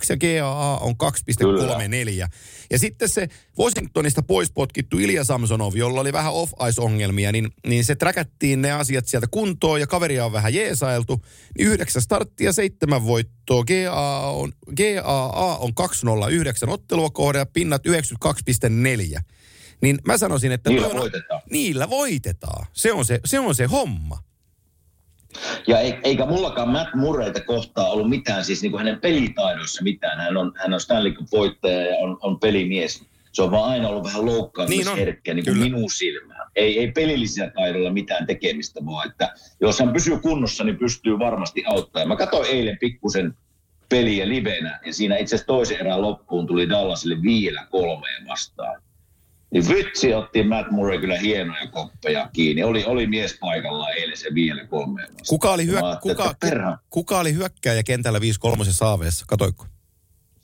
ja 0.08 0.40
GAA 0.42 0.78
on 0.78 0.94
2,34. 1.02 2.28
Ja 2.70 2.78
sitten 2.78 3.08
se 3.08 3.28
Washingtonista 3.58 4.22
pois 4.22 4.52
potkittu 4.52 4.98
Ilja 4.98 5.24
Samsonov, 5.24 5.74
jolla 5.76 6.00
oli 6.00 6.12
vähän 6.12 6.32
off-ice-ongelmia, 6.32 7.32
niin, 7.32 7.48
niin 7.66 7.84
se 7.84 7.94
träkättiin 7.94 8.62
ne 8.62 8.72
asiat 8.72 9.06
sieltä 9.06 9.26
kuntoon 9.30 9.80
ja 9.80 9.86
kaveria 9.86 10.24
on 10.24 10.32
vähän 10.32 10.54
jeesailtu. 10.54 11.24
Niin 11.58 11.68
yhdeksän 11.68 12.02
starttia, 12.02 12.52
seitsemän 12.52 13.04
voittoa. 13.04 13.64
GAA 13.64 14.30
on, 14.30 14.52
GAA 14.76 15.56
on 15.56 15.74
209 15.74 16.68
ottelua 16.68 17.10
kohde 17.10 17.38
ja 17.38 17.46
pinnat 17.46 17.82
92,4. 17.86 19.20
Niin 19.82 19.98
mä 20.06 20.18
sanoisin, 20.18 20.52
että... 20.52 20.70
Niillä 20.70 20.86
on- 20.86 20.96
voitetaan. 20.96 21.42
Niillä 21.50 21.90
voitetaan. 21.90 22.66
Se 22.72 22.92
on 22.92 23.04
se, 23.04 23.20
se, 23.24 23.38
on 23.38 23.54
se 23.54 23.64
homma. 23.64 24.27
Ja 25.66 25.80
ei- 25.80 25.98
eikä 26.04 26.26
mullakaan 26.26 26.68
Matt 26.68 26.94
Murrayta 26.94 27.40
kohtaa 27.40 27.90
ollut 27.90 28.08
mitään, 28.08 28.44
siis 28.44 28.62
niin 28.62 28.70
kuin 28.70 28.78
hänen 28.78 29.00
pelitaidoissa 29.00 29.82
mitään. 29.82 30.20
Hän 30.20 30.36
on, 30.36 30.52
hän 30.56 30.74
on 30.74 30.80
Stanley 30.80 31.12
Cup-voittaja 31.12 31.80
ja 31.80 31.96
on, 31.98 32.18
on 32.22 32.40
pelimies. 32.40 33.04
Se 33.32 33.42
on 33.42 33.50
vaan 33.50 33.70
aina 33.70 33.88
ollut 33.88 34.04
vähän 34.04 34.26
loukkaantumisherkkä, 34.26 35.34
niin, 35.34 35.44
niin 35.44 35.58
minun 35.58 35.90
silmään. 35.90 36.50
Ei, 36.56 36.78
ei 36.78 36.92
pelillisillä 36.92 37.50
taidoilla 37.50 37.90
mitään 37.90 38.26
tekemistä, 38.26 38.80
vaan 38.86 39.10
että 39.10 39.34
jos 39.60 39.80
hän 39.80 39.92
pysyy 39.92 40.18
kunnossa, 40.18 40.64
niin 40.64 40.78
pystyy 40.78 41.18
varmasti 41.18 41.64
auttamaan. 41.66 42.08
Mä 42.08 42.16
katsoin 42.16 42.50
eilen 42.50 42.78
pikkusen 42.78 43.34
peliä 43.88 44.28
livenä, 44.28 44.80
ja 44.86 44.92
siinä 44.92 45.16
itse 45.16 45.34
asiassa 45.34 45.46
toisen 45.46 45.80
erän 45.80 46.02
loppuun 46.02 46.46
tuli 46.46 46.68
Dallasille 46.68 47.22
vielä 47.22 47.66
kolmeen 47.70 48.26
vastaan. 48.28 48.82
Niin 49.50 49.68
vitsi 49.68 50.14
otti 50.14 50.42
Matt 50.42 50.70
Murray 50.70 51.00
kyllä 51.00 51.18
hienoja 51.18 51.66
koppeja 51.66 52.30
kiinni. 52.32 52.62
Oli, 52.62 52.84
oli 52.84 53.06
mies 53.06 53.36
paikalla 53.40 53.90
eilen 53.90 54.16
se 54.16 54.28
vielä 54.34 54.66
vastaan. 54.70 55.26
Kuka 55.28 55.52
oli, 55.52 55.66
Ja 55.66 55.72
hyö, 55.72 55.80
mä 55.80 55.88
ajattelin, 55.88 56.16
kuka, 56.16 56.78
kuka 56.90 57.18
oli 57.18 57.34
hyökkääjä 57.34 57.82
kentällä 57.82 58.18
5-3 58.18 58.22
saaveessa? 58.70 59.24
Katoiko? 59.28 59.66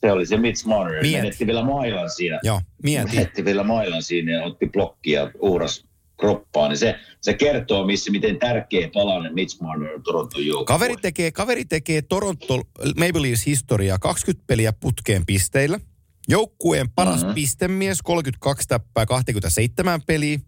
Se 0.00 0.12
oli 0.12 0.26
se 0.26 0.36
Mitch 0.36 0.66
Marner. 0.66 1.02
Mieti. 1.02 1.16
Menetti 1.16 1.46
vielä 1.46 1.64
mailan 1.64 2.10
siinä. 2.10 2.40
Joo, 2.42 2.60
mieti. 2.82 3.16
Menetti 3.16 3.44
vielä 3.44 3.64
mailan 3.64 4.02
siinä 4.02 4.32
ja 4.32 4.44
otti 4.44 4.66
blokkia 4.66 5.30
uhras 5.38 5.84
kroppaan. 6.20 6.68
Niin 6.70 6.78
se, 6.78 6.94
se 7.20 7.34
kertoo, 7.34 7.86
missä, 7.86 8.10
miten 8.10 8.38
tärkeä 8.38 8.88
palanen 8.94 9.34
Mitch 9.34 9.60
Marner 9.60 9.94
on 9.94 10.02
Toronton 10.02 10.46
joukkue. 10.46 10.66
Kaveri 10.66 10.96
tekee, 10.96 11.30
kaveri 11.30 11.64
tekee 11.64 12.02
Toronto 12.02 12.56
Maple 12.96 13.22
Leafs 13.22 13.46
historiaa 13.46 13.98
20 13.98 14.44
peliä 14.46 14.72
putkeen 14.72 15.26
pisteillä. 15.26 15.80
Joukkueen 16.28 16.90
paras 16.90 17.20
mm-hmm. 17.20 17.34
pistemies, 17.34 18.02
32 18.02 18.68
täppää 18.68 19.06
27 19.06 20.02
peliä. 20.02 20.38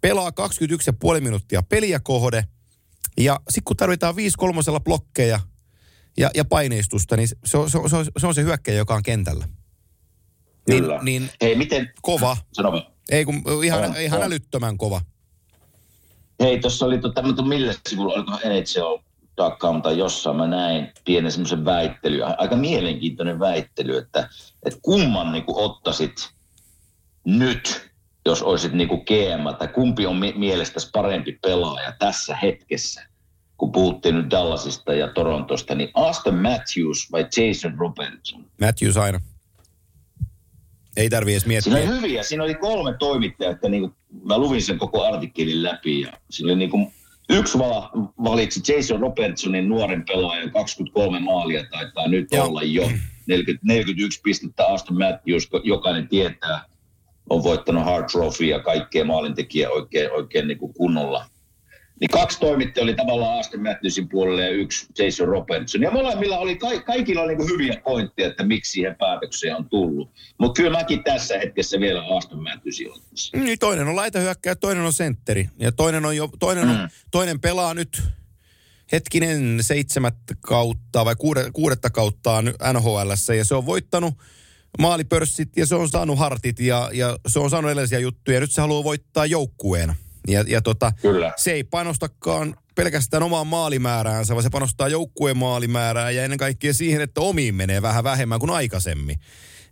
Pelaa 0.00 0.30
21,5 0.30 1.20
minuuttia 1.20 1.62
peliä 1.62 2.00
kohde. 2.00 2.44
Ja 3.20 3.40
sitten 3.48 3.64
kun 3.64 3.76
tarvitaan 3.76 4.16
5 4.16 4.36
kolmosella 4.38 4.80
blokkeja 4.80 5.40
ja, 6.18 6.30
ja 6.34 6.44
paineistusta, 6.44 7.16
niin 7.16 7.28
se 7.44 7.58
on 7.58 7.70
se, 7.70 7.78
on, 7.78 7.90
se, 7.90 7.96
on, 7.96 8.04
se 8.18 8.26
on 8.26 8.34
se 8.34 8.42
hyökkäjä, 8.42 8.78
joka 8.78 8.94
on 8.94 9.02
kentällä. 9.02 9.48
Niin, 10.68 10.82
Kyllä. 10.82 10.98
niin 11.02 11.30
Hei, 11.42 11.56
miten... 11.56 11.92
kova. 12.02 12.36
Sano 12.52 12.72
vaan. 12.72 12.86
Ei 13.10 13.24
kun 13.24 13.42
ihan, 13.64 13.84
On, 13.84 14.00
ihan 14.00 14.20
on. 14.20 14.26
älyttömän 14.26 14.78
kova. 14.78 15.00
Hei, 16.40 16.60
tuossa 16.60 16.86
oli, 16.86 17.00
mutta 17.22 17.42
millä 17.42 17.74
sivulla, 17.88 18.14
oliko 18.14 18.32
NHL.com 19.38 19.82
tai 19.82 19.98
jossain, 19.98 20.36
mä 20.36 20.46
näin 20.46 20.92
pienen 21.04 21.32
semmoisen 21.32 21.64
väittely, 21.64 22.22
aika 22.22 22.56
mielenkiintoinen 22.56 23.40
väittely, 23.40 23.96
että, 23.96 24.28
että 24.66 24.80
kumman 24.82 25.32
niin 25.32 25.44
ottaisit 25.48 26.30
nyt, 27.24 27.90
jos 28.26 28.42
olisit 28.42 28.72
niin 28.72 28.88
kuin 28.88 29.02
GM, 29.06 29.56
tai 29.58 29.68
kumpi 29.68 30.06
on 30.06 30.16
mi- 30.16 30.34
mielestäsi 30.36 30.90
parempi 30.92 31.38
pelaaja 31.42 31.92
tässä 31.98 32.36
hetkessä, 32.36 33.06
kun 33.56 33.72
puhuttiin 33.72 34.14
nyt 34.14 34.30
Dallasista 34.30 34.94
ja 34.94 35.08
Torontosta, 35.08 35.74
niin 35.74 35.90
Aston 35.94 36.34
Matthews 36.34 37.12
vai 37.12 37.26
Jason 37.36 37.78
Robertson? 37.78 38.44
Matthews 38.60 38.96
aina. 38.96 39.20
Ei 40.96 41.10
tarvi 41.10 41.32
edes 41.32 41.46
miettiä. 41.46 41.72
Siinä 41.72 41.90
oli 41.90 42.00
hyviä, 42.00 42.22
siinä 42.22 42.44
oli 42.44 42.54
kolme 42.54 42.94
toimittajaa, 42.98 43.52
että 43.52 43.68
niin 43.68 43.80
kuin, 43.80 43.94
mä 44.24 44.38
luvin 44.38 44.62
sen 44.62 44.78
koko 44.78 45.04
artikkelin 45.04 45.62
läpi 45.62 46.00
ja 46.00 46.12
siinä 46.30 46.52
oli 46.52 46.58
niin 46.58 46.70
kuin, 46.70 46.92
yksi 47.28 47.58
vala, 47.58 47.90
valitsi 48.24 48.72
Jason 48.72 49.00
Robertsonin 49.00 49.68
nuoren 49.68 50.04
pelaajan, 50.04 50.50
23 50.50 51.20
maalia 51.20 51.64
taitaa 51.70 52.08
nyt 52.08 52.28
Joo. 52.32 52.46
olla 52.46 52.62
jo. 52.62 52.90
40, 53.26 53.66
41 53.66 54.20
pistettä 54.20 54.66
Aston 54.66 54.98
Matthews, 54.98 55.48
jokainen 55.64 56.08
tietää, 56.08 56.64
on 57.30 57.42
voittanut 57.42 57.84
Hart 57.84 58.06
Trophy 58.06 58.44
ja 58.44 58.60
kaikkea 58.60 59.04
maalintekijä 59.04 59.70
oikein, 59.70 60.12
oikein 60.12 60.48
niin 60.48 60.58
kuin 60.58 60.74
kunnolla. 60.74 61.26
Niin 62.00 62.10
kaksi 62.10 62.40
toimittajaa 62.40 62.82
oli 62.84 62.94
tavallaan 62.94 63.38
Aston 63.38 63.62
Matthewsin 63.62 64.08
puolelle 64.08 64.42
ja 64.42 64.50
yksi 64.50 64.86
Jason 64.98 65.28
Robertson. 65.28 65.82
Ja 65.82 65.90
molemmilla 65.90 66.38
oli, 66.38 66.56
ka- 66.56 66.80
kaikilla 66.80 67.22
oli 67.22 67.36
niin 67.36 67.48
hyviä 67.50 67.80
pointteja, 67.84 68.28
että 68.28 68.44
miksi 68.44 68.72
siihen 68.72 68.96
päätökseen 68.96 69.56
on 69.56 69.68
tullut. 69.68 70.10
Mutta 70.38 70.62
kyllä 70.62 70.78
mäkin 70.78 71.04
tässä 71.04 71.38
hetkessä 71.38 71.80
vielä 71.80 72.16
Aston 72.16 72.42
Matthewsin 72.42 72.92
ottaisin. 72.92 73.44
Niin 73.44 73.58
toinen 73.58 73.88
on 73.88 73.96
laitahyökkäjä, 73.96 74.54
toinen 74.56 74.84
on 74.84 74.92
sentteri. 74.92 75.48
Ja 75.58 75.72
toinen, 75.72 76.04
on 76.04 76.16
jo, 76.16 76.28
toinen, 76.38 76.68
on, 76.68 76.76
Mm. 76.76 76.88
toinen 77.10 77.40
pelaa 77.40 77.74
nyt 77.74 78.02
hetkinen 78.92 79.58
seitsemättä 79.60 80.34
kautta 80.40 81.04
vai 81.04 81.16
kuude, 81.16 81.50
kuudetta 81.52 81.90
kautta 81.90 82.42
NHL. 82.72 83.10
Ja 83.38 83.44
se 83.44 83.54
on 83.54 83.66
voittanut 83.66 84.14
maalipörssit 84.78 85.56
ja 85.56 85.66
se 85.66 85.74
on 85.74 85.88
saanut 85.88 86.18
hartit 86.18 86.60
ja, 86.60 86.90
ja 86.92 87.18
se 87.26 87.38
on 87.38 87.50
saanut 87.50 87.70
erilaisia 87.70 87.98
juttuja. 87.98 88.40
Nyt 88.40 88.52
se 88.52 88.60
haluaa 88.60 88.84
voittaa 88.84 89.26
joukkueena. 89.26 89.94
Ja, 90.28 90.44
ja 90.46 90.62
tota, 90.62 90.92
Kyllä. 91.02 91.32
se 91.36 91.52
ei 91.52 91.64
panostakaan 91.64 92.56
pelkästään 92.74 93.22
omaan 93.22 93.46
maalimääräänsä, 93.46 94.34
vaan 94.34 94.42
se 94.42 94.50
panostaa 94.50 94.88
joukkueen 94.88 95.36
maalimäärään 95.36 96.16
ja 96.16 96.24
ennen 96.24 96.38
kaikkea 96.38 96.74
siihen, 96.74 97.00
että 97.00 97.20
omiin 97.20 97.54
menee 97.54 97.82
vähän 97.82 98.04
vähemmän 98.04 98.40
kuin 98.40 98.50
aikaisemmin. 98.50 99.18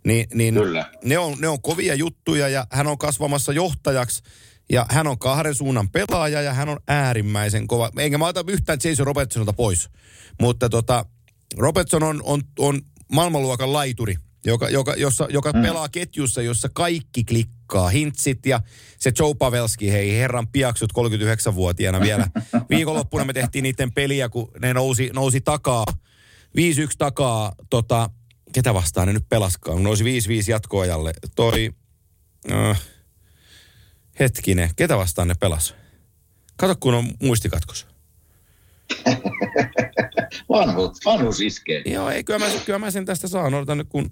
Ni, 0.05 0.25
niin 0.33 0.53
Kyllä. 0.53 0.91
Ne, 1.03 1.17
on, 1.17 1.37
ne 1.39 1.47
on 1.47 1.61
kovia 1.61 1.95
juttuja 1.95 2.49
ja 2.49 2.67
hän 2.71 2.87
on 2.87 2.97
kasvamassa 2.97 3.53
johtajaksi 3.53 4.23
ja 4.71 4.85
hän 4.89 5.07
on 5.07 5.19
kahden 5.19 5.55
suunnan 5.55 5.89
pelaaja 5.89 6.41
ja 6.41 6.53
hän 6.53 6.69
on 6.69 6.79
äärimmäisen 6.87 7.67
kova. 7.67 7.91
Enkä 7.97 8.17
mä 8.17 8.27
ota 8.27 8.43
yhtään 8.47 8.79
Jason 8.83 9.07
Robertsonilta 9.07 9.53
pois, 9.53 9.89
mutta 10.41 10.69
tota, 10.69 11.05
Robertson 11.57 12.03
on, 12.03 12.21
on, 12.23 12.41
on 12.59 12.81
maailmanluokan 13.11 13.73
laituri, 13.73 14.15
joka, 14.47 14.69
joka, 14.69 14.93
jossa, 14.97 15.27
joka 15.29 15.51
mm. 15.51 15.61
pelaa 15.61 15.89
ketjussa, 15.89 16.41
jossa 16.41 16.69
kaikki 16.73 17.23
klikkaa. 17.23 17.89
Hintsit 17.89 18.45
ja 18.45 18.59
se 18.99 19.11
Joe 19.19 19.33
Pavelski, 19.35 19.91
hei 19.91 20.17
herran 20.17 20.47
piaksut 20.47 20.93
39-vuotiaana 20.93 21.99
vielä. 21.99 22.27
Viikonloppuna 22.69 23.25
me 23.25 23.33
tehtiin 23.33 23.63
niiden 23.63 23.91
peliä, 23.91 24.29
kun 24.29 24.51
ne 24.59 24.73
nousi, 24.73 25.09
nousi 25.13 25.41
takaa, 25.41 25.85
5-1 25.89 25.91
takaa, 26.97 27.53
tota, 27.69 28.09
ketä 28.53 28.73
vastaan 28.73 29.07
ne 29.07 29.13
nyt 29.13 29.29
pelaskaan, 29.29 29.83
nousi 29.83 30.03
5-5 30.03 30.07
jatkoajalle. 30.47 31.13
Toi, 31.35 31.71
äh, 32.51 32.81
hetkinen, 34.19 34.69
ketä 34.75 34.97
vastaan 34.97 35.27
ne 35.27 35.35
pelas? 35.39 35.75
Kato, 36.57 36.75
kun 36.79 36.93
on 36.93 37.11
muistikatkos. 37.23 37.87
Vanhuus, 40.49 40.97
vanhuus 41.05 41.41
iskee. 41.41 41.81
Joo, 41.85 42.09
ei, 42.09 42.23
kyllä 42.23 42.39
mä, 42.39 42.45
kyllä 42.65 42.79
mä 42.79 42.91
sen 42.91 43.05
tästä 43.05 43.27
saan. 43.27 43.53
Odotan 43.53 43.77
nyt, 43.77 43.89
kun 43.89 44.11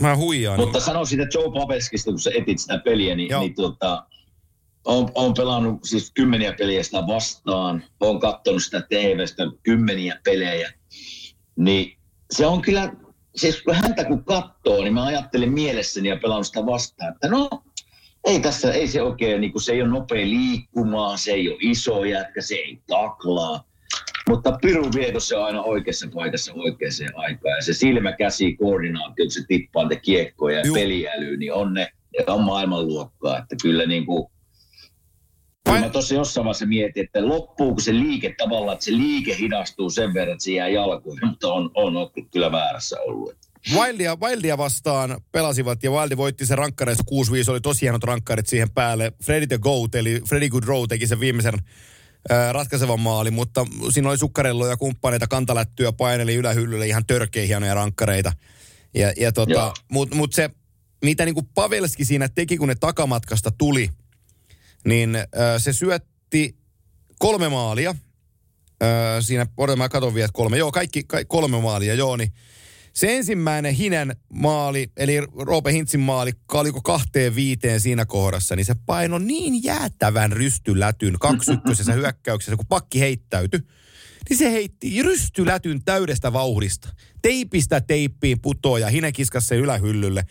mä 0.00 0.16
huijaan. 0.16 0.60
Mutta 0.60 0.80
sano 0.80 1.04
siitä 1.04 1.26
Joe 1.34 1.52
Pavelskista, 1.52 2.10
kun 2.10 2.20
sä 2.20 2.30
etit 2.34 2.58
sitä 2.58 2.78
peliä, 2.78 3.14
niin, 3.14 3.30
Joo. 3.30 3.40
niin 3.40 3.54
tota, 3.54 4.06
on, 4.84 5.08
on 5.14 5.34
pelannut 5.34 5.84
siis 5.84 6.10
kymmeniä 6.14 6.54
pelejä 6.58 6.82
sitä 6.82 7.06
vastaan, 7.06 7.84
on 8.00 8.20
katsonut 8.20 8.62
sitä 8.62 8.80
TVstä 8.80 9.42
kymmeniä 9.62 10.20
pelejä, 10.24 10.72
niin 11.56 11.98
se 12.30 12.46
on 12.46 12.62
kyllä, 12.62 12.92
siis 13.36 13.62
kun 13.62 13.74
häntä 13.74 14.04
kun 14.04 14.24
katsoo, 14.24 14.82
niin 14.82 14.94
mä 14.94 15.04
ajattelin 15.04 15.52
mielessäni 15.52 16.08
ja 16.08 16.16
pelannut 16.16 16.46
sitä 16.46 16.66
vastaan, 16.66 17.12
että 17.12 17.28
no, 17.28 17.50
ei 18.24 18.40
tässä, 18.40 18.72
ei 18.72 18.88
se 18.88 19.02
oikein, 19.02 19.40
niin 19.40 19.52
kuin 19.52 19.62
se 19.62 19.72
ei 19.72 19.82
ole 19.82 19.90
nopea 19.90 20.26
liikkumaan, 20.26 21.18
se 21.18 21.32
ei 21.32 21.48
ole 21.48 21.58
iso 21.60 22.04
jätkä, 22.04 22.42
se 22.42 22.54
ei 22.54 22.82
taklaa. 22.86 23.64
Mutta 24.28 24.58
Piru 24.62 24.84
Vieto 24.94 25.20
se 25.20 25.36
on 25.36 25.44
aina 25.44 25.62
oikeassa 25.62 26.08
paikassa 26.14 26.52
oikeaan 26.54 27.14
aikaan. 27.14 27.56
Ja 27.56 27.62
se 27.62 27.72
silmäkäsi 27.72 28.56
koordinaatio, 28.56 29.24
kun 29.24 29.30
se 29.30 29.44
tippaa 29.48 29.88
niitä 29.88 30.02
kiekkoja 30.02 30.58
ja 30.58 30.72
peliäly, 30.74 31.36
niin 31.36 31.52
on 31.52 31.74
ne 31.74 31.88
ne 32.18 32.32
on 32.32 32.44
maailmanluokkaa. 32.44 33.38
Että 33.38 33.56
kyllä 33.62 33.86
niin 33.86 34.06
kuin, 34.06 34.26
Kyllä 35.64 35.80
mä 35.80 35.88
tuossa 35.88 36.14
jossain 36.14 36.44
vaiheessa 36.44 36.66
mietin, 36.66 37.04
että 37.04 37.28
loppuuko 37.28 37.80
se 37.80 37.92
liike 37.92 38.34
tavallaan, 38.38 38.72
että 38.72 38.84
se 38.84 38.92
liike 38.92 39.36
hidastuu 39.38 39.90
sen 39.90 40.14
verran, 40.14 40.32
että 40.32 40.44
se 40.44 40.52
jää 40.52 40.68
jalkoihin, 40.68 41.26
mutta 41.28 41.52
on, 41.52 41.70
on, 41.74 41.96
on 41.96 42.10
kyllä 42.32 42.52
väärässä 42.52 43.00
ollut. 43.00 43.34
Wildia, 43.74 44.16
Wildia 44.16 44.58
vastaan 44.58 45.20
pelasivat 45.32 45.82
ja 45.82 45.90
Wildi 45.90 46.16
voitti 46.16 46.46
se 46.46 46.56
rankkareissa 46.56 47.04
6-5, 47.48 47.50
oli 47.50 47.60
tosi 47.60 47.80
hienot 47.80 48.04
rankkarit 48.04 48.46
siihen 48.46 48.70
päälle. 48.70 49.12
Freddy 49.24 49.46
the 49.46 49.58
Goat, 49.58 49.94
eli 49.94 50.20
Freddy 50.28 50.48
Goodrow 50.48 50.84
teki 50.88 51.06
sen 51.06 51.20
viimeisen 51.20 51.54
ratkaisevan 52.52 53.00
maali, 53.00 53.30
mutta 53.30 53.66
siinä 53.90 54.08
oli 54.08 54.18
sukkarelloja 54.18 54.72
ja 54.72 54.76
kumppaneita, 54.76 55.26
kantalättyä, 55.26 55.92
paineli 55.92 56.34
ylähyllylle 56.34 56.86
ihan 56.86 57.06
törkeä 57.06 57.46
hienoja 57.46 57.74
rankkareita. 57.74 58.32
Ja, 58.94 59.12
ja 59.16 59.32
tota, 59.32 59.74
mutta 59.90 60.16
mut 60.16 60.32
se, 60.32 60.50
mitä 61.04 61.24
niinku 61.24 61.42
Pavelski 61.42 62.04
siinä 62.04 62.28
teki, 62.28 62.56
kun 62.56 62.68
ne 62.68 62.74
takamatkasta 62.74 63.50
tuli, 63.50 63.90
niin 64.84 65.16
äh, 65.16 65.24
se 65.58 65.72
syötti 65.72 66.56
kolme 67.18 67.48
maalia. 67.48 67.90
Äh, 68.82 68.88
siinä, 69.20 69.46
odotan 69.56 69.78
mä 69.78 69.88
katon 69.88 70.14
vielä, 70.14 70.28
kolme. 70.32 70.58
Joo, 70.58 70.72
kaikki, 70.72 71.04
kaikki 71.04 71.28
kolme 71.28 71.60
maalia, 71.60 71.94
joo, 71.94 72.16
niin 72.16 72.32
se 72.94 73.16
ensimmäinen 73.16 73.74
Hinen 73.74 74.16
maali, 74.32 74.90
eli 74.96 75.20
Roope 75.20 75.72
Hintsin 75.72 76.00
maali, 76.00 76.32
oliko 76.52 76.80
kahteen 76.80 77.34
viiteen 77.34 77.80
siinä 77.80 78.06
kohdassa, 78.06 78.56
niin 78.56 78.64
se 78.64 78.74
paino 78.86 79.18
niin 79.18 79.64
jäätävän 79.64 80.32
rystylätyn 80.32 81.18
kaksykköisessä 81.20 81.92
hyökkäyksessä, 82.02 82.56
kun 82.56 82.66
pakki 82.66 83.00
heittäytyi, 83.00 83.60
niin 84.28 84.38
se 84.38 84.52
heitti 84.52 85.02
rystylätyn 85.02 85.84
täydestä 85.84 86.32
vauhdista. 86.32 86.88
Teipistä 87.22 87.80
teippiin 87.80 88.40
putoo 88.40 88.78
ja 88.78 88.88
Hine 88.88 89.12
kiskasi 89.12 89.46
sen 89.46 89.58
ylähyllylle. 89.58 90.26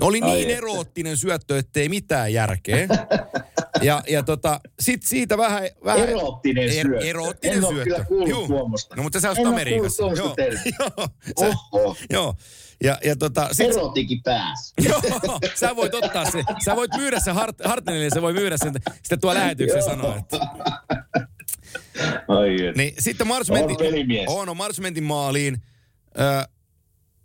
Oli 0.00 0.20
Ai 0.22 0.30
niin 0.30 0.42
että. 0.42 0.56
eroottinen 0.58 1.16
syöttö, 1.16 1.58
ettei 1.58 1.88
mitään 1.88 2.32
järkeä. 2.32 2.88
Ja, 3.82 4.02
ja 4.08 4.22
tota, 4.22 4.60
sit 4.80 5.02
siitä 5.02 5.38
vähän... 5.38 5.62
vähän 5.84 6.08
Eroottinen 6.08 6.72
syöttö. 6.72 7.06
Eroottinen 7.06 7.58
En 7.58 7.64
ole 7.64 7.74
syöttö. 7.74 7.90
kyllä 7.90 8.04
kuullut 8.04 8.28
Juu. 8.28 8.46
tuommoista. 8.46 8.96
No 8.96 9.02
mutta 9.02 9.20
sä 9.20 9.28
En 9.28 9.30
oot 9.30 9.38
ole 9.38 9.48
Amerikassa. 9.48 10.02
kuullut 10.02 10.18
Joo. 10.18 10.36
Joo. 10.80 11.08
Sä, 11.40 11.46
Oho, 11.72 11.96
joo. 12.10 12.34
Ja, 12.84 12.98
ja 13.04 13.16
tota, 13.16 13.48
sit, 13.52 13.70
erotikin 13.70 14.22
pääs. 14.22 14.74
joo, 14.88 15.00
sä 15.54 15.76
voit 15.76 15.94
ottaa 15.94 16.30
se. 16.30 16.42
Sä 16.64 16.76
voit 16.76 16.90
myydä 16.96 17.20
sen 17.20 17.34
Hart, 17.34 17.56
Hartnellille, 17.64 18.10
sä 18.14 18.22
voi 18.22 18.32
myydä 18.32 18.56
sen 18.56 18.72
sitten 19.02 19.20
tuo 19.20 19.34
lähetyksen 19.34 19.82
sanoa. 19.82 20.16
Että. 20.16 20.38
Ai. 22.28 22.56
Niin 22.76 22.94
sitten 22.98 23.26
Mars 23.26 23.50
menti, 23.50 23.74
on, 24.26 24.48
on 24.48 24.56
Mars 24.56 24.80
menti 24.80 25.00
maaliin. 25.00 25.62
Ö, 26.20 26.48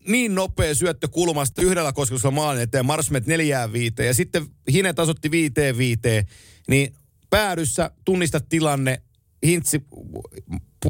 niin 0.08 0.36
nopea 0.36 0.76
syöttö 0.76 1.08
kulmasta 1.08 1.62
yhdellä 1.62 1.94
kosketuksella 1.94 2.36
maalin 2.36 2.62
eteen. 2.62 2.86
Mars 2.86 3.12
meni 3.12 3.26
neljään 3.28 3.74
viiteen 3.74 4.08
ja 4.08 4.14
sitten 4.14 4.46
Hine 4.72 4.94
tasotti 4.94 5.32
viiteen 5.32 5.78
viiteen. 5.78 6.26
Niin 6.68 6.94
päädyssä 7.30 7.92
tunnista 8.06 8.40
tilanne 8.40 9.02
Hintsi, 9.46 9.82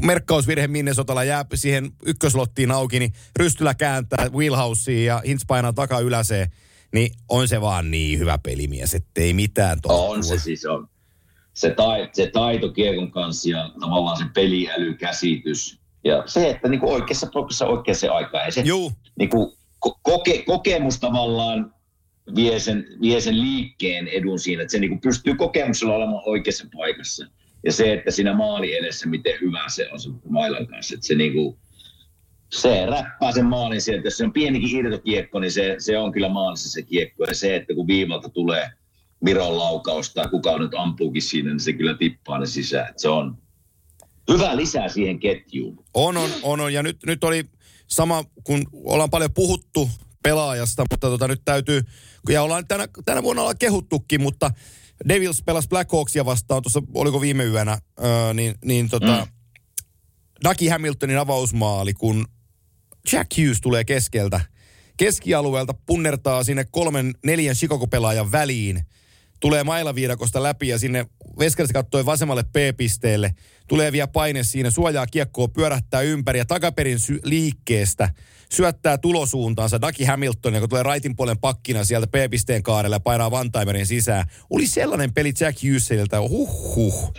merkkausvirhe 0.01 0.67
Minnesotalla 0.67 1.23
jää 1.23 1.45
siihen 1.53 1.91
ykköslottiin 2.05 2.71
auki, 2.71 2.99
niin 2.99 3.13
Rystylä 3.35 3.73
kääntää 3.73 4.29
wheelhouseen 4.29 5.05
ja 5.05 5.21
Hintz 5.25 5.43
painaa 5.47 5.73
takaa 5.73 5.99
yläseen, 5.99 6.51
niin 6.93 7.11
on 7.29 7.47
se 7.47 7.61
vaan 7.61 7.91
niin 7.91 8.19
hyvä 8.19 8.37
pelimies, 8.37 8.93
ettei 8.93 9.33
mitään 9.33 9.81
tohtua. 9.81 10.09
On 10.09 10.23
se 10.23 10.39
siis 10.39 10.65
on. 10.65 10.89
Se, 11.53 11.69
tai, 11.69 12.09
se 12.13 12.29
taito 12.33 12.71
kiekon 12.71 13.11
kanssa 13.11 13.49
ja 13.49 13.71
tavallaan 13.79 14.17
se 14.17 14.25
peliälykäsitys. 14.33 15.79
Ja 16.07 16.23
se, 16.25 16.49
että 16.49 16.69
niin 16.69 16.79
kuin 16.79 16.93
oikeassa 16.93 17.27
paikassa 17.33 17.65
oikeassa 17.65 18.13
aikaan. 18.13 18.45
Ja 18.45 18.51
se 18.51 18.61
Juu. 18.61 18.91
Niin 19.19 19.29
kuin, 19.29 19.51
koke, 20.01 20.43
kokemus 20.43 20.99
tavallaan 20.99 21.73
vie 22.35 22.59
sen, 22.59 22.85
vie 23.01 23.21
sen 23.21 23.41
liikkeen 23.41 24.07
edun 24.07 24.39
siinä, 24.39 24.61
että 24.61 24.71
se 24.71 24.79
niin 24.79 24.89
kuin 24.89 25.01
pystyy 25.01 25.35
kokemuksella 25.35 25.95
olemaan 25.95 26.23
oikeassa 26.25 26.67
paikassa. 26.77 27.25
Ja 27.65 27.71
se, 27.71 27.93
että 27.93 28.11
siinä 28.11 28.33
maali 28.33 28.77
edessä, 28.77 29.09
miten 29.09 29.33
hyvä 29.41 29.63
se 29.67 29.89
on 29.91 29.99
se 29.99 30.09
mailan 30.29 30.67
kanssa. 30.67 30.93
Että 30.95 31.07
se, 31.07 31.15
niin 31.15 31.33
kuin, 31.33 31.57
se 32.51 32.85
räppää 32.85 33.31
sen 33.31 33.45
maalin 33.45 33.81
sieltä. 33.81 34.07
Jos 34.07 34.17
se 34.17 34.23
on 34.23 34.33
pienikin 34.33 34.75
irtokiekko, 34.75 35.39
niin 35.39 35.51
se, 35.51 35.75
se 35.79 35.97
on 35.97 36.11
kyllä 36.11 36.29
maalissa 36.29 36.69
se 36.69 36.81
kiekko. 36.81 37.23
Ja 37.23 37.35
se, 37.35 37.55
että 37.55 37.73
kun 37.73 37.87
viivalta 37.87 38.29
tulee 38.29 38.69
Miron 39.19 39.57
laukaus 39.57 40.13
tai 40.13 40.27
kuka 40.29 40.57
nyt 40.57 40.71
ampuukin 40.77 41.21
siinä, 41.21 41.49
niin 41.49 41.59
se 41.59 41.73
kyllä 41.73 41.93
tippaa 41.93 42.39
ne 42.39 42.45
sisään. 42.45 42.93
Se 42.97 43.09
on 43.09 43.37
hyvä 44.31 44.55
lisää 44.55 44.89
siihen 44.89 45.19
ketjuun. 45.19 45.85
On, 45.93 46.17
on, 46.17 46.29
on. 46.43 46.59
on. 46.61 46.73
Ja 46.73 46.83
nyt, 46.83 46.97
nyt 47.05 47.23
oli 47.23 47.45
sama, 47.87 48.23
kun 48.43 48.67
ollaan 48.73 49.09
paljon 49.09 49.33
puhuttu 49.33 49.89
pelaajasta, 50.23 50.85
mutta 50.91 51.09
tota, 51.09 51.27
nyt 51.27 51.41
täytyy, 51.45 51.81
ja 52.29 52.43
ollaan 52.43 52.67
tänä, 52.67 52.87
tänä 53.05 53.23
vuonna 53.23 53.41
ollaan 53.41 53.57
kehuttukin, 53.57 54.21
mutta 54.21 54.51
Devils 55.09 55.43
pelasi 55.43 55.67
Blackhawksia 55.67 56.25
vastaan 56.25 56.63
tuossa, 56.63 56.81
oliko 56.93 57.21
viime 57.21 57.43
yönä, 57.43 57.77
öö, 58.03 58.33
niin, 58.33 58.55
niin 58.65 58.89
tota, 58.89 59.25
mm. 59.25 59.31
Ducky 60.49 60.69
Hamiltonin 60.69 61.17
avausmaali, 61.17 61.93
kun 61.93 62.27
Jack 63.11 63.37
Hughes 63.37 63.61
tulee 63.61 63.83
keskeltä, 63.83 64.41
keskialueelta 64.97 65.73
punnertaa 65.85 66.43
sinne 66.43 66.65
kolmen, 66.71 67.13
neljän 67.25 67.55
Chicago-pelaajan 67.55 68.31
väliin, 68.31 68.81
tulee 69.39 69.63
mailaviidakosta 69.63 70.43
läpi 70.43 70.67
ja 70.67 70.79
sinne 70.79 71.05
Veskersi 71.39 71.73
kattoi 71.73 72.05
vasemmalle 72.05 72.43
P-pisteelle, 72.43 73.35
tulee 73.67 73.91
vielä 73.91 74.07
paine 74.07 74.43
siinä, 74.43 74.69
suojaa 74.69 75.07
kiekkoa, 75.07 75.47
pyörähtää 75.47 76.01
ympäri 76.01 76.39
ja 76.39 76.45
takaperin 76.45 76.99
sy- 76.99 77.21
liikkeestä– 77.23 78.09
syöttää 78.51 78.97
tulosuuntaansa 78.97 79.81
Daki 79.81 80.05
Hamilton, 80.05 80.53
joka 80.53 80.67
tulee 80.67 80.83
raitin 80.83 81.15
puolen 81.15 81.37
pakkina 81.37 81.83
sieltä 81.83 82.07
P-pisteen 82.07 82.63
kaarella 82.63 82.95
ja 82.95 82.99
painaa 82.99 83.31
Vantaimerin 83.31 83.85
sisään. 83.85 84.25
Oli 84.49 84.67
sellainen 84.67 85.13
peli 85.13 85.33
Jack 85.39 85.63
Hughesilta, 85.63 86.21
huh 86.21 86.75
huh. 86.75 87.13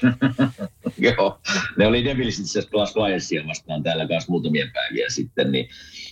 Joo, 0.99 1.41
ne 1.77 1.87
oli 1.87 2.05
Devils 2.05 2.39
itse 2.39 2.59
asiassa 2.59 3.47
vastaan 3.47 3.83
täällä 3.83 4.09
kanssa 4.09 4.31
muutamia 4.31 4.67
päiviä 4.75 5.07
sitten, 5.09 5.53
niin 5.53 5.69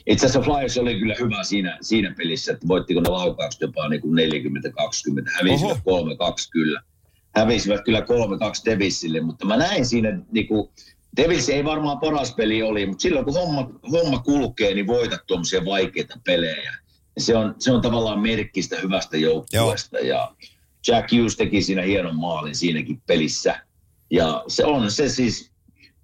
itse 0.07 0.27
asiassa 0.27 0.53
Flyers 0.53 0.79
oli 0.79 0.99
kyllä 0.99 1.15
hyvä 1.21 1.45
siinä, 1.45 1.79
siinä 1.81 2.15
pelissä, 2.17 2.53
että 2.53 2.69
voittiko 2.69 3.01
ne 3.01 3.09
laukaukset 3.09 3.61
jopa 3.61 3.89
niin 3.89 4.01
kuin 4.01 4.19
40-20, 4.19 5.31
hävisivät 5.39 5.79
3-2 5.79 5.81
kyllä. 6.51 6.83
Hävisivät 7.37 7.85
kyllä 7.85 8.01
3-2 8.01 8.05
Devilsille, 8.65 9.21
mutta 9.21 9.47
mä 9.47 9.57
näin 9.57 9.87
siinä 9.87 10.19
niin 10.33 10.47
kuin, 10.47 10.69
Devils 11.17 11.49
ei 11.49 11.65
varmaan 11.65 11.99
paras 11.99 12.35
peli 12.35 12.63
oli, 12.63 12.87
mutta 12.87 13.03
silloin 13.03 13.25
kun 13.25 13.35
homma, 13.35 13.71
homma 13.93 14.19
kulkee, 14.19 14.75
niin 14.75 14.87
voitat 14.87 15.21
tuommoisia 15.27 15.65
vaikeita 15.65 16.21
pelejä. 16.25 16.77
Se, 17.19 17.37
on, 17.37 17.55
se 17.59 17.73
on 17.73 17.83
tavallaan 17.83 18.21
merkkistä 18.21 18.77
hyvästä 18.83 19.17
joukkueesta. 19.17 19.99
Ja 19.99 20.35
Jack 20.89 21.13
Hughes 21.13 21.37
teki 21.37 21.63
siinä 21.63 21.83
hienon 21.83 22.17
maalin 22.17 22.55
siinäkin 22.55 23.03
pelissä. 23.07 23.61
Ja 24.11 24.45
se 24.49 24.65
on 24.65 24.91
se 24.91 25.09
siis, 25.09 25.51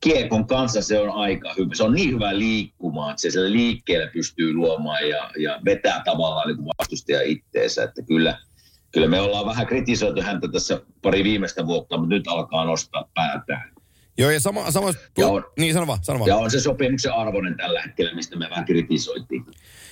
kiekon 0.03 0.47
kanssa 0.47 0.83
se 0.83 1.01
on 1.01 1.11
aika 1.11 1.55
hyvä. 1.59 1.75
Se 1.75 1.83
on 1.83 1.95
niin 1.95 2.11
hyvä 2.11 2.39
liikkumaan, 2.39 3.11
että 3.11 3.23
se 3.23 3.31
sillä 3.31 3.53
liikkeellä 3.53 4.11
pystyy 4.13 4.55
luomaan 4.55 5.09
ja, 5.09 5.31
ja 5.39 5.61
vetää 5.65 6.03
tavallaan 6.05 6.49
niin 6.49 6.67
vastustaja 6.79 7.23
itteensä. 7.23 7.83
Että 7.83 8.03
kyllä, 8.03 8.39
kyllä 8.93 9.09
me 9.09 9.21
ollaan 9.21 9.47
vähän 9.47 9.67
kritisoitu 9.67 10.23
häntä 10.23 10.49
tässä 10.49 10.81
pari 11.03 11.25
viimeistä 11.25 11.67
vuotta, 11.67 11.97
mutta 11.97 12.15
nyt 12.15 12.29
alkaa 12.29 12.65
nostaa 12.65 13.11
päätään. 13.15 13.73
Joo, 14.19 14.31
ja 14.31 14.41
sama, 14.41 14.71
sama 14.71 14.93
ja 15.19 15.29
on, 15.29 15.45
niin 15.59 15.75
sano 15.75 15.87
vaan, 15.87 15.99
sano 16.03 16.19
vaan. 16.19 16.29
Ja 16.29 16.37
on 16.37 16.51
se 16.51 16.61
sopimuksen 16.61 17.13
arvoinen 17.13 17.57
tällä 17.57 17.83
hetkellä, 17.83 18.15
mistä 18.15 18.37
me 18.37 18.51
vähän 18.51 18.65
kritisoitiin. 18.65 19.45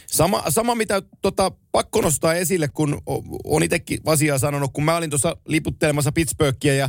Sama, 0.06 0.42
sama 0.48 0.74
mitä 0.74 1.02
tota, 1.22 1.52
pakko 1.72 2.00
nostaa 2.00 2.34
esille, 2.34 2.68
kun 2.68 3.00
on 3.44 3.62
itsekin 3.62 3.98
asiaa 4.06 4.38
sanonut, 4.38 4.70
kun 4.72 4.84
mä 4.84 4.96
olin 4.96 5.11
tuossa 5.11 5.36
liputtelemassa 5.46 6.12
Pittsburghia 6.12 6.74
ja 6.74 6.88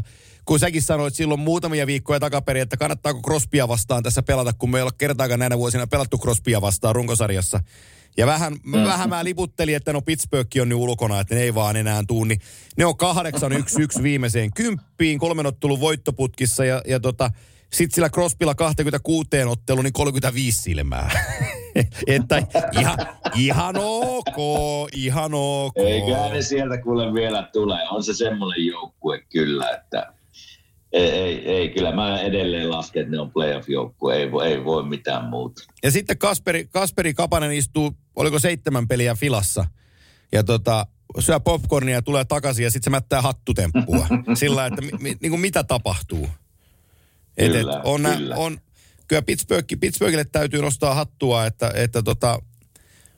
kun 0.52 0.60
säkin 0.60 0.82
sanoit 0.82 1.16
silloin 1.16 1.40
muutamia 1.40 1.88
viikkoja 1.88 2.20
takaperin, 2.20 2.62
että 2.62 2.78
kannattaako 2.78 3.22
Crospia 3.22 3.68
vastaan 3.68 4.04
tässä 4.04 4.24
pelata, 4.24 4.54
kun 4.54 4.72
me 4.72 4.78
ei 4.78 4.84
ole 4.84 4.92
kertaakaan 4.98 5.40
näinä 5.40 5.58
vuosina 5.58 5.88
pelattu 5.88 6.18
Crospia 6.18 6.62
vastaan 6.62 6.96
runkosarjassa. 6.96 7.60
Ja 8.18 8.26
vähän, 8.26 8.54
mm. 8.64 8.84
vähän 8.84 9.10
mä 9.10 9.24
liputtelin, 9.24 9.76
että 9.76 9.94
no 9.94 10.02
Pittsburgh 10.02 10.62
on 10.62 10.70
nyt 10.70 10.78
ulkona, 10.78 11.20
että 11.20 11.36
ne 11.36 11.42
ei 11.42 11.56
vaan 11.56 11.76
enää 11.76 12.04
tuu. 12.08 12.24
Niin 12.24 12.40
ne 12.78 12.86
on 12.86 12.94
8-1-1 14.00 14.04
viimeiseen 14.04 14.54
kymppiin, 14.54 15.20
kolmen 15.20 15.46
ottelun 15.46 15.80
voittoputkissa 15.80 16.66
ja, 16.66 16.82
ja 16.88 17.00
tota, 17.00 17.32
sitten 17.74 17.96
sillä 17.96 18.10
Crosbylla 18.10 18.56
26 18.56 19.30
ottelu, 19.48 19.82
niin 19.82 19.94
35 19.94 20.62
silmää. 20.62 21.12
että 22.08 22.44
ihan, 22.80 22.98
ihan 23.36 23.76
ok, 23.78 24.38
ihan 24.96 25.32
ok. 25.34 25.78
Eikä 25.78 26.30
ne 26.34 26.42
sieltä 26.42 26.78
kuule 26.78 27.14
vielä 27.14 27.50
tule. 27.54 27.90
On 27.90 28.04
se 28.04 28.14
semmoinen 28.14 28.66
joukkue 28.66 29.22
kyllä, 29.30 29.70
että 29.70 30.14
ei, 30.94 31.10
ei, 31.12 31.50
ei, 31.50 31.70
kyllä 31.70 31.92
mä 31.92 32.22
edelleen 32.22 32.72
lasken, 32.72 33.02
että 33.02 33.12
ne 33.12 33.22
on 33.22 33.32
playoff-joukkue, 33.32 34.16
ei, 34.16 34.30
ei 34.46 34.66
voi 34.66 34.84
mitään 34.84 35.26
muuta. 35.26 35.64
Ja 35.84 35.92
sitten 35.92 36.18
Kasperi, 36.18 36.68
Kasperi 36.68 37.14
Kapanen 37.14 37.52
istuu, 37.52 37.94
oliko 38.16 38.40
seitsemän 38.40 38.88
peliä 38.88 39.16
filassa, 39.16 39.66
ja 40.32 40.44
tota, 40.44 40.88
syö 41.20 41.40
popcornia 41.40 41.96
ja 41.96 42.02
tulee 42.02 42.26
takaisin, 42.26 42.64
ja 42.64 42.72
sitten 42.72 42.84
se 42.84 42.90
mättää 42.90 43.22
hattutemppua. 43.22 44.08
Sillä 44.40 44.66
että 44.66 44.82
mi, 44.82 44.92
mi, 45.00 45.18
niin 45.22 45.30
kuin 45.30 45.40
mitä 45.40 45.64
tapahtuu. 45.64 46.30
Et, 47.38 47.52
kyllä, 47.52 47.74
et 47.74 47.82
on, 47.84 48.02
kyllä. 48.18 48.36
On, 48.36 48.58
kyllä 49.08 49.22
Pittsburgh, 49.22 49.68
Pittsburghille 49.80 50.26
täytyy 50.26 50.62
nostaa 50.62 50.94
hattua, 50.94 51.46
että, 51.46 51.72
että 51.76 52.04
tota, 52.04 52.42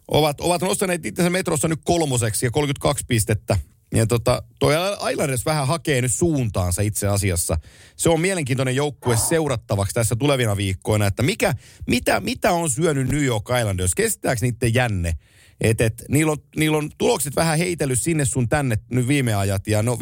ovat, 0.08 0.42
ovat 0.42 0.62
nostaneet 0.62 1.06
itsensä 1.06 1.30
metrossa 1.30 1.68
nyt 1.68 1.80
kolmoseksi 1.84 2.46
ja 2.46 2.52
32 2.52 3.06
pistettä. 3.08 3.58
Ja 3.96 4.08
tota, 4.08 4.44
toi 4.60 4.74
Islanders 5.12 5.46
vähän 5.46 5.68
hakee 5.68 6.02
nyt 6.02 6.14
suuntaansa 6.14 6.82
itse 6.82 7.08
asiassa. 7.08 7.58
Se 7.96 8.10
on 8.10 8.22
mielenkiintoinen 8.22 8.76
joukkue 8.76 9.18
seurattavaksi 9.18 9.94
tässä 9.94 10.16
tulevina 10.16 10.58
viikkoina, 10.58 11.08
että 11.08 11.24
mikä, 11.24 11.54
mitä, 11.88 12.20
mitä 12.20 12.52
on 12.52 12.70
syönyt 12.70 13.10
New 13.10 13.24
York 13.24 13.46
Islanders? 13.60 13.96
Kestääkö 13.96 14.42
niiden 14.42 14.74
jänne? 14.74 15.14
Et, 15.62 15.82
et, 15.82 16.04
niillä, 16.10 16.32
on, 16.32 16.38
niillä 16.56 16.78
on 16.78 16.90
tulokset 16.98 17.36
vähän 17.36 17.58
heitellyt 17.58 18.02
sinne 18.02 18.26
sun 18.26 18.50
tänne 18.50 18.78
nyt 18.92 19.08
viime 19.08 19.34
ajat. 19.34 19.68
Ja 19.68 19.84
ne 19.84 19.92
on 19.92 19.98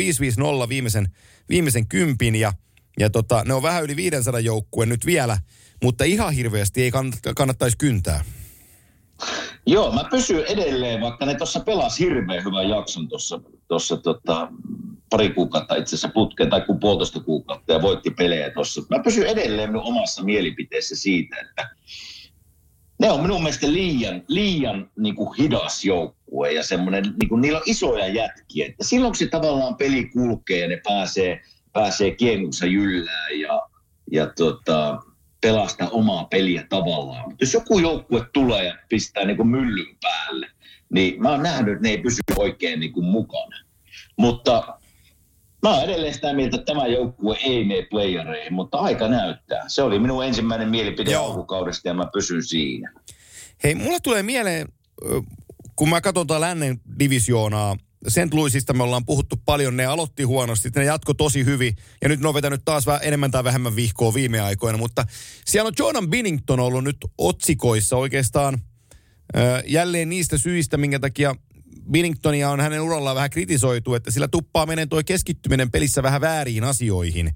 5-5-0 0.65 0.69
viimeisen, 0.69 1.07
viimeisen 1.49 1.87
kympin 1.87 2.35
ja, 2.35 2.53
ja 2.99 3.09
tota, 3.09 3.43
ne 3.45 3.53
on 3.53 3.63
vähän 3.63 3.83
yli 3.83 3.95
500 3.95 4.39
joukkue 4.39 4.85
nyt 4.85 5.05
vielä. 5.05 5.37
Mutta 5.83 6.03
ihan 6.03 6.33
hirveästi 6.33 6.83
ei 6.83 6.91
kannattaisi 7.35 7.77
kyntää. 7.77 8.23
Joo, 9.65 9.91
mä 9.91 10.03
pysyn 10.11 10.45
edelleen, 10.45 11.01
vaikka 11.01 11.25
ne 11.25 11.35
tuossa 11.35 11.59
pelasi 11.59 12.05
hirveän 12.05 12.43
hyvän 12.43 12.69
jakson 12.69 13.07
tuossa 13.07 13.41
tossa, 13.67 13.97
tota, 13.97 14.47
pari 15.09 15.29
kuukautta 15.29 15.75
itse 15.75 15.95
asiassa 15.95 16.13
putkeen 16.13 16.49
tai 16.49 16.61
kuin 16.61 16.79
puolitoista 16.79 17.19
kuukautta 17.19 17.73
ja 17.73 17.81
voitti 17.81 18.09
pelejä 18.09 18.49
tuossa. 18.49 18.81
Mä 18.89 19.03
pysyn 19.03 19.27
edelleen 19.27 19.69
minun 19.69 19.83
omassa 19.83 20.23
mielipiteessä 20.23 20.95
siitä, 20.95 21.35
että 21.41 21.69
ne 22.99 23.11
on 23.11 23.21
minun 23.21 23.43
mielestä 23.43 23.71
liian, 23.71 24.23
liian 24.27 24.89
niin 24.97 25.15
kuin 25.15 25.37
hidas 25.37 25.85
joukkue 25.85 26.51
ja 26.51 26.63
semmoinen, 26.63 27.03
niin 27.03 27.29
kuin, 27.29 27.41
niillä 27.41 27.57
on 27.57 27.63
isoja 27.65 28.07
jätkiä. 28.07 28.65
Että 28.65 28.83
silloin 28.83 29.15
se 29.15 29.27
tavallaan 29.27 29.75
peli 29.75 30.05
kulkee 30.05 30.59
ja 30.59 30.67
ne 30.67 30.81
pääsee, 30.83 31.41
pääsee 31.73 32.11
kiemussa 32.11 32.65
jyllään 32.65 33.39
ja, 33.39 33.61
ja 34.11 34.27
tota, 34.37 34.99
pelastaa 35.41 35.89
omaa 35.89 36.25
peliä 36.25 36.65
tavallaan. 36.69 37.29
Mutta 37.29 37.43
jos 37.43 37.53
joku 37.53 37.79
joukkue 37.79 38.25
tulee 38.33 38.65
ja 38.65 38.77
pistää 38.89 39.25
niin 39.25 39.37
kuin 39.37 39.47
myllyn 39.47 39.97
päälle, 40.01 40.47
niin 40.93 41.21
mä 41.21 41.29
oon 41.29 41.43
nähnyt, 41.43 41.73
että 41.73 41.83
ne 41.83 41.89
ei 41.89 41.97
pysy 41.97 42.21
oikein 42.37 42.79
niin 42.79 42.93
kuin 42.93 43.05
mukana. 43.05 43.57
Mutta 44.17 44.77
mä 45.63 45.69
oon 45.69 45.83
edelleen 45.83 46.13
sitä 46.13 46.33
mieltä, 46.33 46.55
että 46.55 46.73
tämä 46.73 46.87
joukkue 46.87 47.37
ei 47.43 47.65
mene 47.65 47.87
playereihin, 47.89 48.53
mutta 48.53 48.77
aika 48.77 49.07
näyttää. 49.07 49.63
Se 49.67 49.81
oli 49.81 49.99
minun 49.99 50.25
ensimmäinen 50.25 50.69
mielipide 50.69 51.15
alkukaudesta 51.15 51.87
ja 51.87 51.93
mä 51.93 52.05
pysyn 52.13 52.43
siinä. 52.43 52.93
Hei, 53.63 53.75
mulla 53.75 53.99
tulee 53.99 54.23
mieleen, 54.23 54.67
kun 55.75 55.89
mä 55.89 56.01
katsotaan 56.01 56.41
lännen 56.41 56.81
divisioonaa, 56.99 57.77
sen 58.07 58.29
Louisista 58.33 58.73
me 58.73 58.83
ollaan 58.83 59.05
puhuttu 59.05 59.35
paljon, 59.45 59.77
ne 59.77 59.85
aloitti 59.85 60.23
huonosti, 60.23 60.69
ne 60.75 60.83
jatko 60.83 61.13
tosi 61.13 61.45
hyvin, 61.45 61.75
ja 62.01 62.09
nyt 62.09 62.19
ne 62.19 62.27
on 62.27 62.33
vetänyt 62.33 62.61
taas 62.65 62.85
vähän 62.85 63.01
enemmän 63.03 63.31
tai 63.31 63.43
vähemmän 63.43 63.75
vihkoa 63.75 64.13
viime 64.13 64.39
aikoina, 64.39 64.77
mutta 64.77 65.05
siellä 65.45 65.67
on 65.67 65.73
Jordan 65.79 66.09
Binnington 66.09 66.59
ollut 66.59 66.83
nyt 66.83 66.97
otsikoissa 67.17 67.97
oikeastaan 67.97 68.61
jälleen 69.65 70.09
niistä 70.09 70.37
syistä, 70.37 70.77
minkä 70.77 70.99
takia 70.99 71.35
Binningtonia 71.91 72.49
on 72.49 72.59
hänen 72.59 72.81
urallaan 72.81 73.15
vähän 73.15 73.29
kritisoitu, 73.29 73.95
että 73.95 74.11
sillä 74.11 74.27
tuppaa 74.27 74.65
menen 74.65 74.89
tuo 74.89 75.01
keskittyminen 75.05 75.71
pelissä 75.71 76.03
vähän 76.03 76.21
väärin 76.21 76.63
asioihin. 76.63 77.35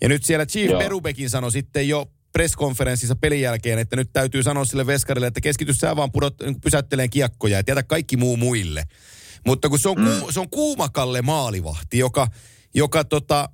Ja 0.00 0.08
nyt 0.08 0.24
siellä 0.24 0.46
Chief 0.46 0.70
Joo. 0.70 0.78
Berubekin 0.78 1.30
sanoi 1.30 1.52
sitten 1.52 1.88
jo 1.88 2.06
presskonferenssissa 2.32 3.16
pelin 3.16 3.40
jälkeen, 3.40 3.78
että 3.78 3.96
nyt 3.96 4.12
täytyy 4.12 4.42
sanoa 4.42 4.64
sille 4.64 4.86
veskarille, 4.86 5.26
että 5.26 5.40
keskity 5.40 5.74
sä 5.74 5.96
vaan 5.96 6.12
pudot, 6.12 6.34
pysäytteleen 6.62 7.10
kiekkoja, 7.10 7.58
että 7.58 7.72
jätä 7.72 7.82
kaikki 7.82 8.16
muu 8.16 8.36
muille. 8.36 8.84
Mutta 9.46 9.68
kun 9.68 9.78
se 9.78 9.88
on, 9.88 10.00
mm. 10.00 10.10
se 10.30 10.40
on 10.40 10.50
kuumakalle 10.50 11.22
maalivahti, 11.22 11.98
joka, 11.98 12.28
joka 12.74 13.04
tota, 13.04 13.48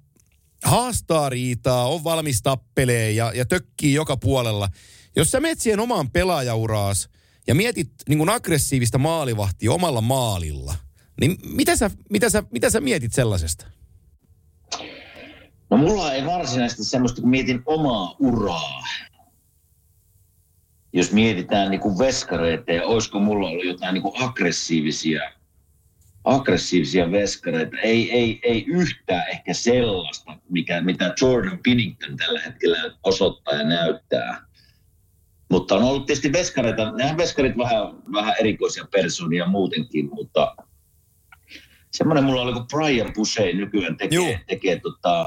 haastaa 0.64 1.28
riitaa, 1.28 1.88
on 1.88 2.04
valmis 2.04 2.42
tappelee 2.42 3.10
ja, 3.10 3.32
ja 3.34 3.44
tökkii 3.44 3.94
joka 3.94 4.16
puolella. 4.16 4.68
Jos 5.16 5.30
sä 5.30 5.40
menet 5.40 5.60
siihen 5.60 5.80
omaan 5.80 6.10
pelaajauraas 6.10 7.08
ja 7.46 7.54
mietit 7.54 7.90
niin 8.08 8.18
kuin 8.18 8.30
aggressiivista 8.30 8.98
maalivahtia 8.98 9.72
omalla 9.72 10.00
maalilla, 10.00 10.74
niin 11.20 11.36
mitä 11.42 11.76
sä, 11.76 11.90
mitä, 12.10 12.30
sä, 12.30 12.42
mitä 12.50 12.70
sä 12.70 12.80
mietit 12.80 13.12
sellaisesta? 13.12 13.66
No 15.70 15.76
mulla 15.76 16.12
ei 16.12 16.26
varsinaisesti 16.26 16.84
semmoista, 16.84 17.20
kun 17.20 17.30
mietin 17.30 17.62
omaa 17.66 18.16
uraa. 18.18 18.84
Jos 20.92 21.12
mietitään 21.12 21.70
niin 21.70 21.80
kuin 21.80 21.98
veskareita 21.98 22.72
ja 22.72 22.86
olisiko 22.86 23.20
mulla 23.20 23.48
ollut 23.48 23.64
jotain 23.64 23.94
niin 23.94 24.02
kuin 24.02 24.22
aggressiivisia, 24.22 25.20
aggressiivisia 26.24 27.10
veskareita. 27.10 27.76
Ei, 27.76 28.12
ei, 28.12 28.40
ei 28.42 28.64
yhtään 28.68 29.28
ehkä 29.28 29.54
sellaista, 29.54 30.38
mikä, 30.48 30.80
mitä 30.80 31.14
Jordan 31.20 31.58
Pinnington 31.62 32.16
tällä 32.16 32.40
hetkellä 32.40 32.78
osoittaa 33.04 33.54
ja 33.54 33.64
näyttää. 33.64 34.46
Mutta 35.50 35.76
on 35.76 35.82
ollut 35.82 36.06
tietysti 36.06 36.32
veskareita, 36.32 36.92
nämä 36.92 37.16
veskarit 37.16 37.58
vähän, 37.58 37.82
vähän 38.12 38.34
erikoisia 38.40 38.84
persoonia 38.90 39.46
muutenkin, 39.46 40.08
mutta 40.12 40.56
semmoinen 41.90 42.24
mulla 42.24 42.42
oli 42.42 42.52
kuin 42.52 42.66
Brian 42.66 43.12
Busey 43.14 43.52
nykyään 43.52 43.96
Juu. 44.10 44.24
tekee, 44.24 44.40
tekee 44.46 44.80
tota, 44.80 45.26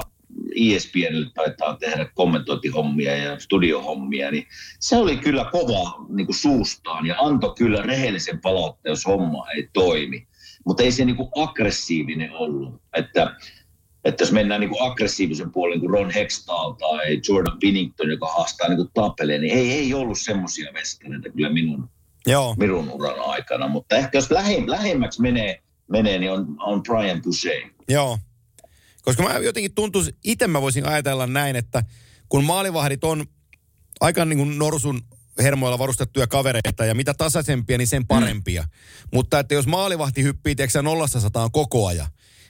ESPNlle 0.56 1.30
taitaa 1.34 1.76
tehdä 1.76 2.06
kommentointihommia 2.14 3.16
ja 3.16 3.40
studiohommia, 3.40 4.30
niin 4.30 4.46
se 4.80 4.96
oli 4.96 5.16
kyllä 5.16 5.48
kova 5.52 6.06
niin 6.08 6.26
kuin 6.26 6.36
suustaan 6.36 7.06
ja 7.06 7.14
antoi 7.18 7.54
kyllä 7.58 7.82
rehellisen 7.82 8.40
palautteen, 8.40 8.90
jos 8.90 9.06
homma 9.06 9.50
ei 9.50 9.68
toimi. 9.72 10.26
Mutta 10.64 10.82
ei 10.82 10.92
se 10.92 11.04
niin 11.04 11.16
kuin 11.16 11.28
aggressiivinen 11.36 12.32
ollut. 12.32 12.82
Että, 12.96 13.36
että 14.04 14.22
jos 14.22 14.32
mennään 14.32 14.60
niin 14.60 14.70
kuin 14.70 14.82
aggressiivisen 14.82 15.52
puolen 15.52 15.80
kuin 15.80 15.90
Ron 15.90 16.10
Hextall 16.10 16.72
tai 16.72 17.20
Jordan 17.28 17.58
Binnington, 17.58 18.10
joka 18.10 18.26
haastaa 18.26 18.68
niin 18.68 18.76
kuin 18.76 18.90
tappeleen, 18.94 19.40
niin 19.40 19.58
ei, 19.58 19.72
ei 19.72 19.94
ollut 19.94 20.18
semmoisia 20.18 20.72
veskareita 20.74 21.30
kyllä 21.30 21.50
minun, 21.50 21.88
Joo. 22.26 22.54
minun 22.58 22.90
uran 22.90 23.20
aikana. 23.20 23.68
Mutta 23.68 23.96
ehkä 23.96 24.18
jos 24.18 24.30
lähe, 24.30 24.62
lähemmäksi 24.66 25.22
menee, 25.22 25.62
menee, 25.88 26.18
niin 26.18 26.32
on, 26.32 26.56
on 26.60 26.82
Brian 26.82 27.22
Busey. 27.22 27.62
Joo. 27.88 28.18
Koska 29.02 29.22
mä 29.22 29.38
jotenkin 29.38 29.74
tuntuisi, 29.74 30.16
itse 30.24 30.46
mä 30.46 30.62
voisin 30.62 30.86
ajatella 30.86 31.26
näin, 31.26 31.56
että 31.56 31.82
kun 32.28 32.44
maalivahdit 32.44 33.04
on 33.04 33.26
aika 34.00 34.24
niin 34.24 34.38
kuin 34.38 34.58
norsun 34.58 35.02
hermoilla 35.42 35.78
varustettuja 35.78 36.26
kavereita 36.26 36.84
ja 36.84 36.94
mitä 36.94 37.14
tasaisempia, 37.14 37.78
niin 37.78 37.86
sen 37.86 38.06
parempia. 38.06 38.62
Mm. 38.62 38.68
Mutta 39.12 39.38
että 39.38 39.54
jos 39.54 39.66
maalivahti 39.66 40.22
hyppii, 40.22 40.54
tiedätkö 40.54 40.72
sä, 40.72 40.82
nollasta 40.82 41.20
sataan 41.20 41.50
koko 41.52 41.86
ajan, 41.86 42.08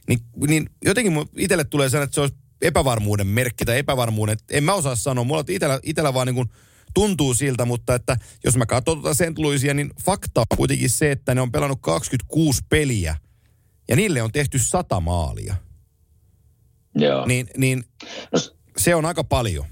niin, 0.09 0.21
niin 0.49 0.71
jotenkin 0.85 1.15
itselle 1.37 1.65
tulee 1.65 1.89
sellainen, 1.89 2.05
että 2.05 2.15
se 2.15 2.21
olisi 2.21 2.37
epävarmuuden 2.63 3.27
merkki 3.27 3.65
tai 3.65 3.79
epävarmuuden. 3.79 4.39
En 4.51 4.65
mä 4.65 4.75
osaa 4.75 4.97
sanoa, 4.97 5.25
mulla 5.25 5.45
itellä, 5.49 5.81
itellä 5.83 6.15
vaan 6.15 6.27
niin 6.27 6.35
kuin 6.35 6.49
tuntuu 6.95 7.35
siltä, 7.35 7.65
mutta 7.65 7.95
että 7.95 8.17
jos 8.45 8.57
mä 8.57 8.67
katson 8.67 9.01
tuota 9.01 9.15
St. 9.15 9.39
Louisia, 9.39 9.75
niin 9.75 9.91
fakta 10.05 10.41
on 10.41 10.57
kuitenkin 10.57 10.91
se, 10.91 11.11
että 11.11 11.35
ne 11.35 11.41
on 11.41 11.53
pelannut 11.53 11.79
26 11.81 12.63
peliä 12.69 13.17
ja 13.89 13.97
niille 13.97 14.23
on 14.23 14.33
tehty 14.33 14.59
100 14.59 15.01
maalia. 15.01 15.55
Joo. 16.95 17.27
Niin, 17.27 17.49
niin 17.57 17.85
No, 18.33 18.39
se 18.77 18.95
on 18.95 19.05
aika 19.05 19.25
paljon. 19.25 19.67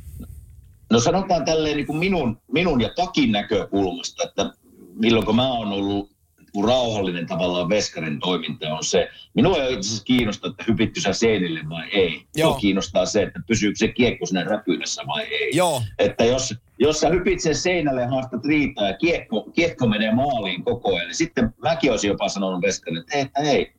No 0.92 1.00
sanotaan 1.00 1.44
tälleen 1.44 1.76
niin 1.76 1.86
kuin 1.86 1.98
minun, 1.98 2.38
minun 2.52 2.80
ja 2.80 2.90
Takin 2.96 3.32
näkökulmasta, 3.32 4.22
että 4.28 4.50
milloin 4.94 5.26
kun 5.26 5.36
mä 5.36 5.52
oon 5.52 5.68
ollut 5.68 6.12
kun 6.52 6.64
rauhallinen 6.64 7.26
tavallaan 7.26 7.68
veskarin 7.68 8.20
toiminta 8.20 8.74
on 8.74 8.84
se. 8.84 9.08
Minua 9.34 9.56
ei 9.56 9.74
itse 9.74 9.88
asiassa 9.88 10.04
kiinnosta, 10.04 10.48
että 10.48 10.64
hypitty 10.68 11.00
sä 11.00 11.12
seinille 11.12 11.60
vai 11.68 11.88
ei. 11.92 12.22
Joo. 12.36 12.48
Minua 12.48 12.60
kiinnostaa 12.60 13.06
se, 13.06 13.22
että 13.22 13.40
pysyykö 13.46 13.76
se 13.76 13.88
kiekko 13.88 14.26
siinä 14.26 14.44
räpylässä 14.44 15.02
vai 15.06 15.22
ei. 15.22 15.56
Joo, 15.56 15.82
Että 15.98 16.24
jos, 16.24 16.54
jos 16.78 17.00
sä 17.00 17.08
hypit 17.08 17.40
sen 17.40 17.54
seinälle 17.54 18.00
ja 18.00 18.08
haastat 18.08 18.44
riitaa 18.44 18.86
ja 18.86 18.96
kiekko, 18.96 19.50
kiekko 19.54 19.86
menee 19.86 20.14
maaliin 20.14 20.64
koko 20.64 20.94
ajan, 20.94 21.06
niin 21.06 21.14
sitten 21.14 21.54
mäkin 21.62 21.90
olisin 21.90 22.08
jopa 22.08 22.28
sanonut 22.28 22.62
veskarille, 22.62 23.00
että 23.00 23.14
hei, 23.14 23.22
että 23.22 23.42
hei, 23.42 23.72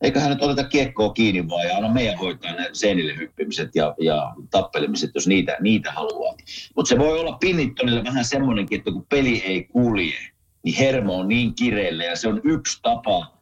eiköhän 0.00 0.30
nyt 0.30 0.42
oteta 0.42 0.68
kiekkoa 0.68 1.12
kiinni 1.12 1.48
vaan 1.48 1.66
ja 1.66 1.76
anna 1.76 1.92
meidän 1.92 2.18
hoitaa 2.18 2.52
ne 2.52 2.70
seinille 2.72 3.16
hyppimiset 3.16 3.70
ja, 3.74 3.94
ja 4.00 4.34
tappelemiset, 4.50 5.10
jos 5.14 5.26
niitä, 5.26 5.56
niitä 5.60 5.92
haluaa. 5.92 6.34
Mutta 6.76 6.88
se 6.88 6.98
voi 6.98 7.20
olla 7.20 7.36
Pinnittonille 7.40 8.04
vähän 8.04 8.24
semmoinenkin, 8.24 8.78
että 8.78 8.90
kun 8.90 9.06
peli 9.08 9.42
ei 9.46 9.64
kulje, 9.64 10.18
niin 10.62 10.76
hermo 10.76 11.18
on 11.18 11.28
niin 11.28 11.54
kireille 11.54 12.04
ja 12.04 12.16
se 12.16 12.28
on 12.28 12.40
yksi 12.44 12.78
tapa 12.82 13.38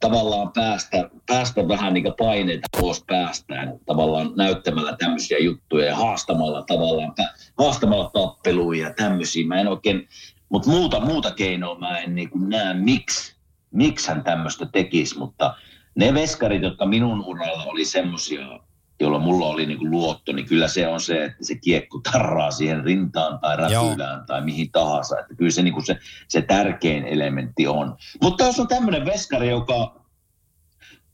tavallaan 0.00 0.52
päästä, 0.52 1.10
päästä 1.26 1.68
vähän 1.68 1.94
niin 1.94 2.14
paineita 2.18 2.68
pois 2.80 3.04
päästään, 3.06 3.78
tavallaan 3.86 4.32
näyttämällä 4.36 4.96
tämmöisiä 4.96 5.38
juttuja 5.38 5.86
ja 5.86 5.96
haastamalla 5.96 6.62
tavallaan, 6.62 7.14
haastamalla 7.58 8.10
tappeluja 8.10 8.88
ja 8.88 8.94
tämmöisiä. 8.94 9.46
Mä 9.46 9.60
en 9.60 9.68
oikein, 9.68 10.08
mutta 10.48 10.70
muuta, 10.70 11.00
muuta 11.00 11.30
keinoa 11.30 11.78
mä 11.78 11.98
en 11.98 12.14
niin 12.14 12.30
näe, 12.34 12.74
miksi, 12.74 13.36
miksi 13.70 14.08
hän 14.08 14.24
tämmöistä 14.24 14.66
tekisi, 14.66 15.18
mutta 15.18 15.54
ne 15.94 16.14
veskarit, 16.14 16.62
jotka 16.62 16.86
minun 16.86 17.24
uralla 17.24 17.64
oli 17.64 17.84
semmoisia, 17.84 18.60
jolla 19.00 19.18
mulla 19.18 19.46
oli 19.46 19.66
niin 19.66 19.90
luotto, 19.90 20.32
niin 20.32 20.46
kyllä 20.46 20.68
se 20.68 20.88
on 20.88 21.00
se, 21.00 21.24
että 21.24 21.44
se 21.44 21.54
kiekko 21.54 22.00
tarraa 22.12 22.50
siihen 22.50 22.84
rintaan 22.84 23.38
tai 23.38 23.56
räpylään 23.56 24.26
tai 24.26 24.44
mihin 24.44 24.70
tahansa. 24.72 25.20
Että 25.20 25.34
kyllä 25.34 25.50
se, 25.50 25.62
niin 25.62 25.86
se, 25.86 25.98
se 26.28 26.42
tärkein 26.42 27.04
elementti 27.04 27.66
on. 27.66 27.96
Mutta 28.22 28.44
jos 28.44 28.60
on 28.60 28.68
tämmöinen 28.68 29.04
veskari, 29.04 29.50
joka, 29.50 30.00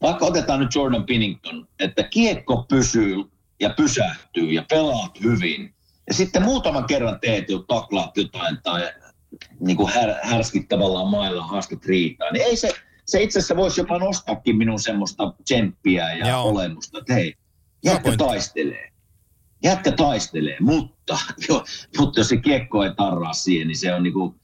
vaikka 0.03 0.27
otetaan 0.27 0.61
nyt 0.61 0.75
Jordan 0.75 1.05
Pinnington, 1.05 1.69
että 1.79 2.03
kiekko 2.03 2.67
pysyy 2.69 3.25
ja 3.61 3.71
pysähtyy 3.71 4.53
ja 4.53 4.65
pelaat 4.71 5.21
hyvin, 5.23 5.75
ja 6.09 6.15
sitten 6.15 6.43
muutaman 6.43 6.85
kerran 6.85 7.21
teet 7.21 7.51
jo 7.51 7.59
taklaat 7.59 8.17
jotain 8.17 8.59
tai 8.63 8.89
niin 9.61 9.77
kuin 9.77 9.93
här, 9.93 10.15
härskit 10.23 10.69
tavallaan 10.69 11.09
mailla 11.09 11.43
haastat 11.43 11.85
riitaa, 11.85 12.31
niin 12.31 12.45
ei 12.45 12.57
se, 12.57 12.71
se 13.11 13.23
itse 13.23 13.39
asiassa 13.39 13.57
voisi 13.57 13.81
jopa 13.81 13.99
nostaakin 13.99 14.57
minun 14.57 14.81
semmoista 14.81 15.35
tsemppiä 15.45 16.15
ja 16.15 16.29
Joo. 16.29 16.43
olemusta, 16.43 16.99
että 16.99 17.15
hei, 17.15 17.35
jätkä 17.85 18.17
taistelee. 18.17 18.91
Jätkä 19.63 19.93
taistelee, 19.93 20.57
mutta, 20.61 21.19
jo, 21.49 21.65
mutta 21.99 22.21
jos 22.21 22.29
se 22.29 22.37
kiekko 22.37 22.85
ei 22.85 22.95
tarraa 22.97 23.33
siihen, 23.33 23.69
niin 23.69 23.79
se 23.79 23.95
on 23.95 24.03
niinku, 24.03 24.35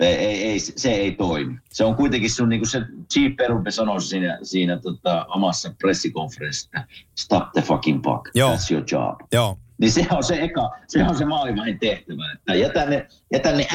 ei, 0.00 0.14
ei, 0.14 0.42
ei, 0.42 0.60
se 0.60 0.90
ei 0.90 1.12
toimi. 1.12 1.58
Se 1.72 1.84
on 1.84 1.94
kuitenkin 1.94 2.30
sun, 2.30 2.48
niin 2.48 2.60
kuin 2.60 2.68
se 2.68 2.80
Chief 3.12 3.36
Perube 3.36 3.70
sanoi 3.70 4.02
siinä, 4.02 4.38
siinä 4.42 4.78
tota, 4.78 5.26
omassa 5.28 5.74
pressikonferenssissa, 5.78 6.84
stop 7.18 7.52
the 7.52 7.62
fucking 7.62 8.02
puck, 8.02 8.30
Joo. 8.34 8.54
that's 8.54 8.72
your 8.72 8.84
job. 8.92 9.20
joo. 9.32 9.58
Niin 9.78 9.92
se 9.92 10.06
on 10.10 10.24
se 10.24 10.40
eka, 10.40 10.70
se 10.88 11.04
on 11.04 11.18
se 11.18 11.24
maalivahin 11.24 11.78
tehtävä, 11.78 12.32
että 12.32 12.54
jätä 12.54 12.86
ne, 12.86 13.08
jätä 13.32 13.52
ne 13.52 13.66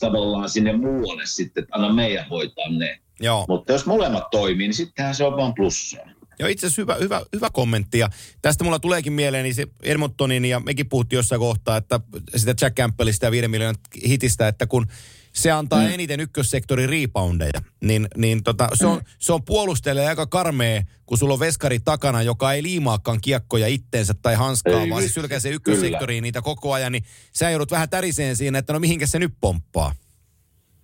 tavallaan 0.00 0.48
sinne 0.50 0.72
muualle 0.72 1.22
sitten, 1.26 1.62
että 1.62 1.76
anna 1.76 1.92
meidän 1.92 2.28
hoitaa 2.28 2.68
ne. 2.68 3.00
Joo. 3.20 3.44
Mutta 3.48 3.72
jos 3.72 3.86
molemmat 3.86 4.30
toimii, 4.30 4.68
niin 4.68 4.74
sittenhän 4.74 5.14
se 5.14 5.24
on 5.24 5.36
vaan 5.36 5.54
plussaa. 5.54 6.04
Joo, 6.38 6.48
itse 6.48 6.66
asiassa 6.66 6.82
hyvä, 6.82 6.94
hyvä, 6.94 7.22
hyvä 7.32 7.48
kommentti. 7.52 7.98
Ja 7.98 8.08
tästä 8.42 8.64
mulla 8.64 8.78
tuleekin 8.78 9.12
mieleen 9.12 9.44
niin 9.44 9.54
se 9.54 9.66
Edmontonin, 9.82 10.44
ja 10.44 10.60
mekin 10.60 10.88
puhuttiin 10.88 11.18
jossain 11.18 11.38
kohtaa, 11.38 11.76
että 11.76 12.00
sitä 12.36 12.54
Jack 12.60 12.76
Campbellista 12.76 13.26
ja 13.26 13.30
5 13.30 13.48
miljoonan 13.48 13.76
hitistä, 14.06 14.48
että 14.48 14.66
kun 14.66 14.86
se 15.32 15.50
antaa 15.50 15.80
mm. 15.80 15.90
eniten 15.90 16.20
ykkössektorin 16.20 16.88
reboundeja, 16.88 17.60
niin, 17.80 18.08
niin 18.16 18.44
tota, 18.44 18.68
se, 18.74 18.86
on, 18.86 19.02
se 19.18 19.32
on 19.32 19.44
puolustajalle 19.44 20.08
aika 20.08 20.26
karmea, 20.26 20.82
kun 21.06 21.18
sulla 21.18 21.34
on 21.34 21.40
veskari 21.40 21.80
takana, 21.80 22.22
joka 22.22 22.52
ei 22.52 22.62
liimaakaan 22.62 23.20
kiekkoja 23.20 23.66
itteensä 23.66 24.14
tai 24.22 24.34
hanskaa, 24.34 24.80
Ei 24.80 24.90
vaan 24.90 25.02
se 25.02 25.08
sylkäisee 25.08 25.52
ykkössektoriin 25.52 26.22
niitä 26.22 26.42
koko 26.42 26.72
ajan, 26.72 26.92
niin 26.92 27.04
sä 27.32 27.50
joudut 27.50 27.70
vähän 27.70 27.88
täriseen 27.88 28.36
siinä, 28.36 28.58
että 28.58 28.72
no 28.72 28.78
mihinkä 28.78 29.06
se 29.06 29.18
nyt 29.18 29.32
pomppaa. 29.40 29.94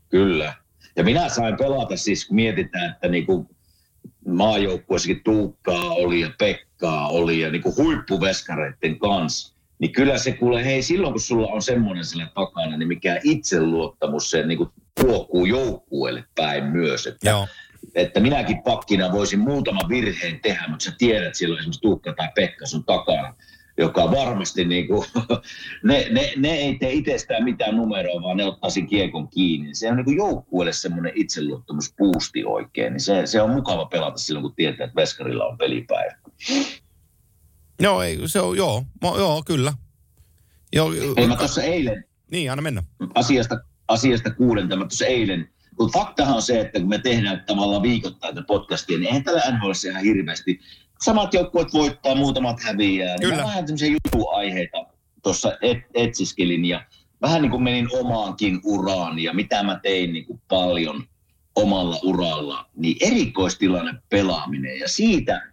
Kyllä. 0.09 0.55
Ja 0.97 1.05
minä 1.05 1.29
sain 1.29 1.57
pelata 1.57 1.97
siis, 1.97 2.27
kun 2.27 2.35
mietitään, 2.35 2.91
että 2.91 3.09
niinku 3.09 3.47
maajoukkueessakin 4.27 5.21
Tuukkaa 5.25 5.91
oli 5.91 6.21
ja 6.21 6.31
Pekkaa 6.39 7.09
oli 7.09 7.41
ja 7.41 7.51
niinku 7.51 7.75
huippuveskareiden 7.77 8.99
kanssa. 8.99 9.57
Niin 9.79 9.93
kyllä 9.93 10.19
se 10.19 10.33
kuule, 10.33 10.65
hei 10.65 10.83
silloin 10.83 11.13
kun 11.13 11.21
sulla 11.21 11.53
on 11.53 11.63
semmoinen 11.63 12.05
sillä 12.05 12.29
takana, 12.35 12.77
niin 12.77 12.89
mikä 12.89 13.21
itseluottamus 13.25 14.31
se 14.31 14.47
niinku 14.47 14.73
tuokuu 15.01 15.47
joukkueelle 15.47 16.25
päin 16.35 16.65
myös. 16.65 17.07
Että, 17.07 17.31
Joo. 17.31 17.49
että 17.95 18.21
minäkin 18.21 18.63
pakkina 18.63 19.13
voisin 19.13 19.41
muutaman 19.41 19.89
virheen 19.89 20.41
tehdä, 20.41 20.65
mutta 20.69 20.85
sä 20.85 20.93
tiedät 20.99 21.35
silloin 21.35 21.59
esimerkiksi 21.59 21.81
Tuukka 21.81 22.13
tai 22.13 22.29
Pekka 22.35 22.67
sun 22.67 22.85
takana, 22.85 23.35
joka 23.79 24.11
varmasti 24.11 24.65
niinku, 24.65 25.05
ne, 25.85 26.07
ne, 26.11 26.33
ne, 26.37 26.49
ei 26.49 26.79
tee 26.79 26.93
itsestään 26.93 27.45
mitään 27.45 27.77
numeroa, 27.77 28.23
vaan 28.23 28.37
ne 28.37 28.45
ottaa 28.45 28.71
sen 28.71 28.87
kiekon 28.87 29.29
kiinni. 29.29 29.75
Se 29.75 29.91
on 29.91 29.97
niinku 29.97 30.11
joukkueelle 30.11 30.73
semmoinen 30.73 31.13
itseluottamuspuusti 31.15 32.45
oikein, 32.45 32.93
niin 32.93 33.01
se, 33.01 33.27
se 33.27 33.43
on 33.43 33.51
mukava 33.51 33.85
pelata 33.87 34.19
silloin, 34.19 34.43
kun 34.43 34.55
tietää, 34.55 34.85
että 34.85 34.97
Veskarilla 34.97 35.47
on 35.47 35.59
pelipäivä. 35.59 36.17
Joo, 37.81 38.03
ei, 38.03 38.19
se 38.27 38.41
on, 38.41 38.57
joo, 38.57 38.85
mo, 39.03 39.19
joo, 39.19 39.43
kyllä. 39.47 39.73
Joo, 40.73 40.93
Ei 41.17 41.27
mä 41.27 41.37
tuossa 41.37 41.63
eilen 41.63 42.05
niin, 42.31 42.53
anna 42.53 42.63
mennä. 42.63 42.83
asiasta, 43.15 43.61
asiasta 43.89 44.31
kuulen 44.35 44.69
tämä 44.69 44.85
tuossa 44.85 45.07
eilen. 45.07 45.49
Mutta 45.79 45.99
faktahan 45.99 46.35
on 46.35 46.43
se, 46.43 46.61
että 46.61 46.81
kun 46.81 46.89
me 46.89 46.99
tehdään 46.99 47.45
tavallaan 47.47 47.83
viikoittain 47.83 48.35
tätä 48.35 48.47
podcastia, 48.47 48.99
niin 48.99 49.07
eihän 49.07 49.25
tällä 49.25 49.59
NHL 49.59 49.71
ihan 49.89 50.03
hirveästi. 50.03 50.61
Samat 51.05 51.35
joukkueet 51.35 51.73
voittaa, 51.73 52.15
muutamat 52.15 52.61
häviää. 52.61 53.17
Niin 53.17 53.21
Kyllä. 53.21 53.37
mä 53.37 53.49
vähän 53.49 53.65
tämmöisiä 53.65 53.97
jutuaiheita 54.05 54.87
tuossa 55.23 55.57
et, 55.63 55.79
etsiskelin 55.95 56.65
ja 56.65 56.85
vähän 57.23 57.43
niin 57.43 57.51
kuin 57.51 57.63
menin 57.63 57.89
omaankin 57.93 58.61
uraan 58.65 59.19
ja 59.19 59.35
mitä 59.35 59.63
mä 59.63 59.81
tein 59.83 60.13
niin 60.13 60.27
kuin 60.27 60.41
paljon 60.49 61.05
omalla 61.55 61.99
uralla, 62.03 62.67
niin 62.77 62.97
erikoistilanne 63.01 63.95
pelaaminen 64.09 64.79
ja 64.79 64.89
siitä, 64.89 65.53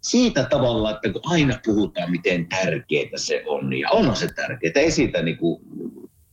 siitä 0.00 0.44
tavalla, 0.44 0.90
että 0.90 1.12
kun 1.12 1.22
aina 1.24 1.58
puhutaan, 1.64 2.10
miten 2.10 2.48
tärkeää 2.48 3.16
se 3.16 3.42
on, 3.46 3.70
niin 3.70 3.92
onhan 3.92 4.16
se 4.16 4.28
tärkeää. 4.34 4.72
Ei 4.74 4.90
siitä 4.90 5.22
niin 5.22 5.38
kuin 5.38 5.62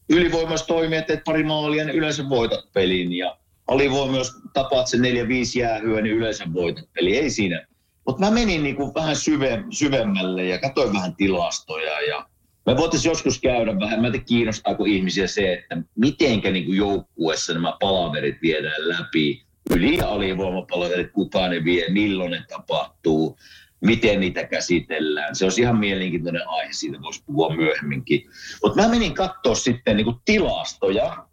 ylivoimassa 0.09 0.67
toimia, 0.67 1.01
teet 1.01 1.23
pari 1.25 1.43
maalia, 1.43 1.85
niin 1.85 1.95
yleensä 1.95 2.29
voitat 2.29 2.73
pelin. 2.73 3.13
Ja 3.13 3.37
alivoima, 3.67 4.17
jos 4.17 4.31
tapaat 4.53 4.87
sen 4.87 5.01
neljä, 5.01 5.27
viisi 5.27 5.59
jäähyä, 5.59 6.01
niin 6.01 6.15
yleensä 6.15 6.53
voitat 6.53 6.85
peli. 6.93 7.17
Ei 7.17 7.29
siinä. 7.29 7.65
Mutta 8.09 8.25
mä 8.25 8.31
menin 8.31 8.63
niin 8.63 8.75
kuin 8.75 8.93
vähän 8.93 9.15
syve, 9.15 9.63
syvemmälle 9.69 10.43
ja 10.43 10.59
katsoin 10.59 10.93
vähän 10.93 11.15
tilastoja 11.15 12.01
ja 12.01 12.25
me 12.65 12.77
voitaisiin 12.77 13.11
joskus 13.11 13.41
käydä 13.41 13.79
vähän, 13.79 14.01
mä 14.01 14.11
kiinnostaako 14.25 14.85
ihmisiä 14.85 15.27
se, 15.27 15.53
että 15.53 15.77
mitenkä 15.95 16.51
niin 16.51 16.75
joukkueessa 16.75 17.53
nämä 17.53 17.77
palaverit 17.79 18.41
viedään 18.41 18.89
läpi, 18.89 19.43
yli- 19.69 19.97
ja 19.97 20.09
alivoimapalaverit, 20.09 21.11
kuka 21.11 21.47
ne 21.47 21.63
vie, 21.63 21.89
milloin 21.89 22.31
ne 22.31 22.43
tapahtuu, 22.49 23.37
miten 23.81 24.19
niitä 24.19 24.43
käsitellään. 24.43 25.35
Se 25.35 25.45
olisi 25.45 25.61
ihan 25.61 25.77
mielenkiintoinen 25.77 26.47
aihe, 26.47 26.73
siitä 26.73 27.01
voisi 27.01 27.23
puhua 27.25 27.55
myöhemminkin. 27.55 28.29
Mutta 28.63 28.81
mä 28.81 28.87
menin 28.87 29.13
katsoa 29.13 29.55
sitten 29.55 29.97
niin 29.97 30.05
kuin 30.05 30.17
tilastoja, 30.25 31.25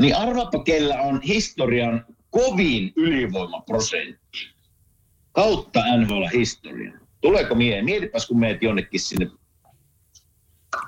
niin 0.00 0.16
arvaapa, 0.16 0.64
kellä 0.64 1.02
on 1.02 1.20
historian 1.20 2.04
kovin 2.30 2.92
ylivoimaprosentti 2.96 4.51
kautta 5.32 5.80
NHL-historian. 5.96 7.00
Tuleeko 7.20 7.54
mieleen? 7.54 7.84
Mietipäs, 7.84 8.26
kun 8.26 8.38
meet 8.40 8.62
jonnekin 8.62 9.00
sinne 9.00 9.30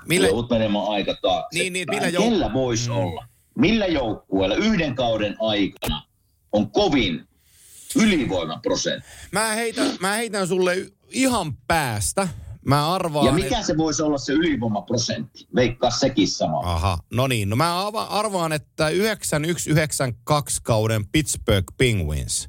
Millä, 0.08 0.26
Joudut 0.26 0.50
menemään 0.50 0.84
aika 0.88 1.14
taakse. 1.22 1.58
Niin, 1.58 1.72
niin, 1.72 1.88
millä 1.90 2.08
jouk- 2.08 2.22
Kellä 2.22 2.52
voisi 2.52 2.90
Mm. 2.90 2.96
olla? 2.96 3.26
Millä 3.58 3.86
joukkueella 3.86 4.56
yhden 4.56 4.94
kauden 4.94 5.36
aikana 5.40 6.02
on 6.52 6.70
kovin 6.70 7.28
ylivoimaprosentti? 7.96 9.08
mä, 9.32 9.52
heitän, 9.52 9.90
mä 10.00 10.12
heitän 10.14 10.48
sulle 10.48 10.76
ihan 11.08 11.56
päästä. 11.66 12.28
Mä 12.66 12.94
arvaan, 12.94 13.26
Ja 13.26 13.32
mikä 13.32 13.62
se 13.62 13.76
voisi 13.76 14.02
olla 14.02 14.18
se 14.18 14.32
ylivoimaprosentti? 14.32 15.46
Veikkaa 15.54 15.90
sekin 15.90 16.28
sama. 16.28 16.58
Aha, 16.64 16.98
no 17.12 17.26
niin. 17.26 17.48
No 17.50 17.56
mä 17.56 17.86
arvaan, 18.08 18.52
että 18.52 18.88
9192 18.88 20.60
kauden 20.62 21.06
Pittsburgh 21.06 21.74
Penguins. 21.78 22.48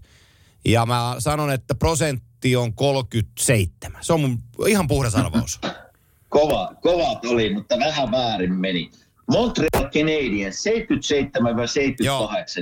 Ja 0.65 0.85
mä 0.85 1.15
sanon, 1.19 1.51
että 1.51 1.75
prosentti 1.75 2.55
on 2.55 2.73
37. 2.73 4.03
Se 4.03 4.13
on 4.13 4.21
mun 4.21 4.43
ihan 4.67 4.87
puhdas 4.87 5.15
arvaus. 5.15 5.59
Kova, 6.29 6.75
kovat 6.81 7.25
oli, 7.25 7.53
mutta 7.53 7.79
vähän 7.79 8.11
väärin 8.11 8.53
meni. 8.53 8.91
Montreal 9.27 9.89
Canadiens 9.89 10.63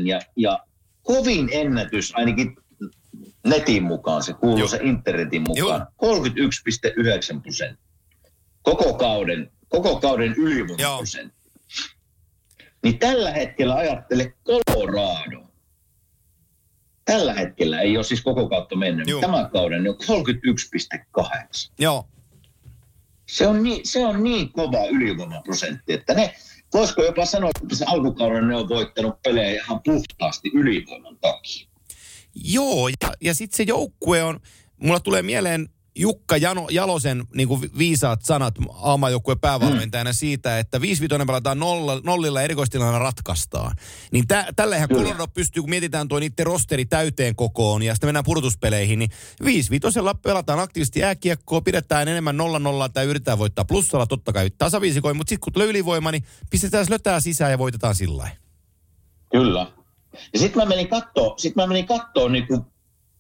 77-78 0.02 0.08
ja, 0.08 0.20
ja 0.36 0.60
kovin 1.04 1.50
ennätys 1.52 2.14
ainakin 2.16 2.56
netin 3.48 3.84
mukaan, 3.84 4.24
se 4.24 4.34
kuuluu 4.34 4.58
Joo. 4.58 4.68
se 4.68 4.80
internetin 4.84 5.44
Joo. 5.56 5.68
mukaan, 5.68 5.88
31,9 7.36 7.42
prosenttia. 7.42 7.84
Koko 8.62 8.94
kauden, 8.94 9.52
koko 9.70 10.00
kauden 10.00 10.34
ylivoimaprosentti. 10.38 11.44
Niin 12.84 13.00
tällä 13.00 13.32
hetkellä 13.32 13.76
ajattele 13.76 14.34
Colorado. 14.46 15.53
Tällä 17.06 17.34
hetkellä 17.34 17.82
ei 17.82 17.98
ole 17.98 18.04
siis 18.04 18.22
koko 18.22 18.50
kautta 18.50 18.76
mennyt, 18.76 19.08
mutta 19.08 19.28
tämän 19.28 19.50
kauden 19.50 19.84
ne 19.84 19.90
on 19.90 19.98
31,8 21.18 21.72
Joo. 21.80 22.08
se 23.26 23.48
on 23.48 23.64
niin, 23.64 23.88
se 23.88 24.06
on 24.06 24.24
niin 24.24 24.52
kova 24.52 24.86
ylivoimaprosentti, 24.86 25.94
että 25.94 26.14
ne, 26.14 26.36
voisiko 26.74 27.04
jopa 27.04 27.26
sanoa, 27.26 27.50
että 27.64 27.76
se 27.76 27.86
alkukauden 27.86 28.48
ne 28.48 28.56
on 28.56 28.70
voittanut 28.70 29.22
pelejä 29.22 29.52
ihan 29.52 29.82
puhtaasti 29.84 30.52
ylivoiman 30.54 31.18
takia. 31.22 31.68
Joo, 32.36 32.88
ja, 32.88 33.12
ja 33.22 33.34
sitten 33.34 33.58
se 33.58 33.64
joukkue 33.64 34.24
on, 34.24 34.40
mulla 34.78 35.00
tulee 35.00 35.22
mieleen 35.22 35.70
Jukka 35.96 36.38
Jano, 36.38 36.68
Jalosen 36.72 37.24
niin 37.36 37.48
kuin 37.48 37.70
viisaat 37.78 38.22
sanat 38.22 38.56
aamajoukkueen 38.82 39.40
päävalmentajana 39.40 40.10
mm. 40.10 40.16
siitä, 40.16 40.60
että 40.60 40.82
5 40.82 41.08
pelataan 41.08 41.60
nolla, 41.60 42.02
nollilla 42.04 42.40
ja 42.40 42.44
erikoistilana 42.44 43.00
ratkaistaan. 43.00 43.76
Niin 44.12 44.28
tä, 44.28 44.46
tällähän. 44.56 44.90
Colorado 44.90 45.28
pystyy, 45.28 45.62
kun 45.62 45.70
mietitään 45.70 46.08
tuo 46.08 46.20
niiden 46.20 46.46
rosteri 46.46 46.86
täyteen 46.86 47.36
kokoon 47.36 47.84
ja 47.84 47.94
sitten 47.94 48.08
mennään 48.08 48.26
pudotuspeleihin, 48.26 49.00
niin 49.00 49.10
5 49.44 49.72
vitosella 49.72 50.14
pelataan 50.14 50.60
aktiivisesti 50.60 51.00
jääkiekkoa, 51.00 51.62
pidetään 51.62 52.08
enemmän 52.08 52.38
nolla 52.38 52.60
nollaa 52.60 52.90
tai 52.90 53.06
yritetään 53.06 53.38
voittaa 53.38 53.66
plussalla, 53.66 54.08
totta 54.08 54.34
kai 54.34 54.50
tasaviisikoin, 54.58 55.18
mutta 55.18 55.30
sitten 55.30 55.44
kun 55.44 55.54
tulee 55.54 55.68
ylivoima, 55.68 56.12
niin 56.12 56.24
pistetään 56.50 56.86
lötää 56.90 57.20
sisään 57.20 57.52
ja 57.52 57.58
voitetaan 57.58 57.96
sillä. 57.96 58.30
Kyllä. 59.32 59.68
Ja 60.34 60.40
sitten 60.40 60.64
mä 60.64 60.70
menin 60.70 60.88
kattoo, 60.88 61.34
sit 61.38 61.56
mä 61.56 61.68
menin 61.68 61.88
kattoo 61.88 62.28
niinku 62.28 62.73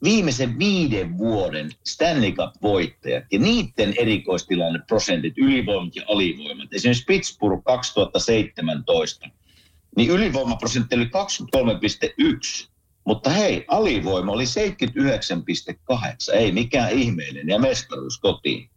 viimeisen 0.03 0.59
viiden 0.59 1.17
vuoden 1.17 1.71
Stanley 1.85 2.31
Cup-voittajat 2.31 3.23
ja 3.31 3.39
niiden 3.39 3.93
erikoistilanne 3.99 4.79
prosentit, 4.87 5.37
ylivoimat 5.37 5.95
ja 5.95 6.03
alivoimat. 6.07 6.73
Esimerkiksi 6.73 7.05
Pittsburgh 7.07 7.63
2017, 7.63 9.29
niin 9.97 10.09
ylivoimaprosentti 10.09 10.95
oli 10.95 11.05
23,1, 11.05 12.69
mutta 13.05 13.29
hei, 13.29 13.65
alivoima 13.67 14.31
oli 14.31 14.43
79,8, 14.43 14.49
ei 16.33 16.51
mikään 16.51 16.91
ihmeellinen 16.91 17.49
ja 17.49 17.59
mestaruus 17.59 18.19
kotiin. 18.19 18.69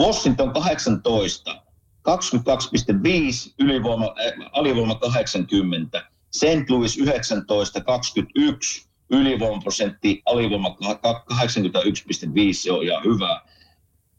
Washington 0.00 0.52
18, 0.52 1.62
22,5, 2.08 3.54
ylivoima, 3.58 4.04
äh, 4.04 4.32
alivoima 4.52 4.94
80, 4.94 6.10
St. 6.30 6.70
Louis 6.70 6.98
19, 6.98 7.80
21, 7.80 8.85
ylivoimaprosentti, 9.10 10.22
alivoima 10.26 10.76
ka- 11.02 11.24
81,5, 11.32 12.52
se 12.52 12.72
on 12.72 12.84
ihan 12.84 13.04
hyvä. 13.04 13.40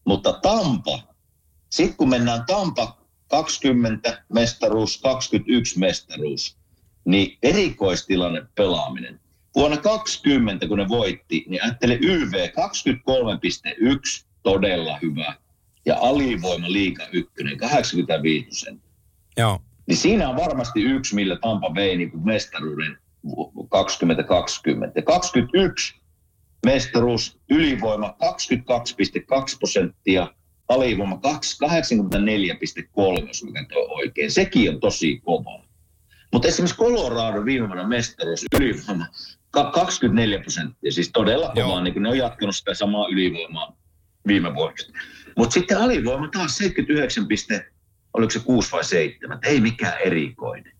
Mutta 0.05 0.33
Tampa, 0.33 0.99
sitten 1.69 1.97
kun 1.97 2.09
mennään 2.09 2.43
Tampa 2.47 2.97
20 3.27 4.23
mestaruus, 4.33 5.01
21 5.01 5.79
mestaruus, 5.79 6.57
niin 7.05 7.38
erikoistilanne 7.43 8.45
pelaaminen. 8.55 9.19
Vuonna 9.55 9.77
20, 9.77 10.67
kun 10.67 10.77
ne 10.77 10.88
voitti, 10.88 11.45
niin 11.47 11.63
ajattele 11.63 11.99
YV 12.01 12.33
23,1, 12.33 14.25
todella 14.43 14.99
hyvä. 15.01 15.35
Ja 15.85 15.97
alivoima 15.99 16.71
liika 16.71 17.03
ykkönen, 17.11 17.57
85 17.57 18.45
prosenttia. 18.45 18.91
Joo. 19.38 19.61
Niin 19.88 19.97
siinä 19.97 20.29
on 20.29 20.35
varmasti 20.35 20.81
yksi, 20.81 21.15
millä 21.15 21.38
Tampa 21.38 21.75
vei 21.75 21.97
niin 21.97 22.11
kuin 22.11 22.25
mestaruuden 22.25 22.97
2020. 23.69 24.99
Ja 24.99 25.03
21 25.03 25.95
mestaruus, 26.65 27.39
ylivoima 27.49 28.07
22,2 28.07 29.57
prosenttia, 29.59 30.28
alivoima 30.69 31.17
2 31.17 31.57
84,3, 31.65 33.28
jos 33.28 33.43
mä 33.43 33.49
oikein. 33.89 34.32
Sekin 34.32 34.69
on 34.69 34.80
tosi 34.80 35.19
kova. 35.19 35.67
Mutta 36.34 36.47
esimerkiksi 36.47 36.78
Colorado 36.78 37.45
viime 37.45 37.67
vuonna 37.67 37.88
mestaruus, 37.88 38.45
ylivoima 38.59 39.07
ka- 39.51 39.71
24 39.71 40.39
prosenttia, 40.39 40.91
siis 40.91 41.09
todella 41.13 41.51
Joo. 41.55 41.67
kovaa, 41.67 41.84
niin 41.84 41.93
kuin 41.93 42.03
ne 42.03 42.09
on 42.09 42.17
jatkanut 42.17 42.55
sitä 42.55 42.73
samaa 42.73 43.07
ylivoimaa 43.11 43.78
viime 44.28 44.55
vuodesta. 44.55 44.93
Mutta 45.38 45.53
sitten 45.53 45.78
alivoima 45.78 46.30
taas 46.34 46.57
79 46.57 47.28
piste, 47.28 47.65
oliko 48.13 48.30
se 48.30 48.39
6 48.39 48.71
vai 48.71 48.84
7, 48.84 49.39
ei 49.43 49.61
mikään 49.61 50.01
erikoinen. 50.05 50.76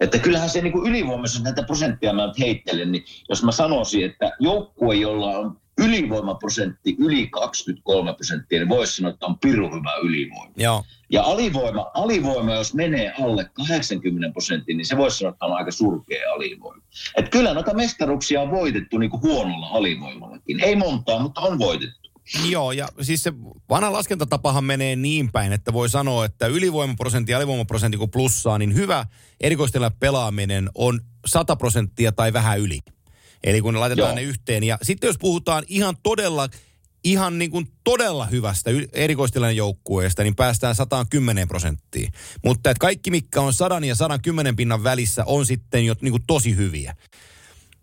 Että 0.00 0.18
kyllähän 0.18 0.50
se 0.50 0.60
niin 0.60 0.72
kuin 0.72 0.90
ylivoimassa, 0.90 1.38
jos 1.38 1.44
näitä 1.44 1.62
prosenttia 1.62 2.12
mä 2.12 2.26
nyt 2.26 2.38
heittelen, 2.38 2.92
niin 2.92 3.04
jos 3.28 3.42
mä 3.42 3.52
sanoisin, 3.52 4.04
että 4.04 4.32
joukkue, 4.40 4.94
jolla 4.94 5.38
on 5.38 5.56
ylivoimaprosentti 5.78 6.96
yli 6.98 7.26
23 7.26 8.14
prosenttia, 8.14 8.58
niin 8.58 8.68
voisi 8.68 8.96
sanoa, 8.96 9.10
että 9.10 9.26
on 9.26 9.38
piru 9.38 9.66
hyvä 9.66 9.92
ylivoima. 10.02 10.52
Joo. 10.56 10.84
Ja 11.10 11.22
alivoima, 11.22 11.90
alivoima, 11.94 12.54
jos 12.54 12.74
menee 12.74 13.14
alle 13.22 13.50
80 13.68 14.32
prosenttia, 14.32 14.76
niin 14.76 14.86
se 14.86 14.96
voisi 14.96 15.18
sanoa, 15.18 15.32
että 15.32 15.46
on 15.46 15.52
aika 15.52 15.70
surkea 15.70 16.32
alivoima. 16.34 16.82
Et 17.16 17.28
kyllä 17.28 17.54
noita 17.54 17.74
mestaruksia 17.74 18.42
on 18.42 18.50
voitettu 18.50 18.98
niin 18.98 19.10
kuin 19.10 19.22
huonolla 19.22 19.68
alivoimallakin. 19.68 20.60
Ei 20.60 20.76
montaa, 20.76 21.18
mutta 21.18 21.40
on 21.40 21.58
voitettu. 21.58 22.07
Joo, 22.48 22.72
ja 22.72 22.88
siis 23.02 23.22
se 23.22 23.32
vanha 23.70 23.92
laskentatapahan 23.92 24.64
menee 24.64 24.96
niin 24.96 25.32
päin, 25.32 25.52
että 25.52 25.72
voi 25.72 25.88
sanoa, 25.88 26.24
että 26.24 26.46
ylivoimaprosentti 26.46 27.32
ja 27.32 27.38
alivoimaprosentti 27.38 27.98
kun 27.98 28.10
plussaa, 28.10 28.58
niin 28.58 28.74
hyvä 28.74 29.06
erikoistella 29.40 29.90
pelaaminen 29.90 30.70
on 30.74 31.00
100 31.26 31.56
prosenttia 31.56 32.12
tai 32.12 32.32
vähän 32.32 32.60
yli. 32.60 32.80
Eli 33.44 33.60
kun 33.60 33.74
ne 33.74 33.80
laitetaan 33.80 34.08
Joo. 34.08 34.16
ne 34.16 34.22
yhteen. 34.22 34.64
Ja 34.64 34.78
sitten 34.82 35.08
jos 35.08 35.18
puhutaan 35.18 35.64
ihan 35.68 35.96
todella 36.02 36.48
ihan 37.04 37.38
niin 37.38 37.50
kuin 37.50 37.68
todella 37.84 38.26
hyvästä 38.26 38.70
erikoistilanne 38.92 39.52
joukkueesta, 39.52 40.22
niin 40.22 40.36
päästään 40.36 40.74
110 40.74 41.48
prosenttiin. 41.48 42.12
Mutta 42.44 42.70
että 42.70 42.80
kaikki, 42.80 43.10
mikä 43.10 43.40
on 43.40 43.52
100 43.52 43.86
ja 43.86 43.94
110 43.94 44.56
pinnan 44.56 44.84
välissä, 44.84 45.24
on 45.24 45.46
sitten 45.46 45.86
jo 45.86 45.94
niin 46.00 46.12
kuin 46.12 46.22
tosi 46.26 46.56
hyviä. 46.56 46.96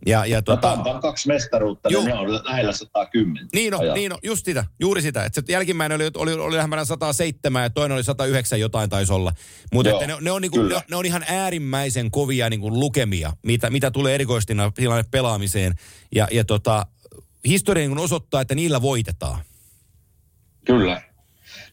Ja, 0.06 0.26
ja 0.26 0.42
tota, 0.42 0.68
no, 0.68 0.76
Tampan 0.76 1.02
kaksi 1.02 1.28
mestaruutta, 1.28 1.90
niin 1.90 2.06
ne 2.06 2.14
on 2.14 2.34
lähellä 2.34 2.72
110. 2.74 3.48
Niin 3.54 3.74
on, 3.74 3.82
niin 3.94 4.14
on, 4.14 4.20
just 4.24 4.46
sitä, 4.46 4.66
juuri 4.80 5.02
sitä. 5.02 5.26
Että 5.26 5.42
se 5.42 5.54
jälkimmäinen 5.54 5.96
oli, 5.96 6.10
oli, 6.18 6.34
oli 6.34 6.56
lähempänä 6.56 6.86
107 6.86 7.64
ja 7.64 7.70
toinen 7.70 7.96
oli 7.96 8.04
109 8.04 8.60
jotain 8.60 8.90
taisi 8.90 9.14
olla. 9.14 9.32
Mutta 9.74 9.92
ne, 10.08 10.18
ne, 10.22 10.32
on 10.32 10.42
niinku, 10.42 10.62
ne, 10.62 10.82
ne, 10.90 10.96
on 10.96 11.06
ihan 11.06 11.26
äärimmäisen 11.28 12.12
kovia 12.12 12.50
niinku 12.50 12.80
lukemia, 12.80 13.34
mitä, 13.44 13.70
mitä 13.70 13.92
tulee 13.92 14.16
erikoistina 14.16 14.72
tilanne 14.72 15.06
pelaamiseen. 15.12 15.76
Ja, 16.16 16.28
ja 16.32 16.46
tota, 16.46 16.86
historia 17.46 17.88
niin 17.88 17.98
osoittaa, 17.98 18.42
että 18.42 18.56
niillä 18.56 18.82
voitetaan. 18.82 19.40
Kyllä. 20.66 21.02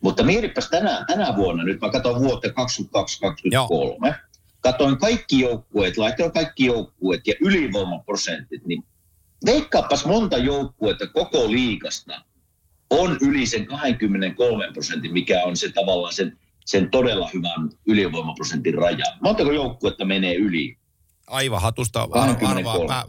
Mutta 0.01 0.23
mietipäs 0.23 0.69
tänä, 0.71 1.05
tänä 1.07 1.37
vuonna, 1.37 1.65
nyt 1.65 1.81
mä 1.81 1.91
katson 1.91 2.21
vuoteen 2.21 2.55
2022-2023, 4.11 4.15
katoin 4.63 4.99
kaikki 4.99 5.41
joukkueet, 5.41 5.97
laitoin 5.97 6.33
kaikki 6.33 6.67
joukkueet 6.67 7.27
ja 7.27 7.35
ylivoimaprosentit, 7.41 8.67
niin 8.67 8.85
veikkaappas 9.47 10.07
monta 10.07 10.39
joukkuetta 10.39 11.07
koko 11.07 11.51
liikasta 11.51 12.25
on 12.91 13.19
yli 13.21 13.47
sen 13.47 13.67
23 13.67 14.73
prosentin, 14.73 15.13
mikä 15.13 15.43
on 15.45 15.57
se 15.57 15.73
tavallaan 15.73 16.15
sen, 16.15 16.39
sen 16.65 16.91
todella 16.91 17.31
hyvän 17.35 17.71
ylivoimaprosentin 17.87 18.75
raja. 18.75 19.05
Montako 19.21 19.53
joukkuetta 19.53 20.05
menee 20.05 20.35
yli? 20.35 20.79
Aivan 21.27 21.61
hatusta 21.63 22.03
arvaa. 22.03 22.87
Mä, 22.87 23.05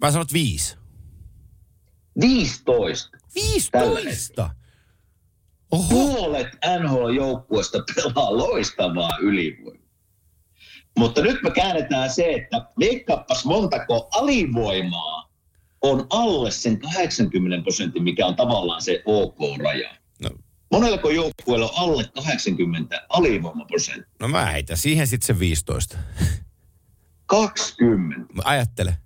mä 0.00 0.10
sanot 0.10 0.32
viisi. 0.32 0.76
15. 2.20 3.18
15? 3.34 4.50
Oho. 5.72 5.88
Puolet 5.88 6.48
NHL-joukkueesta 6.80 7.78
pelaa 7.94 8.36
loistavaa 8.36 9.18
ylivoimaa. 9.20 9.79
Mutta 10.98 11.22
nyt 11.22 11.42
me 11.42 11.50
käännetään 11.50 12.10
se, 12.10 12.32
että 12.32 12.66
veikkaappas 12.78 13.44
montako 13.44 14.08
alivoimaa 14.12 15.30
on 15.82 16.06
alle 16.10 16.50
sen 16.50 16.80
80 16.80 17.62
prosentin, 17.62 18.02
mikä 18.02 18.26
on 18.26 18.36
tavallaan 18.36 18.82
se 18.82 19.02
OK-raja. 19.04 19.90
No. 20.22 20.30
Monellako 20.72 21.10
joukkueella 21.10 21.66
on 21.66 21.72
alle 21.76 22.04
80 22.14 23.06
alivoimaprosenttia? 23.08 24.14
No 24.20 24.28
mä 24.28 24.46
heitän 24.46 24.76
siihen 24.76 25.06
sitten 25.06 25.26
se 25.26 25.38
15. 25.38 25.98
20. 27.26 28.34
Mä 28.34 28.42
ajattele. 28.44 28.98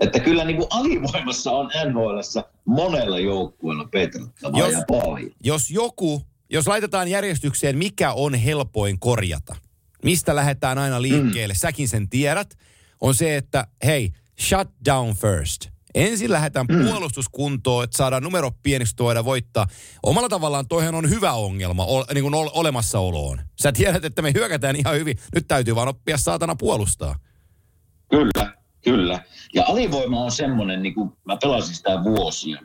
Että 0.00 0.20
kyllä 0.20 0.44
niin 0.44 0.56
kuin 0.56 0.66
alivoimassa 0.70 1.50
on 1.50 1.70
nhl 1.84 2.18
monella 2.64 3.18
joukkueella 3.18 3.88
petrattavaa 3.92 4.60
jos, 4.60 4.72
ja 4.72 4.84
paljon. 4.88 5.30
Jos 5.44 5.70
joku, 5.70 6.22
jos 6.50 6.68
laitetaan 6.68 7.08
järjestykseen, 7.08 7.78
mikä 7.78 8.12
on 8.12 8.34
helpoin 8.34 8.98
korjata, 8.98 9.56
mistä 10.04 10.36
lähdetään 10.36 10.78
aina 10.78 11.02
liikkeelle, 11.02 11.54
mm. 11.54 11.58
säkin 11.58 11.88
sen 11.88 12.08
tiedät, 12.08 12.58
on 13.00 13.14
se, 13.14 13.36
että 13.36 13.66
hei, 13.84 14.12
shut 14.40 14.68
down 14.84 15.14
first. 15.14 15.68
Ensin 15.94 16.32
lähdetään 16.32 16.66
mm. 16.66 16.84
puolustuskuntoon, 16.84 17.84
että 17.84 17.96
saadaan 17.96 18.22
numero 18.22 18.50
pieniksi 18.62 18.94
voida 18.98 19.24
voittaa. 19.24 19.66
Omalla 20.02 20.28
tavallaan 20.28 20.68
toihan 20.68 20.94
on 20.94 21.10
hyvä 21.10 21.32
ongelma 21.32 21.84
o, 21.84 22.04
niin 22.14 22.22
kuin 22.22 22.34
olemassaoloon. 22.34 23.40
Sä 23.62 23.72
tiedät, 23.72 24.04
että 24.04 24.22
me 24.22 24.32
hyökätään 24.34 24.76
ihan 24.76 24.94
hyvin. 24.94 25.18
Nyt 25.34 25.48
täytyy 25.48 25.74
vaan 25.74 25.88
oppia 25.88 26.16
saatana 26.16 26.54
puolustaa. 26.54 27.18
Kyllä, 28.10 28.58
Kyllä. 28.84 29.20
Ja 29.54 29.64
alivoima 29.66 30.24
on 30.24 30.30
semmoinen, 30.30 30.82
niin 30.82 30.94
kuin 30.94 31.12
mä 31.24 31.36
pelasin 31.42 31.74
sitä 31.74 32.04
vuosia. 32.04 32.60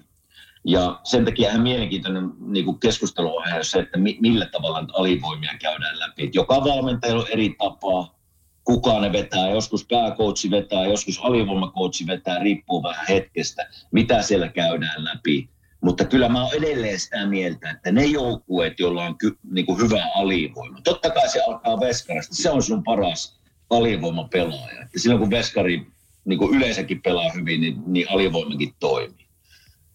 Ja 0.66 1.00
sen 1.04 1.26
takia 1.26 1.50
ihan 1.50 1.62
mielenkiintoinen 1.62 2.32
niin 2.40 2.66
kuin 2.66 2.80
keskustelu 2.80 3.38
on 3.38 3.44
se, 3.62 3.80
että 3.80 3.98
mi, 3.98 4.18
millä 4.22 4.46
tavalla 4.46 4.86
alivoimia 4.94 5.52
käydään 5.62 6.00
läpi. 6.00 6.30
Joka 6.34 6.64
valmentaja 6.64 7.16
on 7.16 7.26
eri 7.32 7.56
tapaa, 7.58 8.16
kuka 8.64 9.00
ne 9.00 9.12
vetää. 9.12 9.50
Joskus 9.50 9.86
pääkoutsi 9.86 10.52
vetää, 10.52 10.86
joskus 10.86 11.20
alivoimakoutsi 11.24 12.08
vetää, 12.08 12.40
riippuu 12.40 12.84
vähän 12.84 13.06
hetkestä, 13.10 13.70
mitä 13.92 14.22
siellä 14.22 14.48
käydään 14.48 15.04
läpi. 15.04 15.50
Mutta 15.82 16.06
kyllä 16.06 16.30
mä 16.30 16.44
oon 16.44 16.54
edelleen 16.54 17.00
sitä 17.00 17.26
mieltä, 17.26 17.70
että 17.72 17.92
ne 17.92 18.06
joukkueet, 18.06 18.80
joilla 18.80 19.06
on 19.06 19.18
ky, 19.18 19.38
niin 19.52 19.66
kuin 19.66 19.82
hyvä 19.82 20.08
alivoima, 20.16 20.82
totta 20.84 21.10
kai 21.10 21.30
se 21.30 21.42
alkaa 21.48 21.80
veskarista, 21.80 22.36
se 22.36 22.50
on 22.50 22.64
sun 22.64 22.84
paras 22.84 23.40
alivoimapelaaja. 23.70 24.82
Että 24.82 25.00
silloin 25.00 25.20
kun 25.20 25.30
veskari 25.30 25.88
niin 26.26 26.40
kuin 26.40 26.58
yleensäkin 26.58 27.02
pelaa 27.02 27.32
hyvin, 27.36 27.62
niin, 27.62 27.84
niin 27.86 28.10
alivoimakin 28.10 28.74
toimii. 28.80 29.23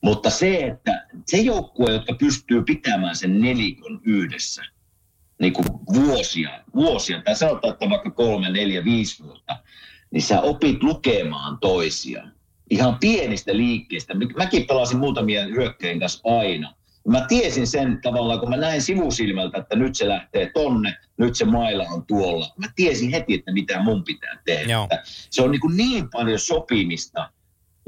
Mutta 0.00 0.30
se, 0.30 0.56
että 0.56 1.06
se 1.26 1.36
joukkue, 1.36 1.92
jotka 1.92 2.12
pystyy 2.14 2.62
pitämään 2.62 3.16
sen 3.16 3.40
nelikon 3.40 4.00
yhdessä 4.04 4.62
niin 5.40 5.52
kuin 5.52 5.66
vuosia, 5.94 6.64
vuosia, 6.74 7.22
tai 7.22 7.36
sanotaan, 7.36 7.72
että 7.72 7.90
vaikka 7.90 8.10
kolme, 8.10 8.50
neljä, 8.50 8.84
viisi 8.84 9.24
vuotta, 9.24 9.56
niin 10.10 10.22
sä 10.22 10.40
opit 10.40 10.82
lukemaan 10.82 11.58
toisia. 11.60 12.28
Ihan 12.70 12.98
pienistä 12.98 13.56
liikkeistä. 13.56 14.14
Mäkin 14.36 14.66
pelasin 14.66 14.98
muutamia 14.98 15.44
hyökkäin 15.44 16.00
kanssa 16.00 16.20
aina. 16.38 16.74
Mä 17.08 17.24
tiesin 17.28 17.66
sen 17.66 17.98
tavallaan, 18.02 18.40
kun 18.40 18.48
mä 18.50 18.56
näin 18.56 18.82
sivusilmältä, 18.82 19.58
että 19.58 19.76
nyt 19.76 19.94
se 19.94 20.08
lähtee 20.08 20.50
tonne, 20.54 20.96
nyt 21.16 21.36
se 21.36 21.44
maila 21.44 21.84
on 21.90 22.06
tuolla. 22.06 22.54
Mä 22.56 22.66
tiesin 22.76 23.10
heti, 23.10 23.34
että 23.34 23.52
mitä 23.52 23.82
mun 23.82 24.04
pitää 24.04 24.38
tehdä. 24.44 24.82
Että 24.82 25.02
se 25.04 25.42
on 25.42 25.50
niin, 25.50 25.60
kuin 25.60 25.76
niin 25.76 26.10
paljon 26.10 26.38
sopimista 26.38 27.30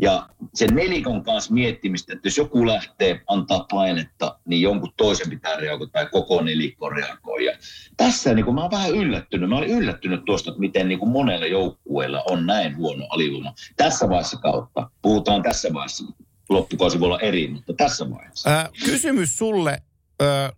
ja 0.01 0.29
sen 0.55 0.75
nelikon 0.75 1.25
kanssa 1.25 1.55
miettimistä, 1.55 2.13
että 2.13 2.29
jos 2.29 2.37
joku 2.37 2.67
lähtee 2.67 3.21
antaa 3.27 3.67
painetta, 3.71 4.39
niin 4.45 4.63
jonkun 4.63 4.93
toisen 4.97 5.31
pitää 5.31 5.57
reagoida 5.57 5.93
tai 5.93 6.07
koko 6.07 6.43
nelikko 6.43 6.91
reagoi. 6.91 7.45
Ja 7.45 7.53
tässä 7.97 8.35
niin 8.35 8.45
kuin 8.45 8.55
mä 8.55 8.63
oon 8.63 8.71
vähän 8.71 8.91
yllättynyt. 8.91 9.49
Mä 9.49 9.59
olin 9.59 9.71
yllättynyt 9.71 10.25
tuosta, 10.25 10.51
että 10.51 10.61
miten 10.61 10.89
niin 10.89 10.99
kuin 10.99 11.11
monella 11.11 11.47
joukkueella 11.47 12.23
on 12.23 12.47
näin 12.47 12.77
huono 12.77 13.07
alivoima. 13.11 13.55
Tässä 13.77 14.09
vaiheessa 14.09 14.37
kautta. 14.37 14.91
Puhutaan 15.03 15.43
tässä 15.43 15.69
vaiheessa 15.73 16.05
loppukausi 16.49 17.01
voi 17.01 17.07
olla 17.07 17.21
eri, 17.21 17.49
mutta 17.49 17.73
tässä 17.73 18.11
vaiheessa. 18.11 18.51
Ää, 18.51 18.69
kysymys 18.85 19.39
sulle, 19.39 19.83
ää, 20.21 20.53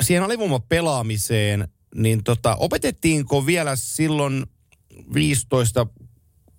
siihen 0.00 0.22
alivoiman 0.22 0.62
pelaamiseen, 0.62 1.68
niin 1.94 2.24
tota, 2.24 2.54
opetettiinko 2.54 3.46
vielä 3.46 3.76
silloin 3.76 4.46
15 5.14 5.86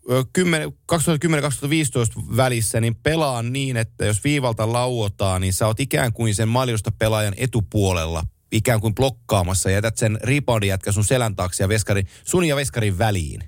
2010-2015 0.10 0.14
välissä, 2.38 2.82
niin 2.82 2.96
pelaa 2.96 3.44
niin, 3.44 3.78
että 3.78 4.06
jos 4.06 4.24
viivalta 4.24 4.74
lauotaan, 4.74 5.42
niin 5.42 5.54
sä 5.54 5.68
oot 5.68 5.80
ikään 5.80 6.14
kuin 6.14 6.36
sen 6.36 6.48
maljusta 6.48 6.92
pelaajan 7.00 7.34
etupuolella, 7.38 8.24
ikään 8.52 8.82
kuin 8.82 8.96
blokkaamassa 8.96 9.70
ja 9.70 9.76
jätät 9.76 9.98
sen 9.98 10.20
reboundin 10.24 10.70
jätkä 10.70 10.92
sun 10.92 11.04
selän 11.04 11.36
taakse 11.36 11.64
ja 11.64 11.70
veskari, 11.70 12.04
sun 12.24 12.46
ja 12.46 12.56
veskarin 12.56 12.98
väliin. 12.98 13.44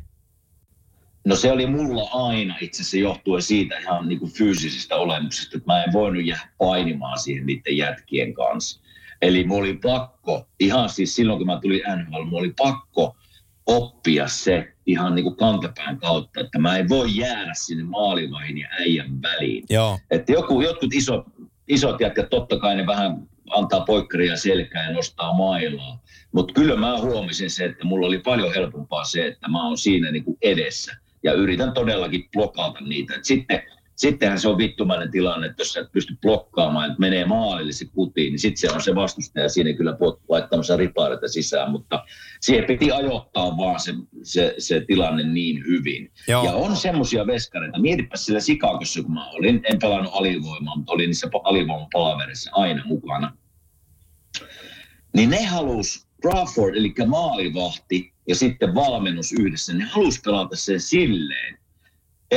No 1.26 1.36
se 1.36 1.51
oli 1.51 1.68
mulla 1.68 2.10
aina 2.14 2.56
itse 2.62 2.82
asiassa 2.82 2.97
johtuen 2.97 3.41
siitä 3.41 3.78
ihan 3.78 4.08
niin 4.08 4.20
kuin 4.20 4.32
fyysisistä 4.32 4.95
olemuksista, 4.95 5.58
että 5.58 5.74
mä 5.74 5.84
en 5.84 5.93
voinut 5.93 6.26
jäädä 6.26 6.49
painimaan 6.58 7.20
siihen 7.20 7.45
niiden 7.45 7.78
jätkien 7.78 8.34
kanssa. 8.34 8.82
Eli 9.22 9.43
mulla 9.43 9.62
oli 9.62 9.78
pakko, 9.78 10.47
ihan 10.60 10.89
siis 10.89 11.16
silloin 11.16 11.39
kun 11.39 11.47
mä 11.47 11.60
tulin 11.62 11.82
NHL, 11.97 12.24
mulla 12.24 12.39
oli 12.39 12.54
pakko 12.58 13.16
oppia 13.66 14.28
se 14.28 14.73
ihan 14.86 15.16
niin 15.16 15.24
kuin 15.24 15.36
kantapään 15.36 15.98
kautta, 15.98 16.40
että 16.40 16.60
mä 16.60 16.78
en 16.78 16.90
voi 16.90 17.16
jäädä 17.16 17.52
sinne 17.54 17.84
maalivaihin 17.84 18.58
ja 18.58 18.68
äijän 18.80 19.22
väliin. 19.22 19.64
Joo. 19.70 20.00
Että 20.12 20.32
joku, 20.32 20.62
jotkut 20.62 20.94
isot, 20.94 21.26
isot 21.68 22.02
jätkät, 22.02 22.30
totta 22.30 22.60
kai 22.60 22.76
ne 22.76 22.86
vähän 22.86 23.28
antaa 23.50 23.82
poikkaria 23.82 24.38
selkään 24.38 24.86
ja 24.86 24.94
nostaa 24.94 25.34
mailaa. 25.34 26.04
Mutta 26.32 26.54
kyllä 26.54 26.76
mä 26.76 27.00
huomasin 27.00 27.50
se, 27.50 27.66
että 27.66 27.86
mulla 27.86 28.08
oli 28.08 28.20
paljon 28.20 28.54
helpompaa 28.54 29.04
se, 29.04 29.28
että 29.28 29.48
mä 29.48 29.68
oon 29.68 29.78
siinä 29.78 30.12
niin 30.12 30.24
kuin 30.24 30.38
edessä 30.42 30.98
ja 31.24 31.34
yritän 31.34 31.74
todellakin 31.74 32.30
blokata 32.34 32.80
niitä. 32.82 33.16
Et 33.16 33.26
sitten, 33.26 33.62
sittenhän 33.96 34.39
se 34.39 34.48
on 34.48 34.58
vittumainen 34.58 35.12
tilanne, 35.12 35.48
että 35.48 35.62
jos 35.62 35.74
sä 35.74 35.80
et 35.80 35.91
pysty 35.91 36.18
blokkaamaan, 36.22 36.86
että 36.86 37.00
menee 37.00 37.26
maalille 37.26 37.72
se 37.72 37.86
kutiin, 37.86 38.32
niin 38.32 38.39
sitten 38.39 38.70
se 38.70 38.76
on 38.76 38.82
se 38.82 38.96
vastustaja 38.96 39.50
siinä 39.50 39.74
kyllä 39.74 39.98
laittamassa 40.30 40.78
ripaareita 40.78 41.28
sisään, 41.28 41.72
mutta 41.72 42.04
siihen 42.41 42.66
piti 42.66 42.91
ajoittaa 42.91 43.58
vaan 43.58 43.80
se, 43.80 43.94
se, 44.24 44.56
se 44.58 44.82
tilanne 44.88 45.24
niin 45.24 45.64
hyvin. 45.68 46.12
Joo. 46.28 46.46
Ja 46.46 46.54
on 46.54 46.76
semmoisia 46.76 47.28
veskareita, 47.28 47.80
mietipä 47.80 48.18
sillä 48.18 48.39
Sikakossa, 48.39 49.04
kun 49.04 49.14
mä 49.14 49.30
olin, 49.30 49.62
en 49.72 49.80
pelannut 49.80 50.14
alivoimaa, 50.16 50.76
mutta 50.76 50.91
olin 50.91 51.08
niissä 51.08 51.30
alivoiman 51.44 51.88
palaverissa 51.94 52.52
aina 52.54 52.84
mukana. 52.86 53.38
Niin 55.16 55.30
ne 55.30 55.46
halus 55.46 56.08
Crawford, 56.22 56.76
eli 56.76 56.94
maalivahti, 57.08 58.14
ja 58.28 58.36
sitten 58.36 58.76
valmennus 58.76 59.32
yhdessä, 59.32 59.74
ne 59.74 59.84
halusi 59.84 60.22
pelata 60.22 60.56
sen 60.56 60.80
silleen, 60.80 61.58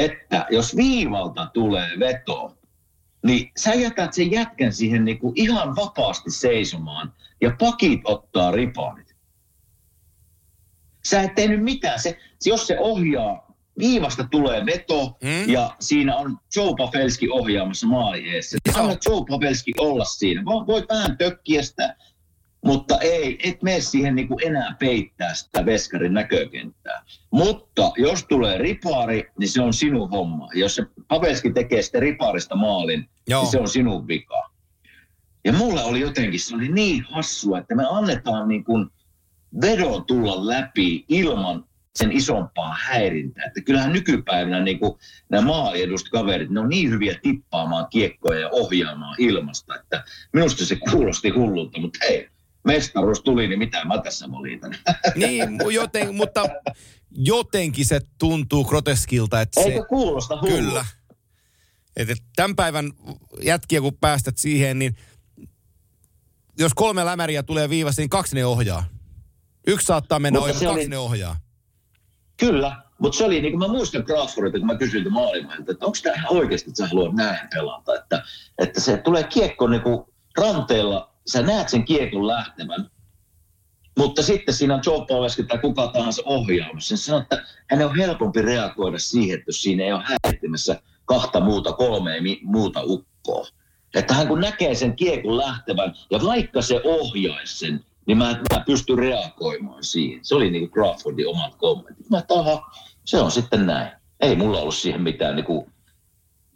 että 0.05 0.47
jos 0.51 0.76
viivalta 0.76 1.47
tulee 1.47 1.88
veto, 1.99 2.57
niin 3.24 3.51
sä 3.57 3.74
jätät 3.74 4.12
sen 4.12 4.30
jätkän 4.30 4.72
siihen 4.72 5.05
niin 5.05 5.18
kuin 5.18 5.32
ihan 5.36 5.76
vapaasti 5.76 6.30
seisomaan 6.30 7.12
ja 7.40 7.57
pakit 7.59 8.01
ottaa 8.05 8.51
ripaanit. 8.51 9.16
Sä 11.09 11.22
et 11.22 11.34
tehnyt 11.34 11.62
mitään. 11.64 12.01
Se, 12.01 12.18
jos 12.47 12.66
se 12.66 12.78
ohjaa 12.80 13.47
viivasta 13.78 14.24
tulee 14.30 14.66
veto 14.66 15.16
Mm. 15.22 15.53
ja 15.53 15.76
siinä 15.80 16.16
on 16.16 16.38
Joe 16.57 16.74
Pavelski 16.78 17.28
ohjaamassa 17.30 17.86
maali 17.86 18.30
eessä. 18.30 18.59
Anna 18.74 18.97
Joe 19.07 19.24
Pavelski 19.28 19.72
olla 19.78 20.05
siinä. 20.05 20.44
Voit 20.44 20.88
vähän 20.88 21.18
tökkiä 21.18 21.62
sitä, 21.62 21.97
mutta 22.66 22.98
ei, 23.00 23.38
et 23.44 23.62
mene 23.62 23.80
siihen 23.80 24.14
niin 24.14 24.28
kuin 24.28 24.46
enää 24.46 24.76
peittää 24.78 25.34
sitä 25.34 25.66
veskarin 25.66 26.14
näkökenttää. 26.14 27.02
Mutta 27.30 27.92
jos 27.96 28.24
tulee 28.24 28.58
ripaari, 28.58 29.30
niin 29.38 29.48
se 29.48 29.62
on 29.62 29.74
sinun 29.74 30.10
homma. 30.10 30.48
Jos 30.54 30.74
se 30.74 30.82
Pavelski 31.08 31.52
tekee 31.52 31.82
sitten 31.82 32.02
riparista 32.02 32.56
maalin, 32.56 33.08
Joo. 33.28 33.42
niin 33.42 33.50
se 33.50 33.60
on 33.60 33.68
sinun 33.68 34.08
vika. 34.08 34.50
Ja 35.44 35.52
mulla 35.52 35.82
oli 35.82 36.00
jotenkin, 36.00 36.40
se 36.40 36.54
oli 36.54 36.68
niin 36.68 37.04
hassua, 37.10 37.58
että 37.58 37.74
me 37.74 37.84
annetaan 37.90 38.48
niin 38.48 38.64
kuin 38.64 38.86
vedon 39.60 40.04
tulla 40.04 40.46
läpi 40.46 41.04
ilman 41.08 41.64
sen 41.94 42.12
isompaa 42.12 42.76
häirintää. 42.80 43.44
Että 43.44 43.60
kyllähän 43.60 43.92
nykypäivänä 43.92 44.60
niin 44.60 44.78
kuin 44.78 44.98
nämä 45.28 45.46
maaliedustakaverit, 45.46 46.50
ne 46.50 46.60
on 46.60 46.68
niin 46.68 46.90
hyviä 46.90 47.18
tippaamaan 47.22 47.86
kiekkoja 47.90 48.40
ja 48.40 48.48
ohjaamaan 48.52 49.16
ilmasta, 49.18 49.74
että 49.76 50.04
minusta 50.32 50.64
se 50.64 50.76
kuulosti 50.90 51.28
hullulta, 51.28 51.80
mutta 51.80 51.98
hei, 52.02 52.28
mestaruus 52.66 53.20
tuli, 53.20 53.48
niin 53.48 53.58
mitä 53.58 53.84
mä 53.84 53.98
tässä 54.02 54.32
valitan. 54.32 54.74
Niin, 55.14 55.58
joten, 55.70 56.14
mutta 56.14 56.46
jotenkin 57.10 57.86
se 57.86 58.00
tuntuu 58.18 58.64
groteskilta, 58.64 59.40
että 59.40 59.62
se... 59.62 59.68
Eikö 59.68 59.84
kuulosta 59.84 60.40
hullulta? 60.40 60.62
Kyllä. 60.62 60.84
Et, 61.96 62.10
et 62.10 62.18
tämän 62.36 62.56
päivän 62.56 62.92
jätkiä, 63.42 63.80
kun 63.80 63.96
päästät 64.00 64.38
siihen, 64.38 64.78
niin 64.78 64.96
jos 66.58 66.74
kolme 66.74 67.04
lämäriä 67.04 67.42
tulee 67.42 67.70
viivasta, 67.70 68.02
niin 68.02 68.10
kaksi 68.10 68.34
ne 68.34 68.44
ohjaa. 68.46 68.84
Yksi 69.66 69.86
saattaa 69.86 70.18
mennä 70.18 70.40
ohi, 70.40 70.48
se 70.48 70.54
mutta 70.54 70.66
kaksi 70.66 70.80
oli- 70.80 70.88
ne 70.88 70.98
ohjaa. 70.98 71.36
Kyllä, 72.36 72.76
mutta 72.98 73.18
se 73.18 73.24
oli 73.24 73.40
niin 73.40 73.52
kuin 73.52 73.58
mä 73.58 73.68
muistan 73.68 74.04
Crawfordilta, 74.04 74.58
kun 74.58 74.66
mä 74.66 74.78
kysyin 74.78 75.00
että 75.00 75.10
maailmalta, 75.10 75.72
että 75.72 75.86
onko 75.86 75.98
tämä 76.02 76.28
oikeasti, 76.28 76.70
että 76.70 76.82
sä 76.82 76.88
haluat 76.88 77.14
näin 77.14 77.48
pelata. 77.54 77.94
Että, 77.94 78.22
että 78.58 78.80
se 78.80 78.96
tulee 78.96 79.24
kiekko 79.24 79.68
niin 79.68 79.82
kuin 79.82 80.04
ranteella, 80.38 81.15
sä 81.26 81.42
näet 81.42 81.68
sen 81.68 81.84
kiekon 81.84 82.26
lähtevän, 82.26 82.90
mutta 83.98 84.22
sitten 84.22 84.54
siinä 84.54 84.74
on 84.74 84.82
Joe 84.86 85.06
Pavelski 85.08 85.42
tai 85.42 85.58
kuka 85.58 85.86
tahansa 85.86 86.22
ohjaamassa. 86.24 86.88
Sen 86.88 86.98
sanoo, 86.98 87.20
että 87.22 87.44
hänen 87.70 87.86
on 87.86 87.96
helpompi 87.96 88.42
reagoida 88.42 88.98
siihen, 88.98 89.38
että 89.38 89.48
jos 89.48 89.62
siinä 89.62 89.84
ei 89.84 89.92
ole 89.92 90.02
häiritsemässä 90.04 90.80
kahta 91.04 91.40
muuta, 91.40 91.72
kolmea 91.72 92.20
muuta 92.42 92.80
ukkoa. 92.84 93.46
Että 93.94 94.14
hän 94.14 94.28
kun 94.28 94.40
näkee 94.40 94.74
sen 94.74 94.96
kiekon 94.96 95.38
lähtevän, 95.38 95.94
ja 96.10 96.20
vaikka 96.24 96.62
se 96.62 96.80
ohjaisi 96.84 97.58
sen, 97.58 97.84
niin 98.06 98.18
mä, 98.18 98.40
mä 98.54 98.62
pystyn 98.66 98.98
reagoimaan 98.98 99.84
siihen. 99.84 100.24
Se 100.24 100.34
oli 100.34 100.50
niin 100.50 100.70
kuin 100.70 100.72
Crawfordin 100.72 101.28
omat 101.28 101.54
kommentit. 101.54 102.10
Mä 102.10 102.18
että 102.18 102.34
aha, 102.34 102.70
se 103.04 103.20
on 103.20 103.30
sitten 103.30 103.66
näin. 103.66 103.90
Ei 104.20 104.36
mulla 104.36 104.58
ollut 104.58 104.74
siihen 104.74 105.02
mitään 105.02 105.36
niin 105.36 105.46
kuin 105.46 105.72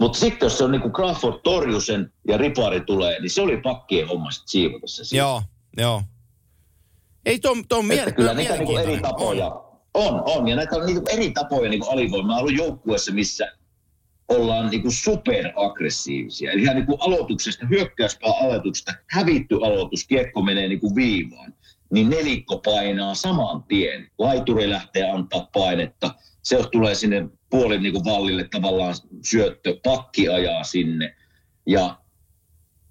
mutta 0.01 0.19
sitten 0.19 0.47
jos 0.47 0.59
se 0.59 0.65
on 0.65 0.71
niin 0.73 0.83
kuin 0.83 0.93
Crawford 0.93 1.41
torju 1.45 1.81
sen 1.81 2.13
ja 2.29 2.37
ripari 2.37 2.81
tulee, 2.81 3.21
niin 3.21 3.31
se 3.31 3.43
oli 3.43 3.57
pakkien 3.57 4.09
homma 4.09 4.31
sitten 4.31 4.49
siivota 4.49 4.87
se. 4.87 5.05
siitä. 5.05 5.17
Joo, 5.23 5.43
joo. 5.77 6.03
Ei 7.27 7.39
tuo 7.39 7.51
on, 7.51 7.69
tuo 7.69 7.79
on 7.79 7.85
Että 7.85 8.05
miele- 8.05 8.13
kyllä 8.13 8.35
niitä 8.35 8.57
niin 8.57 8.79
eri 8.79 9.01
tapoja 9.01 9.47
on. 9.95 10.23
on, 10.27 10.49
Ja 10.49 10.57
näitä 10.57 10.77
on 10.77 10.87
niin 10.87 11.03
eri 11.13 11.31
tapoja 11.31 11.71
niin 11.71 11.83
alivoimaa. 11.91 12.39
Ollut 12.39 12.57
joukkueessa, 12.57 13.13
missä 13.13 13.53
ollaan 14.29 14.71
niin 14.71 14.83
kuin 14.83 14.93
superaggressiivisia. 14.93 16.53
Eli 16.53 16.63
ihan 16.63 16.77
niin 16.77 16.87
kuin 16.87 16.99
aloituksesta, 17.01 17.67
hyökkäyspää 17.67 18.31
aloituksesta, 18.43 18.93
hävitty 19.11 19.57
aloitus, 19.57 20.05
kiekko 20.07 20.43
menee 20.43 20.69
niin 20.69 20.81
kuin 20.81 20.95
viivaan. 20.95 21.55
Niin 21.93 22.11
nelikko 22.11 22.59
painaa 22.59 23.15
saman 23.15 23.63
tien. 23.63 24.11
Laituri 24.19 24.71
lähtee 24.71 25.11
antaa 25.11 25.49
painetta. 25.53 26.15
Se 26.43 26.57
jos 26.57 26.67
tulee 26.73 26.95
sinne 26.95 27.29
puolin 27.51 27.83
niin 27.83 27.93
kuin 27.93 28.05
vallille 28.05 28.49
tavallaan 28.51 28.95
syöttö, 29.25 29.77
pakki 29.85 30.29
ajaa 30.29 30.65
sinne. 30.65 31.17
Ja 31.67 31.97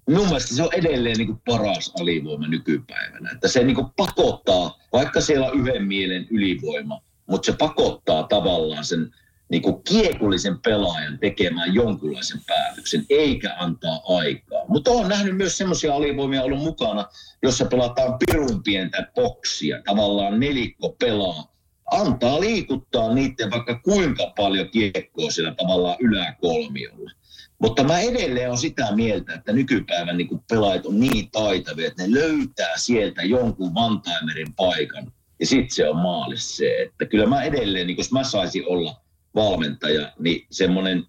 minun 0.06 0.26
mielestä 0.26 0.54
se 0.54 0.62
on 0.62 0.74
edelleen 0.74 1.16
niin 1.16 1.26
kuin 1.26 1.42
paras 1.44 1.92
alivoima 2.00 2.48
nykypäivänä. 2.48 3.30
Että 3.30 3.48
se 3.48 3.64
niin 3.64 3.74
kuin 3.74 3.86
pakottaa, 3.96 4.78
vaikka 4.92 5.20
siellä 5.20 5.46
on 5.46 5.60
yhden 5.60 5.84
mielen 5.84 6.26
ylivoima, 6.30 7.02
mutta 7.26 7.46
se 7.46 7.56
pakottaa 7.58 8.22
tavallaan 8.22 8.84
sen 8.84 9.14
niin 9.50 9.62
kuin 9.62 9.82
kiekullisen 9.82 10.58
pelaajan 10.58 11.18
tekemään 11.18 11.74
jonkunlaisen 11.74 12.40
päätöksen, 12.46 13.06
eikä 13.10 13.56
antaa 13.58 14.00
aikaa. 14.08 14.64
Mutta 14.68 14.90
olen 14.90 15.08
nähnyt 15.08 15.36
myös 15.36 15.58
semmoisia 15.58 15.94
alivoimia 15.94 16.42
ollut 16.42 16.62
mukana, 16.62 17.04
jossa 17.42 17.64
pelataan 17.64 18.18
pirun 18.18 18.62
pientä 18.62 19.06
boksia. 19.14 19.82
Tavallaan 19.84 20.40
nelikko 20.40 20.96
pelaa, 20.98 21.49
antaa 21.90 22.40
liikuttaa 22.40 23.14
niiden 23.14 23.50
vaikka 23.50 23.80
kuinka 23.84 24.32
paljon 24.36 24.70
kiekkoa 24.70 25.30
siellä 25.30 25.54
tavallaan 25.54 25.96
yläkolmiolla. 26.00 27.10
Mutta 27.58 27.84
mä 27.84 28.00
edelleen 28.00 28.50
on 28.50 28.58
sitä 28.58 28.94
mieltä, 28.94 29.34
että 29.34 29.52
nykypäivän 29.52 30.16
niin 30.16 30.28
kuin 30.28 30.42
pelaajat 30.50 30.86
on 30.86 31.00
niin 31.00 31.30
taitavia, 31.30 31.86
että 31.88 32.02
ne 32.02 32.14
löytää 32.14 32.76
sieltä 32.76 33.22
jonkun 33.22 33.74
vantaimerin 33.74 34.54
paikan 34.54 35.12
ja 35.40 35.46
sitten 35.46 35.70
se 35.70 35.88
on 35.88 35.96
maalissa 35.96 36.56
se. 36.56 36.82
Että 36.82 37.06
kyllä 37.06 37.26
mä 37.26 37.42
edelleen, 37.42 37.86
niin 37.86 37.98
jos 37.98 38.12
mä 38.12 38.24
saisin 38.24 38.66
olla 38.66 39.00
valmentaja, 39.34 40.12
niin 40.18 40.46
semmoinen, 40.50 41.04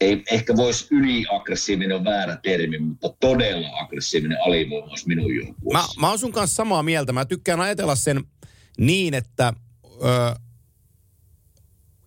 ei 0.00 0.22
ehkä 0.30 0.56
voisi 0.56 0.86
yliaggressiivinen 0.90 1.96
on 1.96 2.04
väärä 2.04 2.36
termi, 2.42 2.78
mutta 2.78 3.08
todella 3.20 3.68
aggressiivinen 3.80 4.38
alivoima 4.46 4.86
olisi 4.86 5.08
minun 5.08 5.30
Mä, 5.30 5.36
joukkueessa. 5.36 6.00
mä 6.00 6.08
oon 6.08 6.18
sun 6.18 6.32
kanssa 6.32 6.54
samaa 6.54 6.82
mieltä. 6.82 7.12
Mä 7.12 7.24
tykkään 7.24 7.60
ajatella 7.60 7.94
sen 7.94 8.24
niin, 8.78 9.14
että 9.14 9.52
ö, 10.04 10.34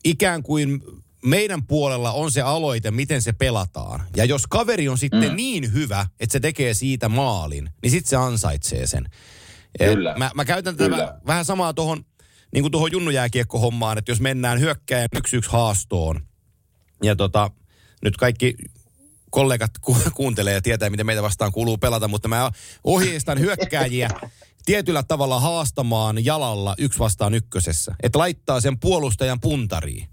ikään 0.03 0.43
kuin 0.43 0.81
meidän 1.25 1.67
puolella 1.67 2.11
on 2.11 2.31
se 2.31 2.41
aloite, 2.41 2.91
miten 2.91 3.21
se 3.21 3.33
pelataan. 3.33 4.03
Ja 4.15 4.25
jos 4.25 4.47
kaveri 4.49 4.89
on 4.89 4.97
sitten 4.97 5.29
Mm. 5.29 5.35
niin 5.35 5.73
hyvä, 5.73 6.07
että 6.19 6.33
se 6.33 6.39
tekee 6.39 6.73
siitä 6.73 7.09
maalin, 7.09 7.69
niin 7.83 7.91
sitten 7.91 8.09
se 8.09 8.15
ansaitsee 8.15 8.87
sen. 8.87 9.05
Kyllä. 9.77 10.15
Mä, 10.17 10.31
mä 10.35 10.45
käytän 10.45 10.75
tätä 10.77 11.17
vähän 11.27 11.45
samaa 11.45 11.73
tuohon 11.73 12.05
niin 12.53 12.63
kuin 12.63 12.71
tuohon 12.71 12.91
junnujääkiekko-hommaan, 12.91 13.97
että 13.97 14.11
jos 14.11 14.21
mennään 14.21 14.59
hyökkäjän 14.59 15.07
yksi 15.17 15.37
yksi 15.37 15.51
haastoon, 15.51 16.25
ja 17.03 17.15
tota, 17.15 17.51
nyt 18.03 18.17
kaikki 18.17 18.55
kollegat 19.29 19.71
ku- 19.81 19.97
kuuntelee 20.13 20.53
ja 20.53 20.61
tietää, 20.61 20.89
miten 20.89 21.05
meitä 21.05 21.23
vastaan 21.23 21.51
kuuluu 21.51 21.77
pelata, 21.77 22.07
mutta 22.07 22.27
mä 22.27 22.51
ohjeistan 22.83 23.39
hyökkääjiä 23.39 24.09
tietyllä 24.65 25.03
tavalla 25.03 25.39
haastamaan 25.39 26.25
jalalla 26.25 26.75
yksi 26.77 26.99
vastaan 26.99 27.33
ykkösessä. 27.33 27.95
Että 28.03 28.19
laittaa 28.19 28.61
sen 28.61 28.79
puolustajan 28.79 29.39
puntariin. 29.39 30.07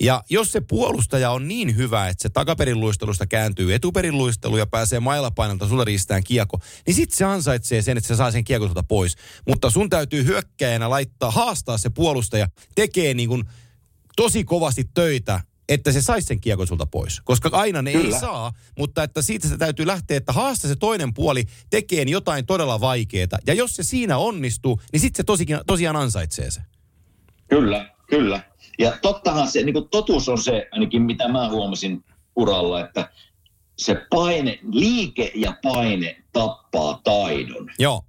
Ja 0.00 0.24
jos 0.30 0.52
se 0.52 0.60
puolustaja 0.60 1.30
on 1.30 1.48
niin 1.48 1.76
hyvä, 1.76 2.08
että 2.08 2.22
se 2.22 2.28
takaperin 2.28 2.80
luistelusta 2.80 3.26
kääntyy 3.26 3.74
etuperin 3.74 4.18
luisteluun 4.18 4.58
ja 4.58 4.66
pääsee 4.66 5.00
mailapainolta 5.00 5.68
sulle 5.68 5.84
riistään 5.84 6.24
kiekko, 6.24 6.60
niin 6.86 6.94
sit 6.94 7.12
se 7.12 7.24
ansaitsee 7.24 7.82
sen, 7.82 7.96
että 7.96 8.08
se 8.08 8.16
saa 8.16 8.30
sen 8.30 8.44
kiekon 8.44 8.68
sulta 8.68 8.82
pois. 8.82 9.16
Mutta 9.48 9.70
sun 9.70 9.90
täytyy 9.90 10.24
hyökkäjänä 10.24 10.90
laittaa, 10.90 11.30
haastaa 11.30 11.78
se 11.78 11.90
puolustaja, 11.90 12.48
tekee 12.74 13.14
niin 13.14 13.28
kuin 13.28 13.44
tosi 14.16 14.44
kovasti 14.44 14.90
töitä, 14.94 15.40
että 15.68 15.92
se 15.92 16.02
saisi 16.02 16.26
sen 16.26 16.40
kiekon 16.40 16.66
sulta 16.66 16.86
pois. 16.86 17.20
Koska 17.20 17.48
aina 17.52 17.82
ne 17.82 17.92
Kyllä. 17.92 18.14
ei 18.14 18.20
saa, 18.20 18.52
mutta 18.78 19.02
että 19.02 19.22
siitä 19.22 19.48
se 19.48 19.56
täytyy 19.56 19.86
lähteä, 19.86 20.16
että 20.16 20.32
haasta 20.32 20.68
se 20.68 20.76
toinen 20.76 21.14
puoli 21.14 21.44
tekee 21.70 22.02
jotain 22.02 22.46
todella 22.46 22.80
vaikeaa. 22.80 23.38
Ja 23.46 23.54
jos 23.54 23.76
se 23.76 23.82
siinä 23.82 24.18
onnistuu, 24.18 24.80
niin 24.92 25.00
sitten 25.00 25.16
se 25.16 25.24
tosikin, 25.24 25.58
tosiaan 25.66 25.96
ansaitsee 25.96 26.50
se. 26.50 26.60
Kyllä, 27.48 27.90
kyllä. 28.10 28.40
Ja 28.78 28.98
tottahan 29.02 29.48
se, 29.48 29.62
niin 29.62 29.88
totuus 29.90 30.28
on 30.28 30.38
se, 30.38 30.68
ainakin 30.72 31.02
mitä 31.02 31.28
mä 31.28 31.50
huomasin 31.50 32.04
uralla, 32.36 32.80
että 32.80 33.10
se 33.78 34.06
paine, 34.10 34.58
liike 34.72 35.32
ja 35.34 35.56
paine 35.62 36.22
tappaa 36.32 37.00
taidon. 37.04 37.70
Joo, 37.78 38.04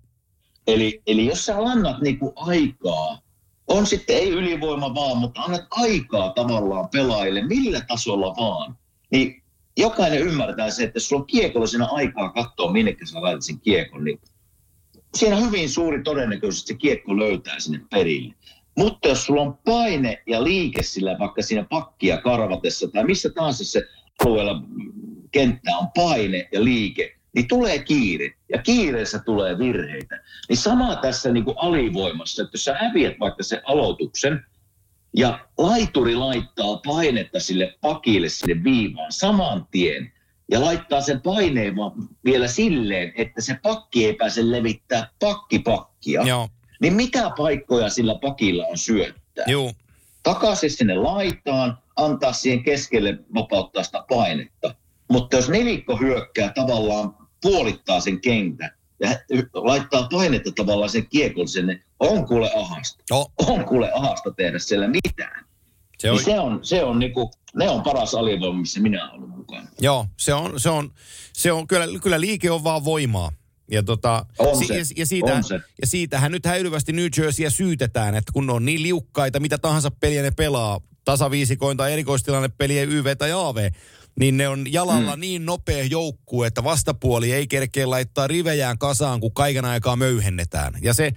Eli, 0.67 1.01
eli 1.07 1.25
jos 1.25 1.45
sä 1.45 1.57
annat 1.57 2.01
niinku 2.01 2.33
aikaa, 2.35 3.21
on 3.69 3.85
sitten 3.87 4.15
ei 4.15 4.29
ylivoima 4.29 4.95
vaan, 4.95 5.17
mutta 5.17 5.41
annat 5.41 5.67
aikaa 5.71 6.33
tavallaan 6.33 6.89
pelaajille 6.89 7.47
millä 7.47 7.81
tasolla 7.87 8.35
vaan, 8.35 8.77
niin 9.11 9.43
jokainen 9.77 10.21
ymmärtää 10.21 10.71
se, 10.71 10.83
että 10.83 10.97
jos 10.97 11.09
sulla 11.09 11.21
on 11.21 11.27
kiekolla 11.27 11.67
siinä 11.67 11.85
aikaa 11.85 12.29
katsoa, 12.29 12.71
minne 12.71 12.95
sä 13.03 13.21
laitat 13.21 13.43
sen 13.43 13.59
kiekon, 13.59 14.03
niin 14.03 14.19
siinä 15.17 15.37
on 15.37 15.45
hyvin 15.45 15.69
suuri 15.69 16.03
todennäköisyys, 16.03 16.61
että 16.61 16.73
se 16.73 16.77
kiekko 16.77 17.17
löytää 17.17 17.59
sinne 17.59 17.81
perille. 17.89 18.33
Mutta 18.77 19.07
jos 19.07 19.25
sulla 19.25 19.41
on 19.41 19.57
paine 19.65 20.23
ja 20.27 20.43
liike 20.43 20.83
sillä 20.83 21.15
vaikka 21.19 21.41
siinä 21.41 21.63
pakkia 21.63 22.17
karvatessa 22.17 22.87
tai 22.87 23.03
missä 23.03 23.29
tahansa 23.29 23.65
se 23.65 23.81
alueella 24.39 24.61
kenttä 25.31 25.77
on 25.77 25.87
paine 25.95 26.49
ja 26.51 26.63
liike, 26.63 27.18
niin 27.35 27.47
tulee 27.47 27.79
kiire. 27.79 28.31
Ja 28.49 28.61
kiireessä 28.61 29.19
tulee 29.19 29.57
virheitä. 29.57 30.23
Niin 30.49 30.57
sama 30.57 30.95
tässä 30.95 31.31
niin 31.31 31.45
kuin 31.45 31.57
alivoimassa, 31.57 32.43
että 32.43 32.55
jos 32.55 32.63
sä 32.63 32.77
häviät 32.79 33.19
vaikka 33.19 33.43
sen 33.43 33.61
aloituksen, 33.65 34.45
ja 35.15 35.39
laituri 35.57 36.15
laittaa 36.15 36.81
painetta 36.85 37.39
sille 37.39 37.73
pakille 37.81 38.29
sinne 38.29 38.63
viivaan 38.63 39.11
saman 39.11 39.67
tien, 39.71 40.11
ja 40.51 40.61
laittaa 40.61 41.01
sen 41.01 41.21
paineen 41.21 41.75
vielä 42.25 42.47
silleen, 42.47 43.13
että 43.17 43.41
se 43.41 43.59
pakki 43.63 44.05
ei 44.05 44.13
pääse 44.13 44.51
levittää 44.51 45.09
pakkipakkia, 45.19 46.23
joo, 46.23 46.49
niin 46.81 46.93
mitä 46.93 47.31
paikkoja 47.37 47.89
sillä 47.89 48.15
pakilla 48.21 48.65
on 48.65 48.77
syöttää? 48.77 49.45
juu. 49.47 49.71
takaisin 50.23 50.71
sinne 50.71 50.95
laitaan, 50.95 51.77
antaa 51.95 52.33
siihen 52.33 52.63
keskelle 52.63 53.19
vapauttaa 53.33 53.83
sitä 53.83 54.03
painetta. 54.09 54.75
Mutta 55.11 55.35
jos 55.35 55.49
nelikko 55.49 55.97
hyökkää 55.97 56.51
tavallaan 56.55 57.15
puolittaa 57.41 57.99
sen 57.99 58.21
kentän 58.21 58.71
ja 58.99 59.09
laittaa 59.53 60.07
painetta 60.11 60.51
tavallaan 60.55 60.89
sen 60.89 61.07
kiekon 61.07 61.47
sinne, 61.47 61.81
on 61.99 62.25
kuule 62.27 62.51
ahasta. 62.55 63.03
Oh, 63.11 63.31
On 63.47 63.65
kuule 63.65 63.91
ahasta 63.93 64.31
tehdä 64.31 64.59
siellä 64.59 64.87
mitään. 64.87 65.45
se 65.97 66.11
On. 66.11 66.17
on, 66.17 66.23
Se 66.23 66.39
on, 66.39 66.59
se 66.63 66.83
on 66.83 66.99
niinku, 66.99 67.31
ne 67.55 67.69
on 67.69 67.83
paras 67.83 68.13
alivoima, 68.15 68.59
missä 68.59 68.79
minä 68.79 69.03
olen 69.09 69.13
ollut 69.23 69.37
mukana. 69.37 69.67
joo, 69.81 70.05
se 70.17 70.33
on, 70.33 70.59
se 70.59 70.69
on, 70.69 70.91
se 71.33 71.51
on 71.51 71.67
kyllä, 71.67 71.87
kyllä 72.03 72.21
liike 72.21 72.51
on 72.51 72.63
vaan 72.63 72.85
voimaa. 72.85 73.31
Ja, 73.71 73.83
tota, 73.83 74.25
On 74.39 74.57
si- 74.57 74.65
se, 74.67 74.73
ja, 74.77 74.83
ja, 74.97 75.05
siitä, 75.05 75.33
on 75.35 75.43
se. 75.43 75.59
ja 75.81 75.87
siitähän 75.87 76.31
nyt 76.31 76.45
häilyvästi 76.45 76.91
New 76.93 77.05
Jerseyä 77.17 77.49
syytetään, 77.49 78.15
että 78.15 78.31
kun 78.31 78.47
ne 78.47 78.53
on 78.53 78.65
niin 78.65 78.83
liukkaita, 78.83 79.39
mitä 79.39 79.57
tahansa 79.57 79.91
peliä 79.91 80.21
ne 80.21 80.31
pelaa, 80.31 80.79
tasaviisikoin 81.05 81.77
tai 81.77 81.93
erikoistilanne 81.93 82.49
peliä 82.57 82.83
YV 82.83 83.17
tai 83.17 83.31
AV, 83.31 83.57
niin 84.19 84.37
ne 84.37 84.47
on 84.47 84.73
jalalla 84.73 85.15
mm. 85.15 85.19
niin 85.19 85.45
nopea 85.45 85.83
joukkue, 85.83 86.47
että 86.47 86.63
vastapuoli 86.63 87.31
ei 87.31 87.47
kerkeä 87.47 87.89
laittaa 87.89 88.27
rivejään 88.27 88.77
kasaan, 88.77 89.19
kun 89.19 89.33
kaiken 89.33 89.65
aikaa 89.65 89.95
möyhennetään. 89.95 90.73
Ja 90.81 90.93
se 90.93 91.13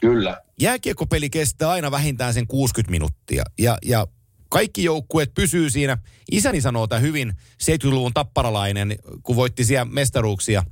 Kyllä. 0.00 0.40
jääkiekkopeli 0.60 1.30
kestää 1.30 1.70
aina 1.70 1.90
vähintään 1.90 2.34
sen 2.34 2.46
60 2.46 2.90
minuuttia. 2.90 3.44
Ja, 3.58 3.78
ja 3.84 4.06
kaikki 4.48 4.84
joukkueet 4.84 5.34
pysyy 5.34 5.70
siinä. 5.70 5.98
Isäni 6.32 6.60
sanoo 6.60 6.86
tämä 6.86 7.00
hyvin, 7.00 7.32
70-luvun 7.62 8.14
tapparalainen, 8.14 8.96
kun 9.22 9.36
voitti 9.36 9.64
siellä 9.64 9.84
mestaruuksia. 9.84 10.64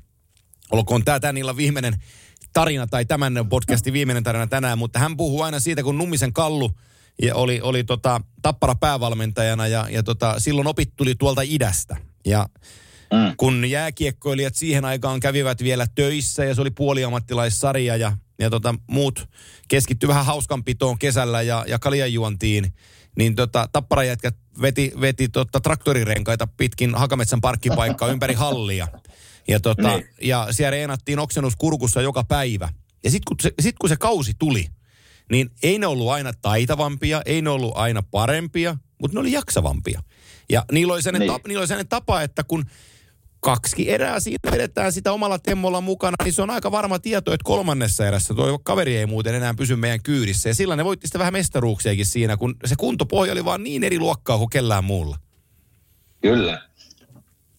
Olkoon 0.70 1.04
tämä 1.04 1.20
tämän 1.20 1.36
illan 1.36 1.56
viimeinen 1.56 2.02
tarina 2.52 2.86
tai 2.86 3.04
tämän 3.04 3.48
podcastin 3.48 3.92
viimeinen 3.92 4.22
tarina 4.22 4.46
tänään, 4.46 4.78
mutta 4.78 4.98
hän 4.98 5.16
puhuu 5.16 5.42
aina 5.42 5.60
siitä, 5.60 5.82
kun 5.82 5.98
Nummisen 5.98 6.32
Kallu 6.32 6.70
ja 7.22 7.34
oli, 7.34 7.60
oli 7.60 7.84
tota, 7.84 8.20
tappara 8.42 8.74
päävalmentajana 8.74 9.66
ja, 9.66 9.86
ja 9.90 10.02
tota, 10.02 10.34
silloin 10.40 10.66
opit 10.66 10.92
tuli 10.96 11.14
tuolta 11.14 11.42
idästä. 11.44 11.96
Ja 12.26 12.46
Mm. 13.12 13.34
kun 13.36 13.70
jääkiekkoilijat 13.70 14.54
siihen 14.54 14.84
aikaan 14.84 15.20
kävivät 15.20 15.62
vielä 15.62 15.86
töissä 15.94 16.44
ja 16.44 16.54
se 16.54 16.60
oli 16.60 16.70
puoliammattilaissarja 16.70 17.96
ja, 17.96 18.16
ja 18.38 18.50
tota, 18.50 18.74
muut 18.86 19.28
keskitty 19.68 20.08
vähän 20.08 20.26
hauskanpitoon 20.26 20.98
kesällä 20.98 21.42
ja, 21.42 21.64
ja 21.68 21.78
kaljanjuontiin, 21.78 22.74
niin 23.16 23.34
tota, 23.34 23.68
tapparajätkät 23.72 24.36
veti, 24.62 24.92
veti 25.00 25.28
tota, 25.28 25.60
traktorirenkaita 25.60 26.46
pitkin 26.56 26.94
Hakametsän 26.94 27.40
parkkipaikkaa 27.40 28.08
ympäri 28.12 28.34
hallia. 28.34 28.88
Ja, 29.48 29.60
tota, 29.60 29.88
Niin. 29.96 30.08
ja 30.22 30.48
siellä 30.50 30.70
reenattiin 30.70 31.18
oksennus 31.18 31.56
kurkussa 31.56 32.02
joka 32.02 32.24
päivä. 32.24 32.68
Ja 33.04 33.10
sitten 33.10 33.24
kun, 33.28 33.36
se, 33.42 33.52
sit 33.60 33.76
kun 33.80 33.88
se 33.88 33.96
kausi 33.96 34.32
tuli, 34.38 34.66
niin 35.30 35.50
ei 35.62 35.78
ne 35.78 35.86
ollut 35.86 36.08
aina 36.08 36.32
taitavampia, 36.42 37.22
ei 37.26 37.42
ne 37.42 37.50
ollut 37.50 37.72
aina 37.76 38.02
parempia, 38.02 38.76
mutta 39.00 39.14
ne 39.14 39.20
oli 39.20 39.32
jaksavampia. 39.32 40.02
Ja 40.50 40.64
niillä 40.72 40.92
oli 40.92 41.02
sellainen, 41.02 41.26
Niin. 41.26 41.32
tapa, 41.36 41.48
niillä 41.48 41.60
oli 41.60 41.68
sellainen 41.68 41.88
tapa, 41.88 42.22
että 42.22 42.44
kun 42.44 42.64
kaksi 43.40 43.90
erää 43.90 44.20
siinä 44.20 44.50
vedetään 44.50 44.92
sitä 44.92 45.12
omalla 45.12 45.38
temmolla 45.38 45.80
mukana, 45.80 46.14
niin 46.24 46.32
se 46.32 46.42
on 46.42 46.50
aika 46.50 46.70
varma 46.70 46.98
tieto, 46.98 47.32
että 47.32 47.44
kolmannessa 47.44 48.06
erässä 48.06 48.34
tuo 48.34 48.58
kaveri 48.58 48.96
ei 48.96 49.06
muuten 49.06 49.34
enää 49.34 49.54
pysy 49.54 49.76
meidän 49.76 50.02
kyydissä. 50.02 50.48
Ja 50.48 50.54
sillä 50.54 50.76
ne 50.76 50.84
voitti 50.84 51.06
sitä 51.06 51.18
vähän 51.18 51.32
mestaruuksiakin 51.32 52.06
siinä, 52.06 52.36
kun 52.36 52.56
se 52.64 52.74
kuntopohja 52.78 53.32
oli 53.32 53.44
vaan 53.44 53.62
niin 53.62 53.84
eri 53.84 53.98
luokkaa 53.98 54.38
kuin 54.38 54.50
kellään 54.50 54.84
muulla. 54.84 55.18
Kyllä. 56.22 56.68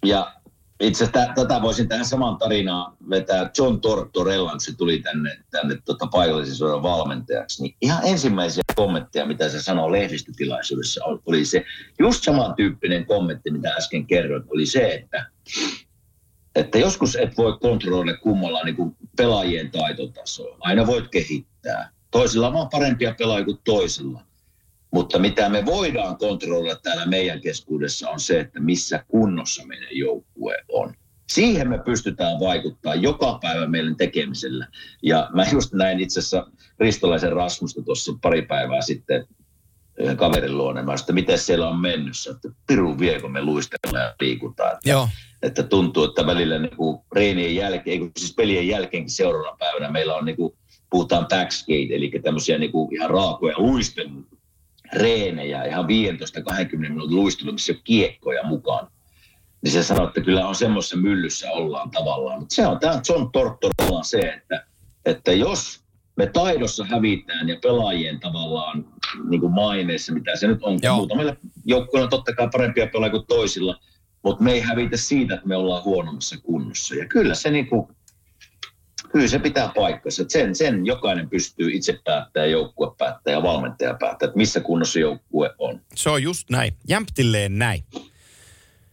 Ja 0.06 0.34
itse 0.80 1.04
asiassa 1.04 1.26
tä- 1.26 1.34
tätä 1.42 1.62
voisin 1.62 1.88
tähän 1.88 2.06
samaan 2.06 2.38
tarinaan 2.38 2.98
vetää 3.10 3.50
John 3.58 3.82
Tortorella, 3.82 4.54
se 4.58 4.76
tuli 4.78 5.00
tänne, 5.00 5.38
tänne 5.52 5.78
tota 5.86 6.08
paikallisen 6.08 6.56
sodan 6.56 6.84
valmentajaksi. 6.84 7.62
Niin 7.64 7.76
ihan 7.82 8.06
ensimmäisiä 8.06 8.64
kommentteja, 8.76 9.26
mitä 9.26 9.50
se 9.50 9.62
sanoi 9.62 9.92
lehdistötilaisuudessa, 9.92 11.06
oli- 11.06 11.46
se 11.46 11.66
just 12.00 12.24
samantyyppinen 12.24 13.06
kommentti, 13.06 13.52
mitä 13.52 13.70
äsken 13.70 14.08
kerroin, 14.08 14.44
oli 14.48 14.66
se, 14.66 14.94
että, 14.94 15.26
että 16.56 16.78
joskus 16.78 17.16
et 17.16 17.38
voi 17.38 17.58
kontrolloida 17.62 18.18
kummalla 18.18 18.64
niin 18.64 18.76
kuin 18.76 18.96
pelaajien 19.18 19.72
taitotasoa. 19.72 20.58
Aina 20.60 20.88
voit 20.88 21.08
kehittää. 21.08 21.90
Toisilla 22.12 22.48
on 22.48 22.70
parempia 22.70 23.16
pelaajia 23.18 23.46
kuin 23.46 23.60
toisilla. 23.64 24.22
Mutta 24.92 25.20
mitä 25.20 25.50
me 25.50 25.66
voidaan 25.66 26.18
kontrolloida 26.18 26.76
täällä 26.76 27.06
meidän 27.06 27.42
keskuudessa 27.42 28.10
on 28.10 28.20
se, 28.20 28.40
että 28.40 28.60
missä 28.60 29.04
kunnossa 29.08 29.66
meidän 29.66 29.98
joukkue 29.98 30.56
on. 30.68 30.94
Siihen 31.30 31.70
me 31.70 31.80
pystytään 31.86 32.40
vaikuttaa 32.40 32.96
joka 32.96 33.40
päivä 33.42 33.68
meidän 33.68 33.96
tekemisellä. 33.96 34.68
Ja 35.04 35.30
mä 35.34 35.46
just 35.52 35.74
näin 35.74 36.00
itse 36.00 36.20
asiassa 36.20 36.48
Ristolaisen 36.80 37.32
Rasmusta 37.32 37.82
tuossa 37.82 38.14
pari 38.22 38.42
päivää 38.42 38.82
sitten 38.82 39.28
yhden 40.00 40.18
kaverin 40.18 40.58
luonne. 40.58 40.82
Mä 40.82 40.94
että 40.94 41.14
miten 41.14 41.40
siellä 41.40 41.70
on 41.70 41.80
mennyt. 41.80 42.14
Että 42.32 42.50
pirun 42.68 43.00
vie, 43.00 43.22
kun 43.22 43.32
me 43.32 43.42
luistellaan 43.42 44.06
ja 44.06 44.16
liikutaan. 44.22 44.74
Että, 44.74 44.90
Joo. 44.90 45.10
että 45.42 45.64
tuntuu, 45.64 46.04
että 46.04 46.26
välillä 46.26 46.60
niin 46.60 46.78
kuin 46.78 47.00
reenien 47.16 47.56
jälkeen, 47.56 48.12
siis 48.18 48.36
pelien 48.36 48.68
jälkeenkin 48.68 49.12
seuraavana 49.12 49.58
päivänä 49.60 49.92
meillä 49.92 50.16
on 50.16 50.26
niin 50.26 50.36
kuin, 50.36 50.54
puhutaan 50.90 51.28
backskate, 51.28 51.96
eli 51.96 52.12
tämmöisiä 52.24 52.58
niin 52.58 52.72
kuin 52.72 52.96
ihan 52.96 53.10
raakoja 53.10 53.56
luistelun 53.58 54.28
reenejä, 54.94 55.64
ihan 55.64 55.86
15-20 55.86 56.78
minuutin 56.78 57.16
luistelu, 57.16 57.52
missä 57.52 57.72
ei 57.72 57.76
ole 57.76 57.82
kiekkoja 57.84 58.44
mukaan. 58.44 58.88
Niin 59.62 59.72
se 59.72 59.84
sanoo, 59.84 60.08
että 60.08 60.22
kyllä 60.22 60.48
on 60.48 60.56
semmoisessa 60.56 60.98
myllyssä 60.98 61.52
ollaan 61.52 61.92
tavallaan. 61.92 62.40
Mutta 62.40 62.56
se 62.56 62.68
on 62.68 62.80
tämä 62.80 63.02
John 63.10 63.32
Tortorella 63.32 64.04
se, 64.04 64.20
että, 64.20 64.66
että 65.06 65.32
jos 65.32 65.84
me 66.16 66.28
taidossa 66.28 66.86
hävitään 66.86 67.50
ja 67.50 67.58
pelaajien 67.62 68.20
tavallaan 68.20 68.86
niin 69.30 69.42
kuin 69.42 69.54
maineessa, 69.54 70.14
mitä 70.14 70.36
se 70.36 70.48
nyt 70.48 70.64
on, 70.64 70.80
Joo. 70.82 70.96
muutamilla 70.96 71.36
joukkueilla 71.66 72.06
on 72.06 72.10
totta 72.10 72.36
kai 72.36 72.50
parempia 72.52 72.88
pelaajia 72.88 73.12
kuin 73.12 73.26
toisilla, 73.28 73.80
mutta 74.24 74.44
me 74.44 74.52
ei 74.52 74.60
hävitä 74.60 74.98
siitä, 74.98 75.34
että 75.34 75.48
me 75.48 75.56
ollaan 75.56 75.84
huonommassa 75.84 76.36
kunnossa. 76.44 76.96
Ja 76.96 77.06
kyllä 77.06 77.36
se 77.36 77.52
niin 77.52 77.68
kuin, 77.68 77.88
kyllä 79.12 79.28
se 79.28 79.40
pitää 79.40 79.72
paikkansa. 79.76 80.24
Sen, 80.28 80.56
sen 80.56 80.86
jokainen 80.86 81.30
pystyy 81.30 81.72
itse 81.72 82.00
päättää, 82.06 82.46
joukkue 82.46 82.92
päättää 82.98 83.34
ja 83.34 83.44
valmentaja 83.44 83.94
päättää, 84.00 84.28
että 84.28 84.38
missä 84.38 84.60
kunnossa 84.60 85.00
joukkue 85.00 85.50
on. 85.58 85.82
Se 85.96 86.10
on 86.10 86.24
just 86.24 86.50
näin. 86.50 86.74
Jämptilleen 86.88 87.60
näin. 87.60 87.84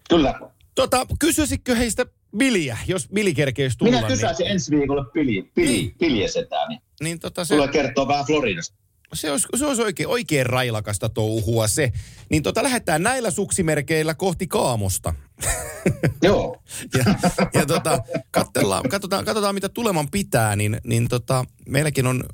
Kyllä. 0.08 0.34
Tota, 0.74 1.06
kysyisikö 1.18 1.74
heistä 1.74 2.06
Biliä, 2.36 2.76
jos 2.86 3.08
Bili 3.08 3.34
kerkeisi 3.34 3.78
tulla? 3.78 3.92
Minä 3.92 4.06
kysäisin 4.08 4.46
ensi 4.46 4.76
viikolla 4.78 5.04
pili, 5.04 5.50
pili, 5.54 5.68
Niin. 5.68 5.94
piljesetään, 5.98 6.68
niin 6.68 6.80
niin, 6.80 7.04
niin 7.04 7.20
tota, 7.20 7.44
se, 7.44 7.54
tulee 7.54 7.68
kertoa 7.68 8.08
vähän 8.08 8.24
Floridasta. 8.26 8.76
se, 9.14 9.30
olisi, 9.30 9.48
se 9.56 9.66
olisi 9.66 9.82
oikein, 9.82 10.08
oikein 10.08 10.46
railakasta 10.46 11.08
touhua 11.08 11.68
se. 11.68 11.92
Niin 12.30 12.42
tota, 12.42 12.62
lähdetään 12.62 13.02
näillä 13.02 13.30
suksimerkeillä 13.30 14.14
kohti 14.14 14.46
Kaamosta. 14.46 15.14
Joo, 16.22 16.62
Ja, 16.94 17.14
ja 17.54 17.66
tota, 17.66 17.98
katsellaan, 18.30 18.88
katsotaan, 18.88 19.24
katsotaan, 19.24 19.54
mitä 19.54 19.68
tuleman 19.68 20.10
pitää, 20.10 20.56
niin, 20.56 20.80
niin 20.84 21.08
tota, 21.08 21.44
meilläkin 21.68 22.06
on, 22.06 22.24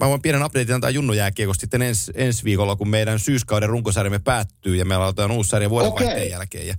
mä 0.00 0.08
voin 0.08 0.22
pienen 0.22 0.44
updatein 0.44 0.74
antaa 0.74 0.90
Junnu 0.90 1.12
jääkiekosta 1.12 1.60
sitten 1.60 1.82
ens, 1.82 2.10
ensi 2.14 2.44
viikolla, 2.44 2.76
kun 2.76 2.88
meidän 2.88 3.18
syyskauden 3.18 3.68
runkosarjamme 3.68 4.18
päättyy 4.18 4.76
ja 4.76 4.84
meillä 4.84 5.04
aloitetaan 5.04 5.30
uusi 5.30 5.48
sarja 5.50 5.70
vuodenvaihteen 5.70 6.16
Okei. 6.16 6.30
jälkeen. 6.30 6.66
Ja 6.66 6.74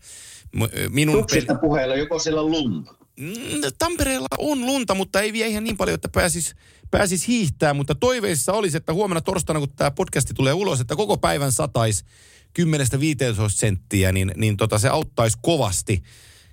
minun 0.90 1.16
tuksista 1.16 1.56
puheella, 1.56 1.96
joko 1.96 2.20
siellä 2.20 2.44
lunta. 2.44 2.96
Mm, 3.20 3.36
Tampereella 3.80 4.28
on 4.38 4.66
lunta, 4.66 4.96
mutta 4.96 5.22
ei 5.22 5.34
vie 5.34 5.48
ihan 5.48 5.64
niin 5.64 5.78
paljon, 5.78 5.96
että 5.96 6.10
pääsis, 6.10 6.56
pääsis 6.92 7.28
hiihtää. 7.28 7.74
Mutta 7.74 7.96
toiveissa 7.96 8.54
olisi, 8.54 8.78
että 8.78 8.94
huomenna 8.94 9.22
torstaina, 9.22 9.60
kun 9.60 9.70
tämä 9.76 9.92
podcasti 9.92 10.34
tulee 10.34 10.54
ulos, 10.54 10.82
että 10.82 10.96
koko 10.96 11.18
päivän 11.18 11.52
sataisi 11.52 12.06
10-15 12.60 12.64
senttiä, 13.47 14.12
niin, 14.12 14.32
niin 14.36 14.58
tota, 14.58 14.80
se 14.80 14.89
auttaisi 14.89 15.38
kovasti. 15.41 16.04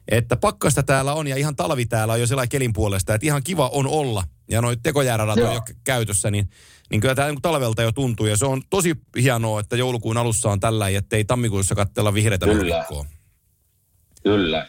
Että 0.09 0.37
pakkasta 0.37 0.83
täällä 0.83 1.15
on 1.15 1.27
ja 1.27 1.37
ihan 1.37 1.57
talvi 1.57 1.87
täällä 1.87 2.13
on 2.15 2.21
jo 2.21 2.27
sellainen 2.27 2.49
kelin 2.49 2.73
puolesta, 2.73 3.15
että 3.15 3.27
ihan 3.27 3.43
kiva 3.43 3.69
on 3.69 3.87
olla. 3.87 4.25
Ja 4.51 4.61
noi 4.61 4.77
tekojääradat 4.77 5.39
on 5.39 5.55
jo 5.55 5.63
käytössä, 5.85 6.31
niin, 6.31 6.51
niin 6.91 7.01
kyllä 7.01 7.15
tämä 7.15 7.35
talvelta 7.43 7.83
jo 7.83 7.93
tuntuu. 7.93 8.27
Ja 8.27 8.37
se 8.37 8.47
on 8.47 8.63
tosi 8.71 8.95
hienoa, 9.23 9.61
että 9.61 9.77
joulukuun 9.77 10.17
alussa 10.17 10.51
on 10.51 10.61
tällä, 10.61 10.89
ettei 10.89 11.25
tammikuussa 11.25 11.75
katsella 11.75 12.15
vihreätä 12.15 12.47
Kyllä. 12.47 12.57
nurmikkoa. 12.57 13.07
Kyllä. 14.23 14.67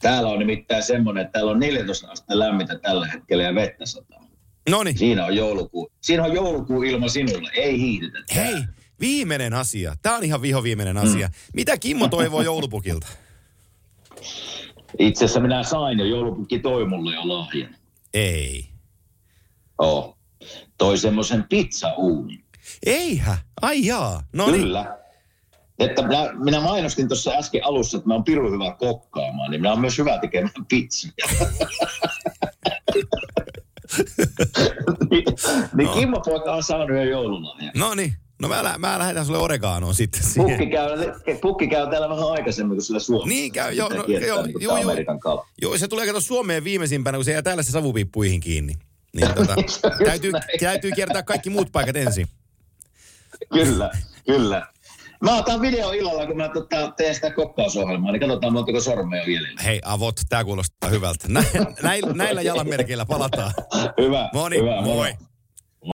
Täällä 0.00 0.28
on 0.28 0.38
nimittäin 0.38 0.82
semmoinen, 0.82 1.24
että 1.24 1.32
täällä 1.32 1.52
on 1.52 1.60
14 1.60 2.08
astetta 2.08 2.38
lämmintä 2.38 2.78
tällä 2.78 3.06
hetkellä 3.06 3.44
ja 3.44 3.54
vettä 3.54 3.86
sataa. 3.86 4.24
No 4.70 4.82
niin. 4.82 4.98
Siinä 4.98 5.24
on 5.24 5.36
joulukuu. 5.36 5.92
Siinä 6.00 6.24
on 6.24 6.34
joulukuu 6.34 6.82
ilma 6.82 7.08
sinulle. 7.08 7.50
Ei 7.54 8.00
täällä. 8.12 8.44
Hei, 8.50 8.64
viimeinen 9.00 9.54
asia. 9.54 9.94
Tämä 10.02 10.16
on 10.16 10.24
ihan 10.24 10.42
viho 10.42 10.62
viimeinen 10.62 10.96
asia. 10.96 11.30
Mitä 11.54 11.78
Kimmo 11.78 12.08
toivoo 12.08 12.42
joulupukilta? 12.42 13.06
Itse 14.98 15.24
asiassa 15.24 15.40
minä 15.40 15.62
sain 15.62 15.98
jo, 15.98 16.04
joulupukki 16.04 16.58
toi 16.58 16.84
mulle 16.84 17.14
jo 17.14 17.28
lahjan. 17.28 17.76
Ei. 18.14 18.68
Oo. 19.78 20.18
Toi 20.78 20.98
semmoisen 20.98 21.44
pizzauunin. 21.48 22.44
Eihä? 22.86 23.38
Ai 23.62 23.86
jaa. 23.86 24.22
No 24.32 24.50
niin. 24.50 24.62
Kyllä. 24.62 24.98
Että 25.78 26.02
minä, 26.02 26.32
minä 26.44 26.60
mainostin 26.60 27.08
tuossa 27.08 27.30
äsken 27.30 27.64
alussa, 27.64 27.96
että 27.96 28.08
mä 28.08 28.14
oon 28.14 28.24
pirun 28.24 28.52
hyvä 28.52 28.76
kokkaamaan, 28.78 29.50
niin 29.50 29.60
minä 29.60 29.70
oon 29.70 29.80
myös 29.80 29.98
hyvä 29.98 30.18
tekemään 30.18 30.52
pizzaa. 30.68 31.10
niin, 35.10 35.24
niin 35.74 35.86
No. 35.88 35.94
Kimmo 35.94 36.20
poika 36.20 36.52
on 36.52 36.62
saanut 36.62 36.96
jo 36.96 37.04
joululahjan. 37.04 37.72
No 37.76 37.94
niin. 37.94 38.16
No 38.42 38.48
mä, 38.48 38.64
lä- 38.64 38.78
mä 38.78 38.98
lähetän 38.98 39.26
sulle 39.26 39.38
oreganoon 39.38 39.94
sitten 39.94 40.22
siihen. 40.22 40.50
Pukki 40.50 40.66
käy, 40.66 40.88
pukki 41.40 41.68
käy 41.68 41.90
täällä 41.90 42.08
vähän 42.08 42.30
aikaisemmin 42.30 42.76
kuin 42.76 42.82
sillä 42.84 43.00
Suomessa. 43.00 43.28
Niin 43.28 43.52
käy, 43.52 43.72
joo, 43.72 43.88
no, 43.88 44.04
kiertää 44.04 44.28
joo, 44.28 44.42
niin 44.46 44.56
joo, 44.60 44.78
joo. 45.24 45.46
Joo, 45.62 45.78
se 45.78 45.88
tulee 45.88 46.06
kato 46.06 46.20
Suomeen 46.20 46.64
viimeisimpänä, 46.64 47.18
kun 47.18 47.24
se 47.24 47.32
jää 47.32 47.42
täällä 47.42 47.62
se 47.62 47.72
savupiippuihin 47.72 48.40
kiinni. 48.40 48.74
Niin 49.16 49.34
tota, 49.34 49.54
täytyy, 50.06 50.32
näin. 50.32 50.44
täytyy 50.60 50.90
kiertää 50.92 51.22
kaikki 51.22 51.50
muut 51.50 51.72
paikat 51.72 51.96
ensin. 51.96 52.26
Kyllä, 53.52 53.90
kyllä. 54.26 54.66
Mä 55.22 55.36
otan 55.38 55.60
video 55.60 55.92
illalla, 55.92 56.26
kun 56.26 56.36
mä 56.36 56.48
tota, 56.48 56.92
teen 56.96 57.14
sitä 57.14 57.30
kokkausohjelmaa, 57.30 58.12
niin 58.12 58.20
katsotaan 58.20 58.52
montako 58.52 58.80
sormea 58.80 59.22
on 59.22 59.32
jäljellä. 59.32 59.60
Hei 59.64 59.80
avot, 59.84 60.20
tää 60.28 60.44
kuulostaa 60.44 60.90
hyvältä. 60.90 61.24
Nä, 61.28 61.44
näillä, 61.82 62.12
näillä 62.12 62.42
jalanmerkeillä 62.42 63.06
palataan. 63.06 63.52
Hyvä, 64.00 64.30
Moni, 64.34 64.58
hyvä, 64.58 64.80
moi. 64.80 65.12